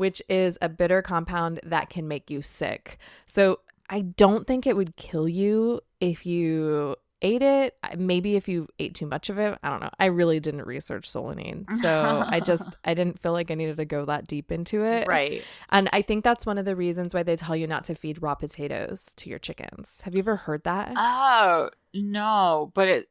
which 0.00 0.22
is 0.30 0.56
a 0.62 0.68
bitter 0.70 1.02
compound 1.02 1.60
that 1.62 1.90
can 1.90 2.08
make 2.08 2.30
you 2.30 2.40
sick. 2.40 2.96
So 3.26 3.60
I 3.90 4.00
don't 4.00 4.46
think 4.46 4.66
it 4.66 4.74
would 4.74 4.96
kill 4.96 5.28
you 5.28 5.82
if 6.00 6.24
you 6.24 6.96
ate 7.20 7.42
it. 7.42 7.76
Maybe 7.98 8.34
if 8.34 8.48
you 8.48 8.66
ate 8.78 8.94
too 8.94 9.04
much 9.04 9.28
of 9.28 9.36
it. 9.36 9.58
I 9.62 9.68
don't 9.68 9.82
know. 9.82 9.90
I 9.98 10.06
really 10.06 10.40
didn't 10.40 10.66
research 10.66 11.06
solanine. 11.06 11.70
So 11.82 12.24
I 12.26 12.40
just, 12.46 12.76
I 12.82 12.94
didn't 12.94 13.20
feel 13.20 13.32
like 13.32 13.50
I 13.50 13.54
needed 13.54 13.76
to 13.76 13.84
go 13.84 14.06
that 14.06 14.26
deep 14.26 14.50
into 14.50 14.86
it. 14.86 15.06
Right. 15.06 15.44
And 15.68 15.90
I 15.92 16.00
think 16.00 16.24
that's 16.24 16.46
one 16.46 16.56
of 16.56 16.64
the 16.64 16.76
reasons 16.76 17.12
why 17.12 17.22
they 17.22 17.36
tell 17.36 17.54
you 17.54 17.66
not 17.66 17.84
to 17.84 17.94
feed 17.94 18.22
raw 18.22 18.34
potatoes 18.34 19.12
to 19.16 19.28
your 19.28 19.38
chickens. 19.38 20.00
Have 20.06 20.14
you 20.14 20.20
ever 20.20 20.36
heard 20.36 20.64
that? 20.64 20.94
Oh, 20.96 21.68
no, 21.92 22.72
but 22.72 22.88
it 22.88 23.10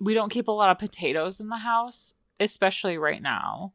we 0.00 0.14
don't 0.14 0.32
keep 0.32 0.48
a 0.48 0.52
lot 0.52 0.70
of 0.70 0.78
potatoes 0.78 1.40
in 1.40 1.50
the 1.50 1.58
house, 1.58 2.14
especially 2.40 2.96
right 2.96 3.20
now. 3.20 3.74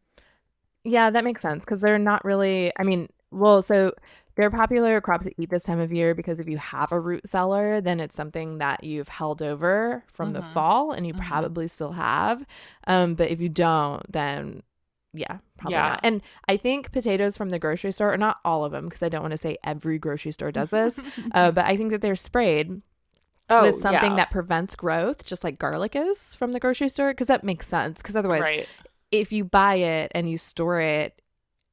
Yeah, 0.87 1.09
that 1.09 1.23
makes 1.25 1.41
sense 1.41 1.65
because 1.65 1.81
they're 1.81 1.99
not 1.99 2.23
really. 2.23 2.71
I 2.77 2.83
mean, 2.83 3.09
well, 3.29 3.61
so 3.61 3.91
they're 4.35 4.47
a 4.47 4.51
popular 4.51 5.01
crop 5.01 5.23
to 5.23 5.33
eat 5.41 5.49
this 5.49 5.63
time 5.65 5.79
of 5.81 5.91
year 5.91 6.15
because 6.15 6.39
if 6.39 6.47
you 6.47 6.57
have 6.57 6.91
a 6.93 6.99
root 6.99 7.27
cellar, 7.27 7.81
then 7.81 7.99
it's 7.99 8.15
something 8.15 8.59
that 8.59 8.83
you've 8.85 9.09
held 9.09 9.41
over 9.41 10.03
from 10.13 10.31
the 10.31 10.41
Mhm. 10.41 10.45
fall 10.53 10.91
and 10.93 11.05
you 11.05 11.13
Mhm. 11.13 11.17
probably 11.27 11.67
still 11.67 11.91
have. 11.91 12.45
Um, 12.85 13.15
but 13.15 13.29
if 13.31 13.41
you 13.41 13.49
don't, 13.49 14.09
then 14.11 14.63
yeah, 15.13 15.39
probably 15.57 15.73
Yeah. 15.73 15.89
not. 15.89 15.99
And 16.03 16.21
I 16.47 16.55
think 16.57 16.91
potatoes 16.91 17.35
from 17.35 17.49
the 17.49 17.59
grocery 17.59 17.91
store, 17.91 18.13
or 18.13 18.17
not 18.17 18.37
all 18.45 18.63
of 18.63 18.71
them, 18.71 18.85
because 18.85 19.03
I 19.03 19.09
don't 19.09 19.23
want 19.23 19.31
to 19.31 19.37
say 19.37 19.57
every 19.63 19.97
grocery 19.97 20.31
store 20.31 20.51
does 20.51 20.69
this, 20.69 20.99
uh, 21.33 21.51
but 21.51 21.65
I 21.65 21.75
think 21.75 21.91
that 21.91 22.01
they're 22.01 22.15
sprayed 22.15 22.81
oh, 23.49 23.63
with 23.63 23.79
something 23.79 24.11
yeah. 24.11 24.15
that 24.17 24.31
prevents 24.31 24.75
growth, 24.75 25.25
just 25.25 25.43
like 25.43 25.57
garlic 25.57 25.95
is 25.95 26.35
from 26.35 26.51
the 26.51 26.59
grocery 26.59 26.89
store, 26.89 27.11
because 27.11 27.27
that 27.27 27.43
makes 27.43 27.67
sense. 27.67 28.01
Because 28.01 28.15
otherwise, 28.15 28.43
right. 28.43 28.67
If 29.11 29.31
you 29.31 29.43
buy 29.45 29.75
it 29.75 30.11
and 30.13 30.29
you 30.29 30.37
store 30.37 30.79
it 30.81 31.21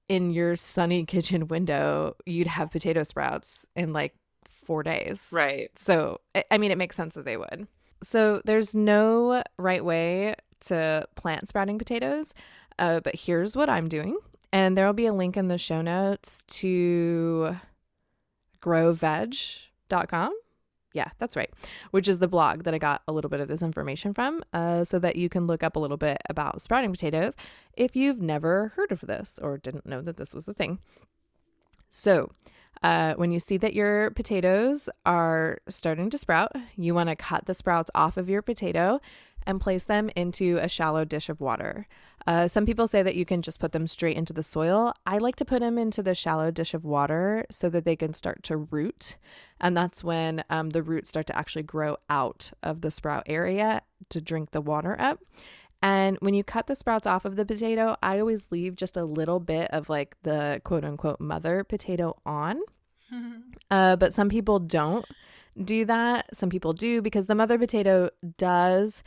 in 0.08 0.30
your 0.30 0.56
sunny 0.56 1.04
kitchen 1.06 1.48
window, 1.48 2.14
you'd 2.26 2.46
have 2.46 2.70
potato 2.70 3.02
sprouts 3.02 3.66
in 3.74 3.92
like 3.92 4.14
four 4.48 4.82
days. 4.82 5.30
Right. 5.32 5.70
So, 5.78 6.20
I- 6.34 6.44
I 6.50 6.58
mean, 6.58 6.70
it 6.70 6.78
makes 6.78 6.96
sense 6.96 7.14
that 7.14 7.24
they 7.24 7.36
would. 7.36 7.66
So, 8.02 8.40
there's 8.44 8.74
no 8.74 9.42
right 9.58 9.84
way 9.84 10.34
to 10.66 11.06
plant 11.16 11.48
sprouting 11.48 11.78
potatoes, 11.78 12.34
uh, 12.78 13.00
but 13.00 13.14
here's 13.14 13.56
what 13.56 13.68
I'm 13.68 13.88
doing. 13.88 14.16
And 14.52 14.76
there 14.76 14.86
will 14.86 14.92
be 14.92 15.06
a 15.06 15.12
link 15.12 15.36
in 15.36 15.48
the 15.48 15.58
show 15.58 15.82
notes 15.82 16.42
to 16.48 17.56
growveg.com. 18.62 20.32
Yeah, 20.94 21.10
that's 21.18 21.36
right. 21.36 21.50
Which 21.90 22.08
is 22.08 22.20
the 22.20 22.28
blog 22.28 22.62
that 22.62 22.72
I 22.72 22.78
got 22.78 23.02
a 23.06 23.12
little 23.12 23.28
bit 23.28 23.40
of 23.40 23.48
this 23.48 23.62
information 23.62 24.14
from, 24.14 24.42
uh, 24.52 24.84
so 24.84 24.98
that 25.00 25.16
you 25.16 25.28
can 25.28 25.46
look 25.46 25.62
up 25.62 25.76
a 25.76 25.80
little 25.80 25.96
bit 25.96 26.18
about 26.30 26.62
sprouting 26.62 26.92
potatoes 26.92 27.34
if 27.74 27.96
you've 27.96 28.22
never 28.22 28.68
heard 28.76 28.92
of 28.92 29.00
this 29.00 29.38
or 29.42 29.58
didn't 29.58 29.86
know 29.86 30.00
that 30.00 30.16
this 30.16 30.32
was 30.32 30.46
the 30.46 30.54
thing. 30.54 30.78
So, 31.90 32.30
uh, 32.82 33.14
when 33.14 33.32
you 33.32 33.40
see 33.40 33.56
that 33.56 33.74
your 33.74 34.10
potatoes 34.12 34.88
are 35.04 35.58
starting 35.68 36.10
to 36.10 36.18
sprout, 36.18 36.52
you 36.76 36.94
want 36.94 37.08
to 37.08 37.16
cut 37.16 37.46
the 37.46 37.54
sprouts 37.54 37.90
off 37.94 38.16
of 38.16 38.28
your 38.28 38.42
potato 38.42 39.00
and 39.46 39.60
place 39.60 39.84
them 39.84 40.10
into 40.16 40.58
a 40.58 40.68
shallow 40.68 41.04
dish 41.04 41.28
of 41.28 41.40
water. 41.40 41.86
Uh, 42.26 42.48
some 42.48 42.64
people 42.64 42.86
say 42.86 43.02
that 43.02 43.16
you 43.16 43.24
can 43.24 43.42
just 43.42 43.60
put 43.60 43.72
them 43.72 43.86
straight 43.86 44.16
into 44.16 44.32
the 44.32 44.42
soil. 44.42 44.94
I 45.06 45.18
like 45.18 45.36
to 45.36 45.44
put 45.44 45.60
them 45.60 45.76
into 45.78 46.02
the 46.02 46.14
shallow 46.14 46.50
dish 46.50 46.72
of 46.72 46.84
water 46.84 47.44
so 47.50 47.68
that 47.68 47.84
they 47.84 47.96
can 47.96 48.14
start 48.14 48.42
to 48.44 48.56
root. 48.56 49.16
And 49.60 49.76
that's 49.76 50.02
when 50.02 50.42
um, 50.48 50.70
the 50.70 50.82
roots 50.82 51.10
start 51.10 51.26
to 51.26 51.36
actually 51.36 51.64
grow 51.64 51.96
out 52.08 52.52
of 52.62 52.80
the 52.80 52.90
sprout 52.90 53.24
area 53.26 53.82
to 54.08 54.20
drink 54.20 54.52
the 54.52 54.62
water 54.62 54.98
up. 54.98 55.20
And 55.82 56.16
when 56.20 56.32
you 56.32 56.42
cut 56.42 56.66
the 56.66 56.74
sprouts 56.74 57.06
off 57.06 57.26
of 57.26 57.36
the 57.36 57.44
potato, 57.44 57.96
I 58.02 58.18
always 58.18 58.50
leave 58.50 58.74
just 58.74 58.96
a 58.96 59.04
little 59.04 59.38
bit 59.38 59.70
of 59.70 59.90
like 59.90 60.16
the 60.22 60.62
quote 60.64 60.82
unquote 60.82 61.20
mother 61.20 61.62
potato 61.62 62.16
on. 62.24 62.60
Uh, 63.70 63.96
but 63.96 64.12
some 64.12 64.28
people 64.28 64.58
don't 64.58 65.06
do 65.62 65.84
that. 65.84 66.26
Some 66.34 66.50
people 66.50 66.74
do 66.74 67.00
because 67.00 67.26
the 67.26 67.34
mother 67.34 67.58
potato 67.58 68.10
does 68.36 69.02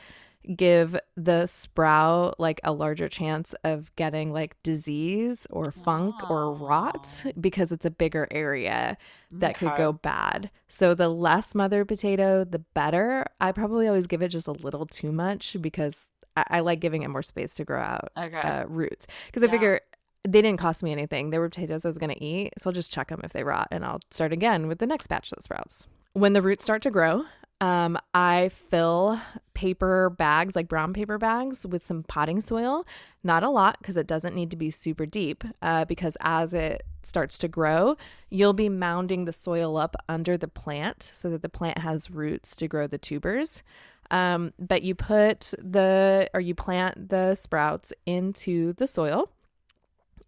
give 0.56 0.98
the 1.16 1.46
sprout 1.46 2.40
like 2.40 2.60
a 2.64 2.72
larger 2.72 3.10
chance 3.10 3.54
of 3.64 3.94
getting 3.96 4.32
like 4.32 4.56
disease 4.64 5.46
or 5.50 5.72
funk 5.72 6.16
or 6.30 6.54
rot 6.54 7.24
Oh. 7.26 7.32
because 7.40 7.72
it's 7.72 7.86
a 7.86 7.92
bigger 7.92 8.28
area 8.32 8.98
that 9.32 9.58
could 9.58 9.76
go 9.76 9.92
bad. 9.94 10.50
So 10.70 10.94
the 10.94 11.10
less 11.10 11.54
mother 11.54 11.84
potato, 11.86 12.44
the 12.44 12.60
better. 12.60 13.26
I 13.42 13.52
probably 13.52 13.88
always 13.88 14.08
give 14.08 14.22
it 14.22 14.30
just 14.30 14.48
a 14.48 14.52
little 14.54 14.86
too 14.86 15.12
much 15.12 15.58
because 15.60 16.10
I, 16.36 16.46
I 16.50 16.60
like 16.62 16.80
giving 16.80 17.04
it 17.04 17.10
more 17.10 17.24
space 17.24 17.56
to 17.56 17.66
grow 17.66 17.82
out 17.82 18.10
Okay. 18.18 18.38
uh, 18.40 18.66
roots 18.68 19.08
because 19.28 19.44
I 19.44 19.48
Yeah. 19.48 19.52
figure 19.52 19.82
they 20.24 20.42
didn't 20.42 20.60
cost 20.60 20.84
me 20.84 20.92
anything. 20.92 21.30
They 21.30 21.40
were 21.40 21.48
potatoes 21.50 21.86
I 21.86 21.90
was 21.90 21.98
going 21.98 22.14
to 22.14 22.24
eat. 22.24 22.54
So 22.58 22.70
I'll 22.70 22.74
just 22.74 22.92
check 22.92 23.08
them 23.10 23.22
if 23.24 23.32
they 23.34 23.44
rot 23.44 23.68
and 23.72 23.86
I'll 23.86 24.00
start 24.12 24.34
again 24.34 24.68
with 24.68 24.80
the 24.80 24.88
next 24.88 25.08
batch 25.08 25.30
that 25.30 25.42
sprouts. 25.44 25.88
When 26.14 26.34
the 26.34 26.42
roots 26.42 26.64
start 26.64 26.82
to 26.82 26.92
grow, 26.92 27.26
um, 27.60 27.98
I 28.14 28.50
fill 28.50 29.20
paper 29.54 30.12
bags, 30.12 30.56
like 30.56 30.68
brown 30.68 30.94
paper 30.94 31.18
bags, 31.18 31.66
with 31.66 31.84
some 31.84 32.04
potting 32.04 32.42
soil. 32.42 32.86
Not 33.24 33.44
a 33.44 33.50
lot 33.50 33.78
because 33.80 33.98
it 33.98 34.06
doesn't 34.08 34.36
need 34.36 34.52
to 34.52 34.58
be 34.58 34.70
super 34.70 35.06
deep. 35.06 35.44
Uh, 35.62 35.86
because 35.86 36.16
as 36.22 36.54
it 36.54 36.84
starts 37.02 37.38
to 37.40 37.48
grow, 37.48 37.98
you'll 38.30 38.54
be 38.54 38.70
mounding 38.70 39.26
the 39.26 39.32
soil 39.32 39.78
up 39.78 39.96
under 40.08 40.38
the 40.38 40.48
plant 40.48 41.02
so 41.02 41.30
that 41.30 41.42
the 41.42 41.50
plant 41.50 41.80
has 41.80 42.12
roots 42.12 42.56
to 42.58 42.68
grow 42.68 42.86
the 42.86 42.98
tubers. 42.98 43.64
Um, 44.12 44.54
but 44.60 44.84
you 44.84 44.94
put 44.96 45.54
the 45.58 46.30
or 46.34 46.40
you 46.40 46.56
plant 46.56 47.10
the 47.10 47.36
sprouts 47.36 47.92
into 48.06 48.74
the 48.74 48.88
soil 48.88 49.30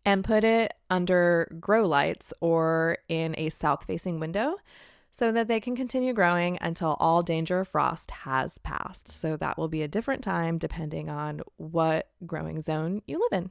and 0.03 0.23
put 0.23 0.43
it 0.43 0.73
under 0.89 1.55
grow 1.59 1.87
lights 1.87 2.33
or 2.41 2.97
in 3.07 3.35
a 3.37 3.49
south 3.49 3.85
facing 3.85 4.19
window 4.19 4.55
so 5.11 5.31
that 5.31 5.47
they 5.47 5.59
can 5.59 5.75
continue 5.75 6.13
growing 6.13 6.57
until 6.61 6.95
all 6.99 7.23
danger 7.23 7.59
of 7.59 7.67
frost 7.67 8.11
has 8.11 8.57
passed. 8.59 9.07
So 9.07 9.37
that 9.37 9.57
will 9.57 9.67
be 9.67 9.81
a 9.81 9.87
different 9.87 10.23
time 10.23 10.57
depending 10.57 11.09
on 11.09 11.41
what 11.57 12.09
growing 12.25 12.61
zone 12.61 13.01
you 13.07 13.19
live 13.19 13.43
in. 13.43 13.49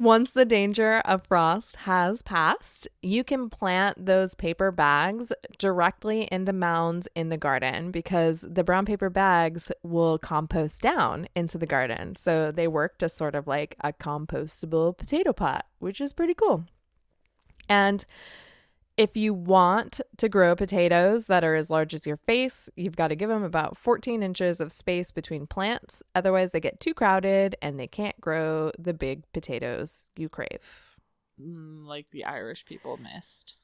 Once 0.00 0.32
the 0.32 0.46
danger 0.46 1.00
of 1.04 1.26
frost 1.26 1.76
has 1.76 2.22
passed, 2.22 2.88
you 3.02 3.22
can 3.22 3.50
plant 3.50 4.06
those 4.06 4.34
paper 4.34 4.70
bags 4.70 5.30
directly 5.58 6.26
into 6.32 6.54
mounds 6.54 7.06
in 7.14 7.28
the 7.28 7.36
garden 7.36 7.90
because 7.90 8.46
the 8.48 8.64
brown 8.64 8.86
paper 8.86 9.10
bags 9.10 9.70
will 9.82 10.16
compost 10.16 10.80
down 10.80 11.28
into 11.36 11.58
the 11.58 11.66
garden. 11.66 12.16
So 12.16 12.50
they 12.50 12.66
work 12.66 12.98
just 12.98 13.18
sort 13.18 13.34
of 13.34 13.46
like 13.46 13.76
a 13.80 13.92
compostable 13.92 14.96
potato 14.96 15.34
pot, 15.34 15.66
which 15.80 16.00
is 16.00 16.14
pretty 16.14 16.32
cool. 16.32 16.64
And 17.68 18.02
if 19.00 19.16
you 19.16 19.32
want 19.32 19.98
to 20.18 20.28
grow 20.28 20.54
potatoes 20.54 21.26
that 21.26 21.42
are 21.42 21.54
as 21.54 21.70
large 21.70 21.94
as 21.94 22.06
your 22.06 22.18
face, 22.18 22.68
you've 22.76 22.96
got 22.96 23.08
to 23.08 23.16
give 23.16 23.30
them 23.30 23.42
about 23.42 23.78
14 23.78 24.22
inches 24.22 24.60
of 24.60 24.70
space 24.70 25.10
between 25.10 25.46
plants. 25.46 26.02
Otherwise, 26.14 26.52
they 26.52 26.60
get 26.60 26.80
too 26.80 26.92
crowded 26.92 27.56
and 27.62 27.80
they 27.80 27.86
can't 27.86 28.20
grow 28.20 28.70
the 28.78 28.92
big 28.92 29.22
potatoes 29.32 30.04
you 30.16 30.28
crave. 30.28 30.98
Mm, 31.40 31.86
like 31.86 32.08
the 32.12 32.26
Irish 32.26 32.66
people 32.66 32.98
missed. 32.98 33.56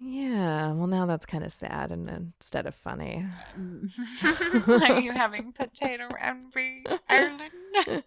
Yeah, 0.00 0.72
well, 0.72 0.88
now 0.88 1.06
that's 1.06 1.26
kind 1.26 1.44
of 1.44 1.52
sad 1.52 1.92
and 1.92 2.08
instead 2.08 2.66
of 2.66 2.74
funny. 2.74 3.26
Are 4.66 5.00
you 5.00 5.12
having 5.12 5.52
potato 5.52 6.08
envy, 6.20 6.84
Ireland? 7.08 7.52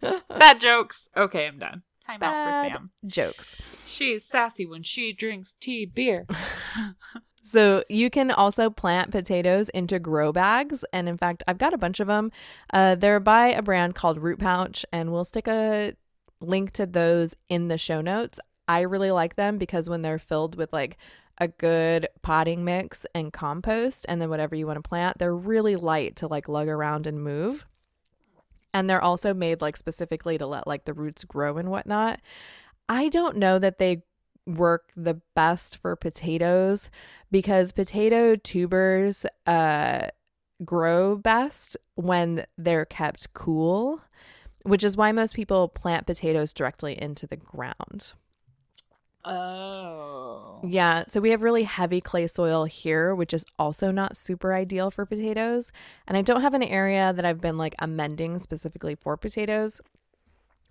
Bad 0.30 0.60
jokes. 0.60 1.08
Okay, 1.16 1.48
I'm 1.48 1.60
done. 1.60 1.84
Time 2.20 2.24
out 2.24 2.54
for 2.54 2.70
Sam. 2.70 2.92
Jokes. 3.06 3.56
She's 3.86 4.26
sassy 4.26 4.66
when 4.66 4.84
she 4.84 5.14
drinks 5.14 5.56
tea 5.60 5.86
beer. 5.86 6.26
So 7.44 7.84
you 7.90 8.10
can 8.10 8.32
also 8.32 8.70
plant 8.70 9.12
potatoes 9.12 9.68
into 9.70 10.00
grow 10.00 10.32
bags, 10.32 10.86
and 10.94 11.10
in 11.10 11.18
fact, 11.18 11.44
I've 11.48 11.58
got 11.58 11.74
a 11.74 11.78
bunch 11.78 12.00
of 12.00 12.08
them. 12.08 12.32
Uh, 12.72 12.96
they're 12.96 13.20
by 13.20 13.48
a 13.48 13.62
brand 13.62 13.94
called 13.94 14.20
Root 14.20 14.40
Pouch, 14.40 14.86
and 14.94 15.12
we'll 15.12 15.26
stick 15.26 15.48
a 15.48 15.94
link 16.40 16.72
to 16.74 16.86
those 16.86 17.36
in 17.50 17.68
the 17.68 17.78
show 17.78 18.00
notes. 18.00 18.40
I 18.68 18.82
really 18.82 19.12
like 19.12 19.36
them 19.36 19.58
because 19.58 19.90
when 19.90 20.02
they're 20.02 20.20
filled 20.20 20.56
with 20.56 20.72
like 20.72 20.98
a 21.40 21.48
good 21.48 22.08
potting 22.22 22.64
mix 22.64 23.06
and 23.14 23.34
compost, 23.34 24.06
and 24.08 24.22
then 24.22 24.30
whatever 24.30 24.56
you 24.56 24.66
want 24.66 24.78
to 24.78 24.88
plant, 24.88 25.18
they're 25.18 25.36
really 25.36 25.76
light 25.76 26.16
to 26.18 26.28
like 26.28 26.48
lug 26.48 26.70
around 26.70 27.06
and 27.06 27.22
move. 27.22 27.66
And 28.74 28.90
they're 28.90 29.04
also 29.04 29.34
made 29.34 29.62
like 29.62 29.78
specifically 29.78 30.38
to 30.38 30.48
let 30.48 30.68
like 30.68 30.86
the 30.86 30.94
roots 30.94 31.24
grow 31.24 31.58
and 31.58 31.70
whatnot. 31.70 32.22
I 32.88 33.10
don't 33.10 33.38
know 33.38 33.60
that 33.60 33.78
they 33.78 34.04
work 34.46 34.92
the 34.96 35.22
best 35.36 35.78
for 35.78 35.96
potatoes 35.96 36.90
because 37.30 37.72
potato 37.72 38.36
tubers 38.36 39.26
uh, 39.46 40.08
grow 40.66 41.16
best 41.16 41.78
when 41.96 42.46
they're 42.58 42.86
kept 42.86 43.34
cool, 43.34 44.02
which 44.64 44.84
is 44.84 44.98
why 44.98 45.12
most 45.12 45.36
people 45.36 45.68
plant 45.68 46.06
potatoes 46.08 46.54
directly 46.54 47.00
into 47.02 47.28
the 47.28 47.38
ground. 47.38 48.14
Oh. 49.24 50.62
Yeah, 50.64 51.04
so 51.08 51.20
we 51.20 51.32
have 51.32 51.44
really 51.44 51.64
heavy 51.64 52.02
clay 52.02 52.28
soil 52.28 52.66
here, 52.66 53.14
which 53.14 53.34
is 53.34 53.46
also 53.60 53.92
not 53.92 54.18
super 54.18 54.54
ideal 54.54 54.92
for 54.92 55.06
potatoes. 55.06 55.72
And 56.08 56.18
I 56.18 56.22
don't 56.22 56.42
have 56.42 56.54
an 56.54 56.64
area 56.64 57.14
that 57.14 57.26
I've 57.26 57.42
been 57.42 57.58
like 57.58 57.76
amending 57.80 58.40
specifically 58.40 58.96
for 58.96 59.18
potatoes. 59.18 59.82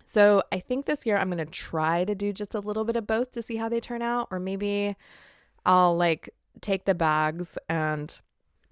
So 0.03 0.43
I 0.51 0.59
think 0.59 0.85
this 0.85 1.05
year 1.05 1.17
I'm 1.17 1.29
going 1.29 1.37
to 1.37 1.45
try 1.45 2.03
to 2.03 2.15
do 2.15 2.33
just 2.33 2.55
a 2.55 2.59
little 2.59 2.83
bit 2.83 2.95
of 2.95 3.07
both 3.07 3.31
to 3.31 3.41
see 3.41 3.55
how 3.55 3.69
they 3.69 3.79
turn 3.79 4.01
out. 4.01 4.27
Or 4.31 4.39
maybe 4.39 4.95
I'll 5.65 5.95
like 5.95 6.29
take 6.59 6.85
the 6.85 6.95
bags 6.95 7.57
and 7.69 8.19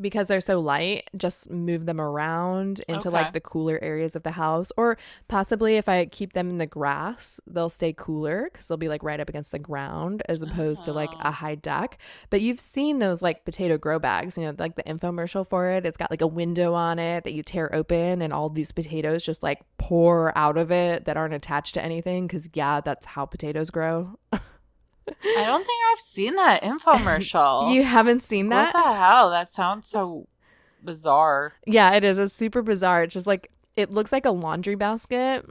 because 0.02 0.28
they're 0.28 0.42
so 0.42 0.60
light, 0.60 1.10
just 1.18 1.50
move 1.50 1.86
them 1.86 2.00
around 2.00 2.82
into 2.88 3.10
Okay. 3.10 3.18
like 3.18 3.34
the 3.34 3.42
cooler 3.42 3.80
areas 3.82 4.16
of 4.16 4.24
the 4.24 4.32
house. 4.32 4.72
Or 4.78 4.98
possibly 5.28 5.78
if 5.78 5.90
I 5.90 6.06
keep 6.06 6.34
them 6.34 6.50
in 6.50 6.58
the 6.58 6.66
grass, 6.66 7.40
they'll 7.48 7.70
stay 7.70 7.94
cooler 7.94 8.50
because 8.52 8.68
they'll 8.68 8.78
be 8.78 8.90
like 8.90 9.04
right 9.04 9.20
up 9.20 9.30
against 9.30 9.52
the 9.52 9.60
ground 9.60 10.24
as 10.30 10.42
opposed 10.42 10.84
to 10.86 10.94
like 10.94 11.12
a 11.12 11.28
ah. 11.28 11.32
high 11.32 11.56
deck. 11.56 11.98
But 12.30 12.42
you've 12.42 12.60
seen 12.60 13.00
those 13.00 13.22
like 13.22 13.46
potato 13.46 13.78
grow 13.78 14.00
bags, 14.00 14.38
you 14.38 14.46
know, 14.46 14.56
like 14.58 14.76
the 14.76 14.84
infomercial 14.84 15.46
for 15.46 15.70
it. 15.70 15.86
It's 15.86 15.98
got 15.98 16.12
like 16.12 16.22
a 16.22 16.28
window 16.28 16.74
on 16.74 17.00
it 17.00 17.24
that 17.24 17.34
you 17.34 17.44
tear 17.44 17.74
open 17.74 18.22
and 18.22 18.34
all 18.34 18.50
these 18.50 18.72
potatoes 18.72 19.24
just 19.24 19.44
like 19.44 19.62
pour 19.78 20.38
out 20.38 20.58
of 20.58 20.72
it 20.72 21.06
that 21.06 21.18
aren't 21.18 21.34
attached 21.34 21.74
to 21.76 21.84
anything. 21.84 22.28
Cause 22.28 22.50
yeah, 22.54 22.82
that's 22.82 23.06
how 23.06 23.26
potatoes 23.26 23.70
grow. 23.70 24.18
I 25.24 25.44
don't 25.46 25.66
think 25.66 25.80
I've 25.92 26.00
seen 26.00 26.36
that 26.36 26.62
infomercial. 26.64 27.72
You 27.74 27.84
haven't 27.84 28.24
seen 28.24 28.50
that? 28.50 28.74
What 28.74 28.84
the 28.86 28.94
hell? 28.94 29.30
That 29.30 29.54
sounds 29.54 29.88
so 29.90 30.28
bizarre. 30.84 31.54
Yeah, 31.66 31.94
it 31.94 32.04
is. 32.04 32.18
It's 32.18 32.34
super 32.34 32.62
bizarre. 32.62 33.04
It's 33.04 33.14
just 33.14 33.28
like 33.28 33.52
it 33.76 33.92
looks 33.92 34.12
like 34.12 34.26
a 34.26 34.32
laundry 34.32 34.76
basket, 34.76 35.46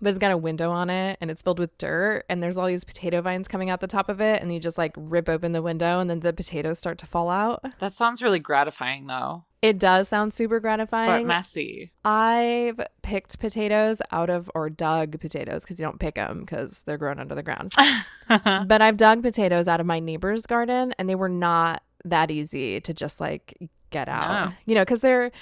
but 0.00 0.08
it's 0.10 0.18
got 0.18 0.30
a 0.30 0.36
window 0.36 0.70
on 0.70 0.90
it 0.90 1.16
and 1.20 1.30
it's 1.30 1.42
filled 1.42 1.58
with 1.58 1.76
dirt 1.78 2.24
and 2.28 2.42
there's 2.42 2.58
all 2.58 2.66
these 2.66 2.84
potato 2.84 3.20
vines 3.22 3.48
coming 3.48 3.70
out 3.70 3.80
the 3.80 3.86
top 3.86 4.08
of 4.08 4.20
it 4.20 4.42
and 4.42 4.52
you 4.52 4.60
just 4.60 4.78
like 4.78 4.92
rip 4.96 5.28
open 5.28 5.52
the 5.52 5.62
window 5.62 6.00
and 6.00 6.10
then 6.10 6.20
the 6.20 6.32
potatoes 6.32 6.78
start 6.78 6.98
to 6.98 7.06
fall 7.06 7.30
out. 7.30 7.64
That 7.80 7.94
sounds 7.94 8.22
really 8.22 8.38
gratifying 8.40 9.06
though, 9.06 9.44
It 9.62 9.78
does 9.78 10.08
sound 10.08 10.32
super 10.34 10.60
gratifying. 10.60 11.24
but 11.24 11.28
messy. 11.28 11.92
I've 12.04 12.80
picked 13.02 13.38
potatoes 13.38 14.02
out 14.12 14.30
of 14.30 14.50
or 14.54 14.68
dug 14.68 15.18
potatoes 15.20 15.62
because 15.64 15.78
you 15.78 15.84
don't 15.84 15.98
pick 15.98 16.16
them 16.16 16.40
because 16.40 16.82
they're 16.82 16.98
grown 16.98 17.18
under 17.18 17.34
the 17.34 17.42
ground. 17.42 17.72
but 18.28 18.82
I've 18.82 18.96
dug 18.96 19.22
potatoes 19.22 19.66
out 19.66 19.80
of 19.80 19.86
my 19.86 19.98
neighbor's 19.98 20.46
garden 20.46 20.94
and 20.98 21.08
they 21.08 21.14
were 21.14 21.28
not 21.28 21.82
that 22.04 22.30
easy 22.30 22.80
to 22.82 22.92
just 22.94 23.20
like 23.20 23.56
get 23.90 24.08
out. 24.08 24.50
No. 24.50 24.54
You 24.66 24.74
know, 24.74 24.84
cuz 24.84 25.00
they're 25.00 25.32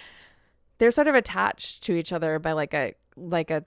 they're 0.78 0.90
sort 0.90 1.08
of 1.08 1.14
attached 1.14 1.82
to 1.84 1.94
each 1.94 2.12
other 2.12 2.38
by 2.38 2.52
like 2.52 2.72
a 2.74 2.94
like 3.16 3.50
a 3.50 3.64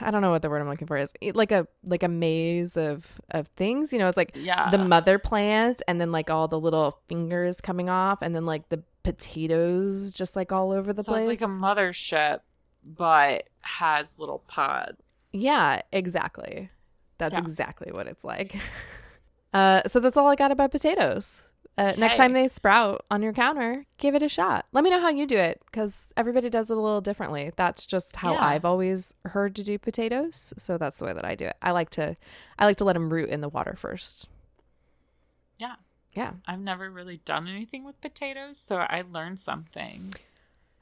I 0.00 0.10
don't 0.10 0.20
know 0.20 0.30
what 0.30 0.42
the 0.42 0.50
word 0.50 0.60
I'm 0.60 0.68
looking 0.68 0.86
for 0.86 0.96
is. 0.96 1.12
Like 1.34 1.52
a 1.52 1.66
like 1.84 2.02
a 2.02 2.08
maze 2.08 2.76
of 2.76 3.20
of 3.30 3.48
things, 3.48 3.92
you 3.92 3.98
know, 3.98 4.08
it's 4.08 4.16
like 4.16 4.32
yeah. 4.34 4.70
the 4.70 4.78
mother 4.78 5.18
plant 5.18 5.82
and 5.88 6.00
then 6.00 6.12
like 6.12 6.30
all 6.30 6.48
the 6.48 6.60
little 6.60 6.98
fingers 7.08 7.60
coming 7.60 7.88
off 7.88 8.22
and 8.22 8.34
then 8.34 8.46
like 8.46 8.68
the 8.68 8.82
potatoes 9.02 10.12
just 10.12 10.36
like 10.36 10.52
all 10.52 10.72
over 10.72 10.92
the 10.92 11.02
Sounds 11.02 11.24
place. 11.24 11.40
like 11.40 11.48
a 11.48 11.52
mothership, 11.52 12.40
but 12.84 13.44
has 13.60 14.18
little 14.18 14.40
pods. 14.46 15.00
Yeah, 15.32 15.82
exactly. 15.92 16.70
That's 17.18 17.34
Yeah. 17.34 17.40
exactly 17.40 17.92
what 17.92 18.06
it's 18.06 18.24
like. 18.24 18.56
uh, 19.52 19.82
so 19.86 20.00
that's 20.00 20.16
all 20.16 20.28
I 20.28 20.34
got 20.34 20.52
about 20.52 20.70
potatoes. 20.70 21.46
Uh, 21.78 21.92
next 21.98 22.14
Hey. 22.14 22.22
time 22.22 22.32
they 22.32 22.48
sprout 22.48 23.04
on 23.10 23.20
your 23.22 23.34
counter, 23.34 23.84
give 23.98 24.14
it 24.14 24.22
a 24.22 24.28
shot. 24.30 24.64
Let 24.72 24.82
me 24.82 24.88
know 24.88 25.00
how 25.00 25.10
you 25.10 25.26
do 25.26 25.36
it 25.36 25.60
because 25.66 26.10
everybody 26.16 26.48
does 26.48 26.70
it 26.70 26.76
a 26.76 26.80
little 26.80 27.02
differently. 27.02 27.52
That's 27.56 27.84
just 27.84 28.16
how 28.16 28.32
Yeah. 28.32 28.44
I've 28.46 28.64
always 28.64 29.12
heard 29.26 29.54
to 29.56 29.62
do 29.62 29.78
potatoes. 29.78 30.54
So 30.56 30.78
that's 30.78 30.98
the 30.98 31.04
way 31.04 31.12
that 31.12 31.24
I 31.26 31.34
do 31.34 31.44
it. 31.44 31.56
I 31.60 31.72
like 31.72 31.90
to, 31.90 32.16
I 32.58 32.64
like 32.64 32.78
to 32.78 32.84
let 32.84 32.94
them 32.94 33.12
root 33.12 33.28
in 33.28 33.42
the 33.42 33.50
water 33.50 33.74
first. 33.76 34.26
Yeah. 35.58 35.74
Yeah. 36.14 36.32
I've 36.46 36.60
never 36.60 36.90
really 36.90 37.18
done 37.18 37.46
anything 37.46 37.84
with 37.84 38.00
potatoes, 38.00 38.56
so 38.56 38.76
I 38.76 39.02
learned 39.02 39.38
something 39.38 40.14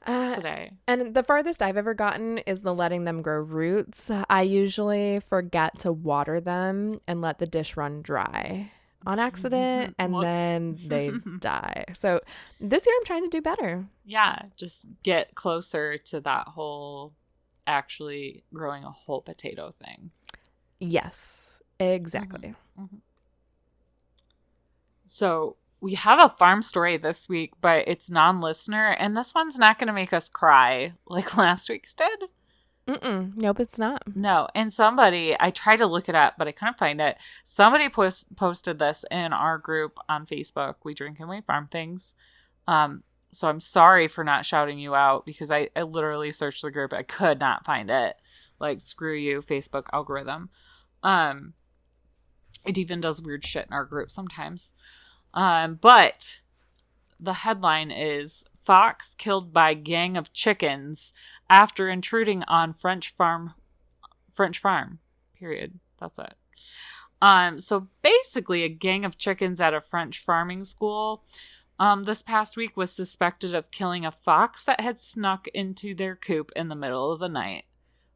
Uh, 0.05 0.33
today. 0.33 0.71
And 0.87 1.13
the 1.13 1.23
farthest 1.23 1.61
I've 1.61 1.75
ever 1.77 1.93
gotten 1.93 2.37
is 2.39 2.61
the 2.61 2.73
letting 2.73 3.03
them 3.03 3.21
grow 3.21 3.39
roots. 3.41 4.09
I 4.29 4.43
usually 4.43 5.19
forget 5.19 5.79
to 5.79 5.91
water 5.91 6.39
them 6.39 7.01
and 7.05 7.21
let 7.21 7.39
the 7.39 7.47
dish 7.47 7.75
run 7.75 8.01
dry 8.01 8.71
on 9.05 9.19
accident 9.19 9.91
mm-hmm. 9.91 10.01
and 10.01 10.13
Whoops. 10.13 10.23
then 10.23 10.75
they 10.87 11.11
die. 11.39 11.85
So 11.93 12.19
this 12.59 12.85
year 12.85 12.95
I'm 12.97 13.05
trying 13.05 13.23
to 13.23 13.29
do 13.29 13.41
better. 13.41 13.85
Yeah, 14.05 14.43
just 14.57 14.85
get 15.03 15.35
closer 15.35 15.97
to 15.97 16.19
that 16.21 16.47
whole 16.47 17.13
actually 17.67 18.43
growing 18.53 18.83
a 18.83 18.91
whole 18.91 19.21
potato 19.21 19.71
thing. 19.71 20.11
Yes, 20.79 21.61
exactly. 21.79 22.49
Mm-hmm. 22.77 22.83
Mm-hmm. 22.83 22.97
So 25.05 25.57
we 25.81 25.93
have 25.93 26.19
a 26.19 26.29
farm 26.29 26.61
story 26.61 26.97
this 26.97 27.29
week, 27.29 27.53
but 27.61 27.87
it's 27.87 28.09
non-listener, 28.09 28.91
and 28.91 29.15
this 29.15 29.33
one's 29.33 29.59
not 29.59 29.77
going 29.77 29.87
to 29.87 29.93
make 29.93 30.13
us 30.13 30.29
cry 30.29 30.93
like 31.07 31.37
last 31.37 31.69
week's 31.69 31.93
did. 31.93 32.25
Mm-mm. 32.87 33.35
Nope, 33.35 33.59
it's 33.59 33.79
not. 33.79 34.03
No, 34.15 34.47
and 34.53 34.71
somebody 34.71 35.35
I 35.39 35.49
tried 35.49 35.77
to 35.77 35.87
look 35.87 36.07
it 36.07 36.13
up, 36.13 36.35
but 36.37 36.47
I 36.47 36.51
couldn't 36.51 36.77
find 36.77 37.01
it. 37.01 37.17
Somebody 37.43 37.89
post, 37.89 38.35
posted 38.35 38.77
this 38.77 39.03
in 39.09 39.33
our 39.33 39.57
group 39.57 39.97
on 40.07 40.27
Facebook. 40.27 40.75
We 40.83 40.93
drink 40.93 41.19
and 41.19 41.27
we 41.27 41.41
farm 41.41 41.67
things. 41.71 42.13
Um, 42.67 43.03
so 43.31 43.47
I'm 43.47 43.59
sorry 43.59 44.07
for 44.07 44.23
not 44.23 44.45
shouting 44.45 44.77
you 44.77 44.93
out 44.93 45.25
because 45.25 45.49
I, 45.49 45.69
I 45.75 45.81
literally 45.81 46.31
searched 46.31 46.61
the 46.61 46.69
group. 46.69 46.93
I 46.93 47.03
could 47.03 47.39
not 47.39 47.65
find 47.65 47.89
it. 47.89 48.15
Like 48.59 48.81
screw 48.81 49.15
you, 49.15 49.41
Facebook 49.41 49.87
algorithm. 49.91 50.49
Um, 51.01 51.53
it 52.65 52.77
even 52.77 53.01
does 53.01 53.21
weird 53.21 53.45
shit 53.45 53.65
in 53.67 53.73
our 53.73 53.85
group 53.85 54.11
sometimes. 54.11 54.73
Um, 55.33 55.79
but 55.81 56.41
the 57.19 57.33
headline 57.33 57.91
is 57.91 58.45
Fox 58.63 59.15
killed 59.15 59.53
by 59.53 59.73
gang 59.73 60.17
of 60.17 60.33
chickens 60.33 61.13
after 61.49 61.89
intruding 61.89 62.43
on 62.43 62.73
French 62.73 63.13
farm 63.15 63.53
French 64.33 64.59
farm. 64.59 64.99
Period. 65.37 65.79
That's 65.99 66.19
it. 66.19 66.33
Um, 67.21 67.57
so 67.57 67.87
basically 68.01 68.63
a 68.63 68.69
gang 68.69 69.05
of 69.05 69.17
chickens 69.17 69.61
at 69.61 69.73
a 69.73 69.81
French 69.81 70.19
farming 70.19 70.65
school 70.65 71.23
um, 71.79 72.05
this 72.05 72.21
past 72.21 72.55
week 72.55 72.77
was 72.77 72.91
suspected 72.91 73.53
of 73.53 73.71
killing 73.71 74.05
a 74.05 74.11
fox 74.11 74.63
that 74.63 74.79
had 74.79 74.99
snuck 74.99 75.47
into 75.49 75.93
their 75.93 76.15
coop 76.15 76.51
in 76.55 76.69
the 76.69 76.75
middle 76.75 77.11
of 77.11 77.19
the 77.19 77.29
night. 77.29 77.65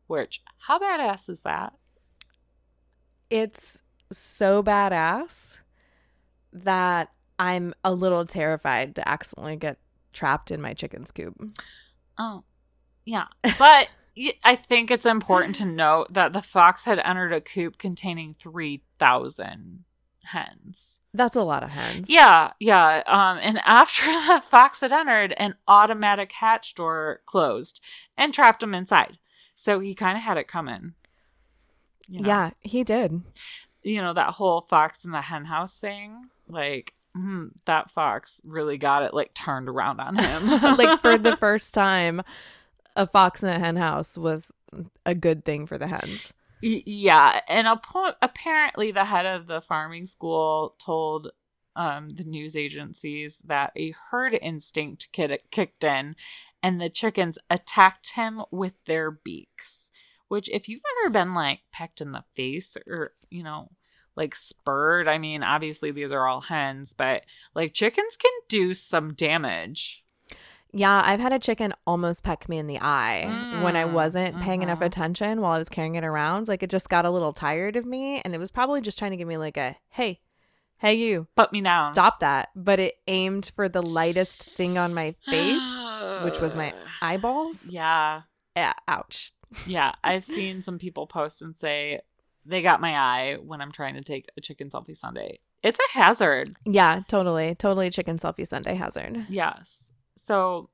Which, 0.07 0.41
how 0.59 0.79
badass 0.79 1.29
is 1.29 1.41
that? 1.41 1.73
It's 3.29 3.83
so 4.11 4.63
badass 4.63 5.57
that 6.51 7.11
I'm 7.37 7.73
a 7.83 7.93
little 7.93 8.25
terrified 8.25 8.95
to 8.95 9.07
accidentally 9.07 9.57
get 9.57 9.77
trapped 10.13 10.51
in 10.51 10.61
my 10.61 10.73
chicken's 10.73 11.11
coop. 11.11 11.35
Oh, 12.17 12.43
yeah. 13.09 13.25
But 13.57 13.89
I 14.43 14.55
think 14.55 14.91
it's 14.91 15.05
important 15.07 15.55
to 15.55 15.65
note 15.65 16.13
that 16.13 16.31
the 16.31 16.43
fox 16.43 16.85
had 16.85 16.99
entered 16.99 17.33
a 17.33 17.41
coop 17.41 17.79
containing 17.79 18.35
3,000 18.35 19.83
hens. 20.25 21.01
That's 21.13 21.35
a 21.35 21.41
lot 21.41 21.63
of 21.63 21.71
hens. 21.71 22.07
Yeah, 22.07 22.51
yeah. 22.59 23.01
Um, 23.07 23.39
and 23.41 23.59
after 23.65 24.05
the 24.27 24.43
fox 24.45 24.81
had 24.81 24.91
entered, 24.91 25.33
an 25.37 25.55
automatic 25.67 26.31
hatch 26.33 26.75
door 26.75 27.21
closed 27.25 27.81
and 28.15 28.31
trapped 28.31 28.61
him 28.61 28.75
inside. 28.75 29.17
So 29.55 29.79
he 29.79 29.95
kind 29.95 30.15
of 30.15 30.23
had 30.23 30.37
it 30.37 30.47
coming. 30.47 30.93
You 32.07 32.21
know? 32.21 32.27
Yeah, 32.27 32.51
he 32.59 32.83
did. 32.83 33.23
You 33.81 34.03
know, 34.03 34.13
that 34.13 34.35
whole 34.35 34.61
fox 34.61 35.03
in 35.03 35.11
the 35.11 35.21
hen 35.21 35.45
house 35.45 35.79
thing? 35.79 36.29
Like, 36.47 36.93
mm, 37.17 37.49
that 37.65 37.89
fox 37.89 38.39
really 38.43 38.77
got 38.77 39.01
it, 39.01 39.15
like, 39.15 39.33
turned 39.33 39.67
around 39.67 39.99
on 39.99 40.15
him. 40.15 40.47
like 40.77 41.01
for 41.01 41.17
the 41.17 41.37
first 41.39 41.73
time, 41.73 42.21
a 42.99 43.07
fox 43.07 43.41
in 43.41 43.49
a 43.49 43.57
hen 43.57 43.77
house 43.77 44.17
was 44.17 44.53
a 45.05 45.15
good 45.15 45.45
thing 45.45 45.65
for 45.65 45.77
the 45.77 45.87
hens. 45.87 46.33
Yeah, 46.61 47.39
and 47.47 47.65
apparently 48.21 48.91
the 48.91 49.05
head 49.05 49.25
of 49.25 49.47
the 49.47 49.61
farming 49.61 50.05
school 50.05 50.75
told 50.77 51.31
um, 51.77 52.09
the 52.09 52.25
news 52.25 52.57
agencies 52.57 53.39
that 53.45 53.71
a 53.77 53.95
herd 54.11 54.37
instinct 54.41 55.07
kid- 55.13 55.39
kicked 55.49 55.85
in, 55.85 56.17
and 56.61 56.81
the 56.81 56.89
chickens 56.89 57.39
attacked 57.49 58.15
him 58.15 58.41
with 58.51 58.73
their 58.83 59.09
beaks. 59.09 59.91
Which, 60.27 60.49
if 60.49 60.67
you've 60.67 60.81
ever 61.01 61.09
been 61.09 61.33
like 61.33 61.61
pecked 61.71 62.01
in 62.01 62.11
the 62.11 62.25
face 62.35 62.75
or 62.85 63.13
you 63.29 63.43
know, 63.43 63.69
like 64.17 64.35
spurred, 64.35 65.07
I 65.07 65.17
mean, 65.17 65.41
obviously 65.41 65.91
these 65.91 66.11
are 66.11 66.27
all 66.27 66.41
hens, 66.41 66.91
but 66.91 67.23
like 67.55 67.73
chickens 67.73 68.17
can 68.17 68.33
do 68.49 68.73
some 68.73 69.13
damage. 69.13 70.03
Yeah, 70.71 71.01
I've 71.03 71.19
had 71.19 71.33
a 71.33 71.39
chicken 71.39 71.73
almost 71.87 72.23
peck 72.23 72.47
me 72.47 72.57
in 72.59 72.67
the 72.67 72.77
eye 72.79 73.25
when 73.61 73.75
I 73.75 73.85
Mm, 73.85 73.91
wasn't 73.93 74.39
paying 74.41 74.61
enough 74.61 74.79
mhm. 74.81 74.85
attention 74.85 75.41
while 75.41 75.53
I 75.53 75.57
was 75.57 75.69
carrying 75.69 75.95
it 75.95 76.03
around. 76.03 76.47
Like 76.47 76.61
it 76.61 76.69
just 76.69 76.89
got 76.89 77.05
a 77.05 77.09
little 77.09 77.33
tired 77.33 77.75
of 77.75 77.85
me 77.85 78.21
and 78.21 78.35
it 78.35 78.37
was 78.37 78.51
probably 78.51 78.79
just 78.81 78.99
trying 78.99 79.11
to 79.11 79.17
give 79.17 79.27
me 79.27 79.37
like 79.37 79.57
a 79.57 79.75
hey, 79.89 80.19
hey 80.77 80.93
you, 80.93 81.27
Put 81.35 81.51
me 81.51 81.61
down. 81.61 81.93
stop 81.93 82.19
that. 82.19 82.49
But 82.55 82.79
it 82.79 82.95
aimed 83.07 83.51
for 83.55 83.67
the 83.67 83.81
lightest 83.81 84.43
thing 84.43 84.77
on 84.77 84.93
my 84.93 85.15
face, 85.25 86.23
which 86.23 86.39
was 86.39 86.55
my 86.55 86.73
eyeballs. 87.01 87.71
Yeah. 87.71 88.21
Yeah, 88.55 88.73
ouch. 88.87 89.33
Yeah. 89.65 89.93
I've 90.03 90.23
seen 90.23 90.61
some 90.61 90.77
people 90.77 91.07
post 91.07 91.41
and 91.41 91.55
say 91.55 92.01
they 92.45 92.61
got 92.61 92.79
my 92.81 92.93
eye 92.95 93.37
when 93.41 93.59
I'm 93.61 93.71
trying 93.71 93.95
to 93.95 94.01
take 94.03 94.27
a 94.37 94.41
chicken 94.41 94.69
selfie 94.69 94.95
Sunday. 94.95 95.39
It's 95.63 95.79
a 95.79 95.97
hazard. 95.97 96.55
Yeah, 96.65 97.01
totally. 97.07 97.55
Totally 97.55 97.89
chicken 97.89 98.17
selfie 98.17 98.45
Sunday 98.47 98.75
hazard. 98.75 99.25
Yes. 99.29 99.91
So 100.29 100.69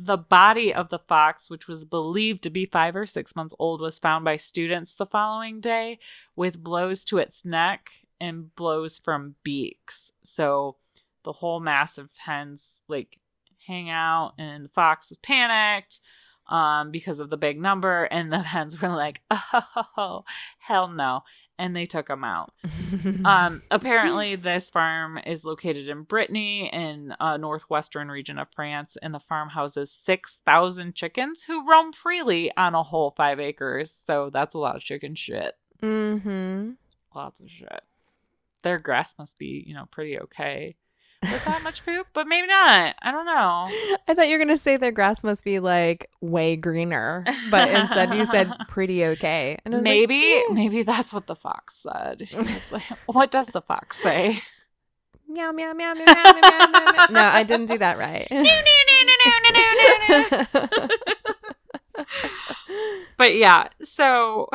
the 0.00 0.16
body 0.16 0.74
of 0.74 0.88
the 0.88 0.98
fox, 0.98 1.48
which 1.48 1.68
was 1.68 1.84
believed 1.84 2.42
to 2.42 2.50
be 2.50 2.66
five 2.66 2.96
or 2.96 3.06
six 3.06 3.36
months 3.36 3.54
old, 3.56 3.80
was 3.80 4.00
found 4.00 4.24
by 4.24 4.34
students 4.34 4.96
the 4.96 5.06
following 5.06 5.60
day 5.60 6.00
with 6.34 6.64
blows 6.64 7.04
to 7.04 7.18
its 7.18 7.44
neck 7.44 7.92
and 8.20 8.52
blows 8.56 8.98
from 8.98 9.36
beaks. 9.44 10.10
So 10.24 10.78
the 11.22 11.34
whole 11.34 11.60
mass 11.60 11.98
of 11.98 12.10
hens 12.16 12.82
like 12.88 13.20
hang 13.64 13.90
out, 13.90 14.32
and 14.38 14.64
the 14.64 14.70
fox 14.70 15.10
was 15.10 15.18
panicked 15.18 16.00
um, 16.48 16.90
because 16.90 17.20
of 17.20 17.30
the 17.30 17.36
big 17.36 17.60
number, 17.60 18.06
and 18.06 18.32
the 18.32 18.38
hens 18.54 18.82
were 18.82 18.88
like, 18.88 19.20
"Oh, 19.96 20.24
hell 20.58 20.88
no!" 20.88 21.22
And 21.58 21.74
they 21.74 21.86
took 21.86 22.08
them 22.08 22.24
out. 22.24 22.52
Um, 23.24 23.62
apparently, 23.70 24.36
this 24.36 24.70
farm 24.70 25.18
is 25.26 25.44
located 25.44 25.88
in 25.88 26.02
Brittany, 26.02 26.70
in 26.72 27.14
a 27.18 27.36
northwestern 27.36 28.08
region 28.08 28.38
of 28.38 28.48
France, 28.54 28.96
and 29.02 29.12
the 29.12 29.20
farm 29.20 29.48
houses 29.48 29.90
6,000 29.90 30.94
chickens 30.94 31.42
who 31.42 31.68
roam 31.68 31.92
freely 31.92 32.52
on 32.56 32.74
a 32.74 32.82
whole 32.82 33.10
five 33.10 33.40
acres. 33.40 33.90
So 33.90 34.30
that's 34.30 34.54
a 34.54 34.58
lot 34.58 34.76
of 34.76 34.82
chicken 34.82 35.14
shit. 35.14 35.54
mm-hmm. 35.82 36.72
Lots 37.14 37.40
of 37.40 37.50
shit. 37.50 37.82
Their 38.62 38.78
grass 38.78 39.14
must 39.18 39.38
be, 39.38 39.64
you 39.66 39.74
know, 39.74 39.86
pretty 39.90 40.18
okay 40.20 40.76
with 41.22 41.44
that 41.44 41.62
much 41.62 41.84
poop, 41.84 42.06
but 42.12 42.26
maybe 42.26 42.46
not. 42.46 42.94
I 43.02 43.10
don't 43.10 43.26
know. 43.26 43.68
I 44.08 44.14
thought 44.14 44.28
you 44.28 44.34
were 44.38 44.44
gonna 44.44 44.56
say 44.56 44.76
their 44.76 44.92
grass 44.92 45.24
must 45.24 45.44
be 45.44 45.58
like 45.58 46.08
way 46.20 46.56
greener, 46.56 47.24
but 47.50 47.68
instead 47.68 48.14
you 48.14 48.26
said 48.26 48.52
pretty 48.68 49.04
okay. 49.04 49.58
I 49.64 49.68
like, 49.68 49.82
Maybe, 49.82 50.14
"Yeah." 50.16 50.54
maybe 50.54 50.82
that's 50.82 51.12
what 51.12 51.26
the 51.26 51.36
fox 51.36 51.74
said. 51.76 52.28
Like, 52.70 52.82
what 53.06 53.30
does 53.30 53.46
the 53.48 53.62
fox 53.62 53.96
say? 54.02 54.42
meow 55.28 55.52
meow 55.52 55.72
meow 55.72 55.92
meow 55.92 56.04
meow 56.04 56.32
meow 56.40 56.66
meow. 56.68 56.92
meow. 56.92 57.06
No, 57.10 57.22
I 57.22 57.42
didn't 57.42 57.66
do 57.66 57.78
that 57.78 57.98
right. 57.98 58.28
but 63.16 63.34
yeah, 63.34 63.68
so 63.82 64.48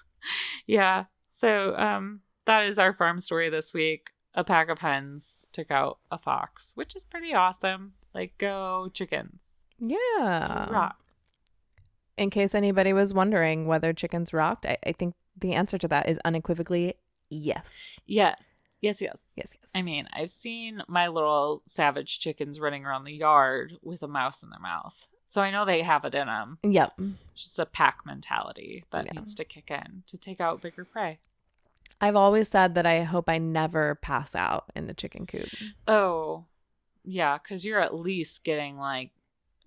yeah, 0.66 1.04
so 1.30 1.76
um, 1.76 2.20
that 2.46 2.64
is 2.66 2.78
our 2.78 2.92
farm 2.92 3.20
story 3.20 3.48
this 3.50 3.72
week. 3.72 4.10
A 4.34 4.44
pack 4.44 4.68
of 4.68 4.78
hens 4.78 5.48
took 5.52 5.70
out 5.70 5.98
a 6.10 6.18
fox, 6.18 6.72
which 6.76 6.94
is 6.94 7.02
pretty 7.04 7.34
awesome. 7.34 7.94
Like, 8.14 8.38
go 8.38 8.88
chickens! 8.92 9.64
yeah. 9.78 10.68
Rock. 10.70 10.96
In 12.16 12.28
case 12.30 12.54
anybody 12.54 12.92
was 12.92 13.14
wondering 13.14 13.66
whether 13.66 13.92
chickens 13.94 14.32
rocked, 14.34 14.66
I, 14.66 14.76
I 14.84 14.92
think 14.92 15.14
the 15.36 15.54
answer 15.54 15.78
to 15.78 15.88
that 15.88 16.08
is 16.08 16.20
unequivocally 16.24 16.94
yes. 17.30 17.98
Yes, 18.06 18.48
yes, 18.82 19.00
yes. 19.00 19.22
Yes, 19.36 19.54
yes. 19.58 19.70
I 19.74 19.80
mean, 19.82 20.06
I've 20.12 20.28
seen 20.30 20.82
my 20.86 21.08
little 21.08 21.62
savage 21.66 22.18
chickens 22.20 22.60
running 22.60 22.84
around 22.84 23.04
the 23.04 23.14
yard 23.14 23.78
with 23.82 24.02
a 24.02 24.08
mouse 24.08 24.42
in 24.42 24.50
their 24.50 24.60
mouth, 24.60 25.08
so 25.24 25.40
I 25.40 25.50
know 25.50 25.64
they 25.64 25.80
have 25.82 26.04
it 26.04 26.14
in 26.14 26.26
them. 26.26 26.58
yep. 26.62 26.92
Just 27.34 27.58
a 27.58 27.64
pack 27.66 28.00
mentality 28.04 28.84
that 28.90 29.06
Yeah. 29.06 29.12
needs 29.12 29.34
to 29.36 29.44
kick 29.44 29.70
in 29.70 30.02
to 30.08 30.18
take 30.18 30.40
out 30.42 30.60
bigger 30.60 30.84
prey. 30.84 31.20
I've 32.00 32.16
always 32.16 32.48
said 32.48 32.74
that 32.76 32.86
I 32.86 33.02
hope 33.02 33.28
I 33.28 33.38
never 33.38 33.96
pass 33.96 34.34
out 34.34 34.64
in 34.74 34.86
the 34.86 34.94
chicken 34.94 35.26
coop. 35.26 35.48
Oh, 35.86 36.46
yeah, 37.04 37.38
because 37.38 37.64
you're 37.64 37.80
at 37.80 37.94
least 37.94 38.44
getting 38.44 38.78
like 38.78 39.10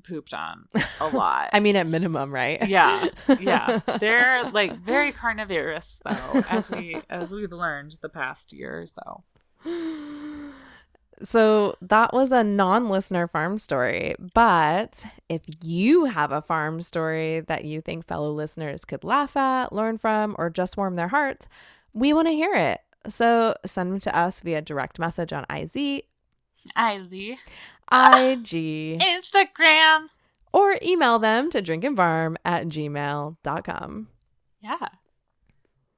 pooped 0.04 0.34
on 0.34 0.66
a 1.00 1.08
lot. 1.14 1.50
I 1.54 1.60
mean, 1.60 1.76
at 1.76 1.88
minimum, 1.88 2.34
right? 2.34 2.68
yeah, 2.68 3.08
yeah, 3.40 3.80
they're 4.00 4.50
like 4.52 4.78
very 4.80 5.12
carnivorous 5.12 6.00
though, 6.06 6.44
as 6.50 6.72
we 6.72 7.02
as 7.10 7.34
we've 7.34 7.52
learned 7.52 7.98
the 8.02 8.10
past 8.10 8.52
year 8.52 8.82
or 8.82 8.86
so. 8.86 9.24
So 11.22 11.76
that 11.82 12.14
was 12.14 12.32
a 12.32 12.44
non 12.44 12.90
listener 12.90 13.28
farm 13.28 13.60
story. 13.60 14.16
But 14.34 15.06
if 15.30 15.42
you 15.62 16.06
have 16.06 16.32
a 16.32 16.42
farm 16.42 16.82
story 16.82 17.40
that 17.42 17.66
you 17.66 17.80
think 17.82 18.06
fellow 18.06 18.32
listeners 18.32 18.84
could 18.84 19.04
laugh 19.04 19.38
at, 19.38 19.72
learn 19.72 19.98
from, 19.98 20.36
or 20.38 20.50
just 20.50 20.76
warm 20.76 20.96
their 20.96 21.08
hearts, 21.10 21.48
we 21.94 22.14
want 22.14 22.28
to 22.28 22.34
hear 22.34 22.54
it. 22.54 22.80
So 23.10 23.56
send 23.66 23.92
them 23.92 24.00
to 24.02 24.18
us 24.18 24.42
via 24.42 24.62
direct 24.62 25.00
message 25.00 25.34
on 25.34 25.46
IZ, 25.50 25.76
Iz, 25.76 27.14
IG, 27.14 27.92
Instagram. 27.92 30.08
or 30.54 30.78
email 30.82 31.20
them 31.20 31.50
to 31.52 31.62
drinkandfarm 31.62 32.36
at 32.46 32.68
gmail.com. 32.68 34.08
Yeah. 34.62 34.88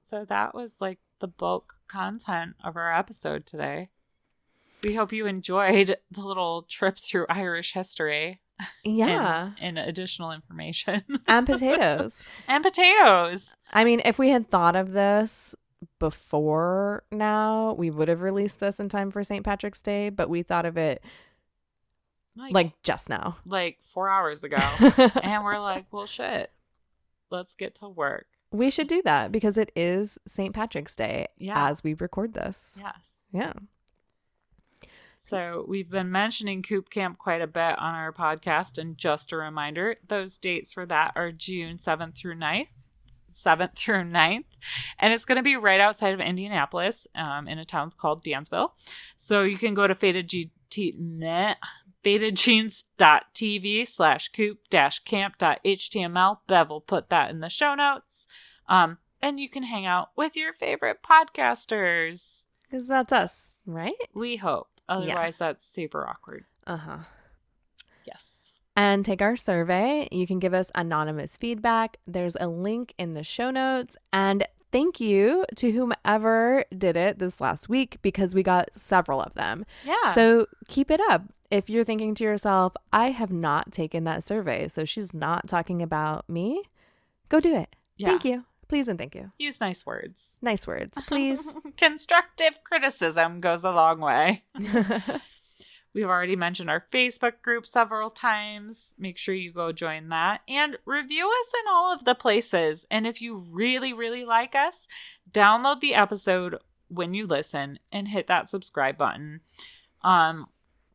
So 0.06 0.26
that 0.26 0.56
was 0.56 0.82
like 0.82 1.00
the 1.20 1.28
bulk 1.28 1.76
content 1.88 2.56
of 2.64 2.76
our 2.76 2.94
episode 2.94 3.46
today. 3.46 3.90
We 4.84 4.96
hope 4.96 5.14
you 5.14 5.26
enjoyed 5.28 5.96
the 6.12 6.22
little 6.22 6.64
trip 6.64 6.98
through 6.98 7.26
Irish 7.30 7.74
history 7.74 8.42
Yeah. 8.84 9.46
and, 9.62 9.78
and 9.78 9.90
additional 9.90 10.32
information. 10.32 11.04
and 11.28 11.46
potatoes. 11.46 12.24
and 12.48 12.64
potatoes. 12.64 13.56
I 13.74 13.84
mean, 13.84 14.02
if 14.06 14.18
we 14.20 14.30
had 14.30 14.50
thought 14.50 14.76
of 14.76 14.94
this 14.94 15.56
before 16.00 17.04
now, 17.12 17.74
we 17.74 17.90
would 17.90 18.08
have 18.08 18.22
released 18.22 18.60
this 18.60 18.80
in 18.80 18.90
time 18.90 19.12
for 19.12 19.24
St. 19.24 19.44
Patrick's 19.44 19.82
Day, 19.82 20.10
but 20.10 20.30
we 20.30 20.44
thought 20.44 20.66
of 20.66 20.78
it 20.78 21.04
Like, 22.36 22.54
like 22.54 22.84
just 22.84 23.10
now. 23.10 23.38
like 23.46 23.80
four 23.84 24.10
hours 24.10 24.44
ago. 24.44 24.58
and 25.24 25.44
we're 25.44 25.60
like, 25.60 25.86
well, 25.92 26.06
shit. 26.06 26.52
Let's 27.32 27.56
get 27.56 27.76
to 27.76 27.90
work. 27.90 28.28
we 28.52 28.70
should 28.70 28.88
do 28.88 29.02
that 29.04 29.32
because 29.32 29.58
it 29.58 29.72
is 29.76 30.18
St. 30.28 30.54
Patrick's 30.54 30.96
Day 30.96 31.28
Yeah. 31.38 31.70
as 31.70 31.84
we 31.84 31.94
record 31.96 32.34
this. 32.34 32.78
Yes. 32.80 33.26
Yeah. 33.34 33.54
So 35.18 35.66
we've 35.68 35.90
been 35.90 36.12
mentioning 36.12 36.62
Coop 36.62 36.90
Camp 36.90 37.18
quite 37.18 37.42
a 37.42 37.48
bit 37.48 37.80
on 37.80 37.96
our 37.96 38.12
podcast. 38.14 38.78
And 38.78 38.98
just 38.98 39.32
a 39.32 39.38
reminder, 39.38 39.96
those 40.08 40.38
dates 40.38 40.74
for 40.74 40.86
that 40.86 41.14
are 41.16 41.32
June 41.32 41.78
7th 41.78 42.16
through 42.16 42.36
9th. 42.36 42.68
7th 43.36 43.76
through 43.78 44.04
9th. 44.04 44.46
And 45.00 45.14
it's 45.14 45.26
going 45.26 45.36
to 45.38 45.44
be 45.44 45.56
right 45.56 45.80
outside 45.80 46.14
of 46.14 46.20
Indianapolis 46.20 47.08
um, 47.16 47.48
in 47.48 47.60
a 47.60 47.66
town 47.66 47.92
called 47.98 48.24
Danville. 48.24 48.74
So 49.16 49.44
you 49.44 49.58
can 49.58 49.74
go 49.74 49.86
to 49.88 49.94
fadedgt, 49.96 50.50
fadedjeans.tv 52.04 53.88
slash 53.88 54.30
coop 54.30 54.60
dash 54.70 55.00
camp 55.00 55.38
camp.html. 55.38 56.38
Bev 56.48 56.70
will 56.70 56.82
put 56.82 57.10
that 57.10 57.30
in 57.32 57.40
the 57.40 57.50
show 57.50 57.76
notes. 57.76 58.28
Um, 58.68 59.00
and 59.22 59.40
you 59.40 59.50
can 59.50 59.64
hang 59.64 59.86
out 59.86 60.10
with 60.16 60.36
your 60.36 60.54
favorite 60.54 61.00
podcasters. 61.04 62.44
Because 62.64 62.88
that's 62.88 63.12
us, 63.12 63.54
right? 63.66 63.94
We 64.14 64.38
hope. 64.38 64.70
Otherwise, 64.88 65.38
that's 65.38 65.66
super 65.66 66.08
awkward. 66.08 66.46
Uh 66.68 66.78
huh. 66.78 66.98
Yes. 68.06 68.45
And 68.76 69.06
take 69.06 69.22
our 69.22 69.36
survey. 69.36 70.08
You 70.12 70.28
can 70.28 70.40
give 70.40 70.54
us 70.54 70.72
anonymous 70.76 71.38
feedback. 71.38 71.98
There's 72.08 72.36
a 72.40 72.48
link 72.48 72.94
in 72.98 73.14
the 73.14 73.24
show 73.24 73.50
notes. 73.52 73.98
And 74.12 74.46
thank 74.72 75.00
you 75.00 75.46
to 75.56 75.72
whomever 75.72 76.66
did 76.78 76.98
it 76.98 77.20
this 77.20 77.40
last 77.40 77.70
week 77.70 77.98
because 78.02 78.36
we 78.36 78.44
got 78.44 78.70
several 78.76 79.22
of 79.22 79.34
them. 79.36 79.66
Yeah. 79.86 80.12
So 80.14 80.48
keep 80.68 80.92
it 80.92 81.00
up. 81.10 81.24
If 81.52 81.70
you're 81.70 81.84
thinking 81.84 82.16
to 82.16 82.24
yourself, 82.24 82.74
I 82.92 83.12
have 83.12 83.32
not 83.32 83.72
taken 83.72 84.04
that 84.06 84.24
survey, 84.24 84.68
so 84.68 84.84
she's 84.84 85.14
not 85.14 85.48
talking 85.48 85.82
about 85.82 86.28
me, 86.30 86.64
go 87.30 87.40
do 87.40 87.56
it. 87.56 87.74
Yeah. 87.98 88.08
Thank 88.10 88.26
you. 88.26 88.46
Please 88.68 88.88
and 88.88 88.98
thank 88.98 89.14
you. 89.14 89.32
use 89.38 89.62
nice 89.62 89.86
words. 89.86 90.40
Nice 90.42 90.66
words, 90.66 91.00
please. 91.08 91.56
Constructive 91.78 92.64
criticism 92.64 93.40
goes 93.40 93.64
a 93.64 93.72
long 93.72 94.00
way. 94.00 94.44
We've 95.96 96.10
already 96.10 96.36
mentioned 96.36 96.70
our 96.70 96.86
Facebook 96.92 97.42
group 97.42 97.66
several 97.66 98.10
times. 98.10 98.94
Make 99.00 99.18
sure 99.18 99.34
you 99.34 99.54
go 99.54 99.72
join 99.72 100.10
that 100.10 100.42
and 100.46 100.78
review 100.84 101.26
us 101.26 101.54
in 101.58 101.74
all 101.74 101.94
of 101.94 102.04
the 102.04 102.14
places. 102.14 102.86
And 102.92 103.08
if 103.08 103.22
you 103.22 103.46
really, 103.50 103.94
really 103.94 104.26
like 104.26 104.56
us, 104.56 104.90
download 105.32 105.80
the 105.80 105.96
episode 105.96 106.58
when 106.90 107.14
you 107.14 107.26
listen 107.26 107.80
and 107.94 108.10
hit 108.10 108.28
that 108.28 108.50
subscribe 108.50 108.98
button. 108.98 109.40
Um, 110.04 110.48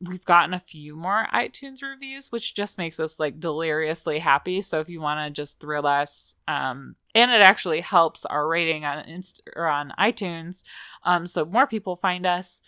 we've 0.06 0.24
gotten 0.26 0.52
a 0.52 0.58
few 0.58 0.96
more 0.96 1.26
iTunes 1.32 1.82
reviews, 1.82 2.30
which 2.30 2.54
just 2.54 2.76
makes 2.76 3.00
us 3.00 3.18
like 3.18 3.40
deliriously 3.40 4.18
happy. 4.18 4.60
So 4.60 4.80
if 4.80 4.90
you 4.90 5.00
want 5.00 5.26
to 5.26 5.30
just 5.30 5.60
thrill 5.60 5.86
us, 5.86 6.34
um, 6.46 6.94
and 7.14 7.30
it 7.30 7.40
actually 7.40 7.80
helps 7.80 8.26
our 8.26 8.46
rating 8.46 8.84
on 8.84 9.06
Inst- 9.06 9.42
or 9.56 9.66
on 9.66 9.94
iTunes, 9.98 10.62
um, 11.04 11.26
so 11.26 11.46
more 11.46 11.66
people 11.66 11.96
find 11.96 12.26
us. 12.26 12.60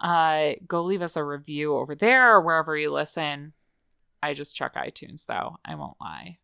Uh, 0.00 0.52
go 0.66 0.82
leave 0.82 1.02
us 1.02 1.16
a 1.16 1.22
review 1.24 1.76
over 1.76 1.94
there 1.94 2.34
or 2.34 2.40
wherever 2.40 2.76
you 2.76 2.90
listen. 2.92 3.52
I 4.22 4.32
just 4.34 4.56
check 4.56 4.74
iTunes 4.74 5.26
though. 5.26 5.58
I 5.64 5.74
won't 5.74 5.96
lie. 6.00 6.38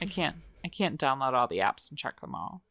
I 0.00 0.06
can't 0.06 0.36
I 0.64 0.68
can't 0.68 0.98
download 1.00 1.34
all 1.34 1.46
the 1.46 1.58
apps 1.58 1.90
and 1.90 1.98
check 1.98 2.20
them 2.20 2.34
all. 2.34 2.62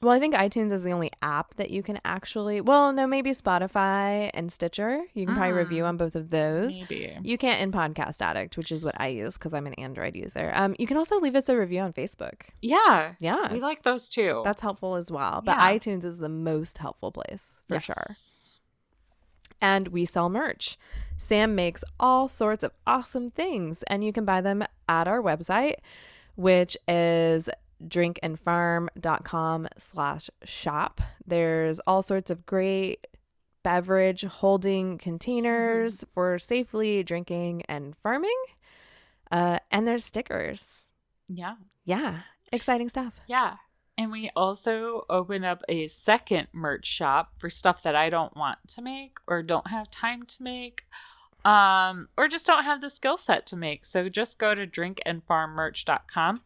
Well, 0.00 0.12
I 0.12 0.20
think 0.20 0.36
iTunes 0.36 0.70
is 0.70 0.84
the 0.84 0.92
only 0.92 1.10
app 1.22 1.54
that 1.54 1.70
you 1.70 1.82
can 1.82 1.98
actually. 2.04 2.60
Well, 2.60 2.92
no, 2.92 3.04
maybe 3.08 3.30
Spotify 3.30 4.30
and 4.32 4.52
Stitcher. 4.52 5.02
You 5.14 5.26
can 5.26 5.34
probably 5.34 5.54
review 5.54 5.82
Mm. 5.82 5.88
on 5.88 5.96
both 5.96 6.14
of 6.14 6.30
those. 6.30 6.78
Maybe. 6.78 7.16
You 7.22 7.36
can't 7.36 7.60
in 7.60 7.72
Podcast 7.72 8.20
Addict, 8.22 8.56
which 8.56 8.70
is 8.70 8.84
what 8.84 8.94
I 9.00 9.08
use 9.08 9.36
because 9.36 9.54
I'm 9.54 9.66
an 9.66 9.74
Android 9.74 10.14
user. 10.14 10.52
Um, 10.54 10.76
you 10.78 10.86
can 10.86 10.96
also 10.98 11.18
leave 11.18 11.34
us 11.34 11.48
a 11.48 11.56
review 11.58 11.80
on 11.80 11.92
Facebook. 11.92 12.42
Yeah. 12.62 13.14
Yeah, 13.18 13.52
We 13.52 13.58
like 13.58 13.82
those 13.82 14.08
too. 14.08 14.42
that's 14.44 14.62
helpful 14.62 14.94
as 14.94 15.10
well. 15.10 15.42
But 15.44 15.56
Yeah. 15.58 15.72
iTunes 15.72 16.04
is 16.04 16.18
the 16.18 16.28
most 16.28 16.78
helpful 16.78 17.10
place 17.10 17.60
for 17.66 17.80
sure. 17.80 17.94
And 19.60 19.88
we 19.88 20.04
sell 20.04 20.28
merch. 20.28 20.78
Sam 21.16 21.54
makes 21.54 21.82
all 21.98 22.28
sorts 22.28 22.62
of 22.62 22.72
awesome 22.86 23.28
things, 23.28 23.82
and 23.84 24.04
you 24.04 24.12
can 24.12 24.24
buy 24.24 24.40
them 24.40 24.64
at 24.88 25.08
our 25.08 25.20
website, 25.20 25.76
which 26.36 26.76
is 26.86 27.50
drinkandfarm.com 27.86 29.68
slash 29.76 30.30
shop. 30.44 31.00
There's 31.26 31.80
all 31.80 32.02
sorts 32.02 32.30
of 32.30 32.46
great 32.46 33.06
beverage 33.62 34.22
holding 34.24 34.98
containers 34.98 36.04
for 36.12 36.38
safely 36.38 37.02
drinking 37.02 37.62
and 37.68 37.96
farming. 37.96 38.40
Uh, 39.30 39.58
and 39.70 39.86
there's 39.86 40.04
stickers. 40.04 40.88
Yeah. 41.28 41.54
Yeah, 41.84 42.20
exciting 42.52 42.88
stuff. 42.88 43.14
Yeah. 43.26 43.56
And 43.98 44.12
we 44.12 44.30
also 44.36 45.04
open 45.10 45.44
up 45.44 45.62
a 45.68 45.88
second 45.88 46.46
merch 46.52 46.86
shop 46.86 47.32
for 47.38 47.50
stuff 47.50 47.82
that 47.82 47.96
I 47.96 48.08
don't 48.08 48.36
want 48.36 48.58
to 48.68 48.80
make 48.80 49.18
or 49.26 49.42
don't 49.42 49.66
have 49.66 49.90
time 49.90 50.22
to 50.22 50.42
make 50.42 50.84
um, 51.44 52.08
or 52.16 52.28
just 52.28 52.46
don't 52.46 52.64
have 52.64 52.80
the 52.80 52.90
skill 52.90 53.16
set 53.16 53.46
to 53.46 53.56
make. 53.56 53.84
So 53.84 54.08
just 54.08 54.38
go 54.38 54.54
to 54.54 54.66
drinkandfarmmerch.com 54.66 56.42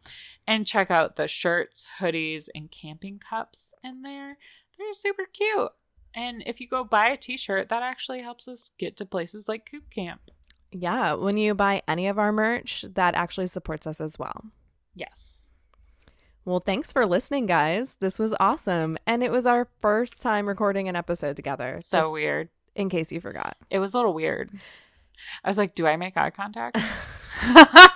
and 0.46 0.66
check 0.66 0.90
out 0.90 1.16
the 1.16 1.28
shirts, 1.28 1.88
hoodies, 1.98 2.48
and 2.54 2.70
camping 2.70 3.18
cups 3.18 3.74
in 3.82 4.02
there. 4.02 4.38
They're 4.78 4.92
super 4.92 5.24
cute. 5.24 5.72
And 6.14 6.42
if 6.46 6.60
you 6.60 6.68
go 6.68 6.84
buy 6.84 7.08
a 7.08 7.16
t 7.16 7.36
shirt, 7.36 7.68
that 7.70 7.82
actually 7.82 8.22
helps 8.22 8.46
us 8.46 8.70
get 8.78 8.96
to 8.98 9.06
places 9.06 9.48
like 9.48 9.68
Coop 9.70 9.90
Camp. 9.90 10.20
Yeah, 10.70 11.14
when 11.14 11.36
you 11.36 11.54
buy 11.54 11.82
any 11.88 12.06
of 12.06 12.18
our 12.18 12.32
merch, 12.32 12.84
that 12.94 13.14
actually 13.14 13.46
supports 13.46 13.86
us 13.86 14.00
as 14.00 14.18
well. 14.18 14.44
Yes. 14.94 15.41
Well, 16.44 16.60
thanks 16.60 16.92
for 16.92 17.06
listening, 17.06 17.46
guys. 17.46 17.96
This 18.00 18.18
was 18.18 18.34
awesome. 18.40 18.96
And 19.06 19.22
it 19.22 19.30
was 19.30 19.46
our 19.46 19.68
first 19.80 20.20
time 20.20 20.46
recording 20.48 20.88
an 20.88 20.96
episode 20.96 21.36
together. 21.36 21.78
So 21.80 22.12
weird. 22.12 22.48
in 22.74 22.88
case 22.88 23.12
you 23.12 23.20
forgot. 23.20 23.56
It 23.70 23.78
was 23.78 23.94
a 23.94 23.96
little 23.98 24.14
weird. 24.14 24.50
I 25.44 25.48
was 25.48 25.56
like, 25.58 25.74
do 25.74 25.86
I 25.86 25.96
make 25.96 26.16
eye 26.16 26.30
contact? 26.30 26.78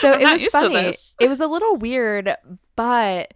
So 0.00 0.12
I'm 0.12 0.20
it 0.20 0.30
was 0.42 0.46
funny. 0.48 0.94
It 1.20 1.28
was 1.28 1.40
a 1.40 1.46
little 1.46 1.76
weird, 1.76 2.34
but 2.76 3.32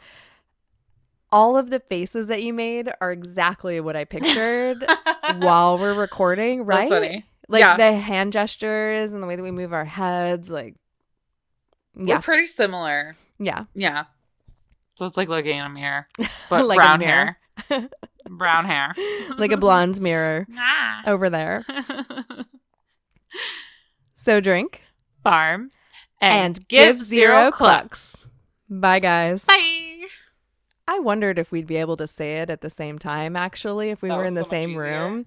all 1.33 1.57
of 1.57 1.70
the 1.70 1.81
faces 1.81 2.28
that 2.28 2.43
you 2.43 2.53
made 2.53 2.91
are 3.01 3.11
exactly 3.11 3.81
what 3.81 3.97
I 3.97 4.05
pictured 4.05 4.85
while 5.39 5.78
we're 5.78 5.95
recording, 5.95 6.64
right? 6.66 6.89
That's 6.89 6.91
funny. 6.91 7.24
Like 7.49 7.61
Yeah. 7.61 7.76
the 7.78 7.93
hand 7.95 8.35
gestures 8.35 9.12
and 9.14 9.22
the 9.22 9.26
way 9.26 9.37
that 9.37 9.43
we 9.43 9.51
move 9.51 9.72
our 9.72 9.87
heads, 9.87 10.51
like 10.51 10.74
yeah, 11.97 12.16
We're 12.16 12.20
pretty 12.22 12.47
similar. 12.47 13.16
Yeah. 13.41 13.64
Yeah. 13.74 14.05
So 14.97 15.07
it's 15.07 15.16
like 15.16 15.28
looking 15.28 15.57
in 15.59 15.64
a 15.64 15.68
mirror, 15.68 16.07
but 16.51 16.66
Like 16.66 16.76
a 16.76 16.80
brown 16.80 16.99
mirror. 17.01 17.36
hair. 17.68 17.88
brown 18.28 18.64
hair. 18.66 18.95
like 19.38 19.51
a 19.53 19.57
blonde's 19.57 20.01
mirror 20.01 20.47
Ah. 20.57 21.03
over 21.07 21.28
there. 21.30 21.64
So 24.14 24.41
drink 24.41 24.82
Farm 25.24 25.70
and, 26.20 26.66
give 26.68 27.01
zero 27.01 27.51
clucks. 27.51 28.28
Bye, 28.68 28.99
guys. 29.01 29.45
Bye. 29.47 30.07
I 30.86 30.99
wondered 30.99 31.38
if 31.38 31.51
we'd 31.53 31.66
be 31.66 31.76
able 31.76 31.97
to 31.97 32.07
say 32.07 32.41
it 32.41 32.51
at 32.51 32.61
the 32.61 32.68
same 32.70 32.99
time, 32.99 33.36
actually, 33.36 33.91
if 33.91 34.03
we 34.03 34.09
That 34.11 34.18
were 34.18 34.24
in 34.26 34.34
the 34.34 34.45
so 34.45 34.51
same 34.51 34.76
room. 34.76 35.24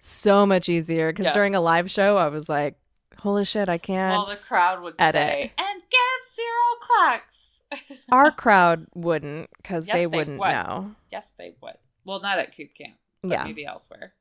So 0.00 0.44
much 0.46 0.68
easier 0.68 1.12
because 1.12 1.26
Yes. 1.26 1.34
during 1.34 1.54
a 1.54 1.60
live 1.60 1.90
show, 1.90 2.16
I 2.16 2.26
was 2.28 2.48
like, 2.48 2.74
holy 3.18 3.44
shit, 3.44 3.68
I 3.68 3.78
can't. 3.78 4.12
Well, 4.16 4.26
the 4.26 4.42
crowd 4.48 4.82
would 4.82 4.94
edit. 4.98 5.14
say, 5.14 5.52
and 5.58 5.80
give 5.80 6.24
zero 6.34 6.78
clucks. 6.80 7.41
Our 8.10 8.30
crowd 8.30 8.86
wouldn't 8.94 9.50
because 9.56 9.86
Yes, 9.88 9.94
they 9.94 10.00
they 10.02 10.06
wouldn't 10.06 10.38
would. 10.38 10.48
know. 10.50 10.94
yes, 11.10 11.34
they 11.38 11.54
would. 11.62 11.76
Well, 12.04 12.20
not 12.20 12.38
at 12.38 12.56
Coop 12.56 12.74
Camp, 12.74 12.96
but 13.22 13.30
Yeah. 13.30 13.44
maybe 13.44 13.64
elsewhere. 13.64 14.14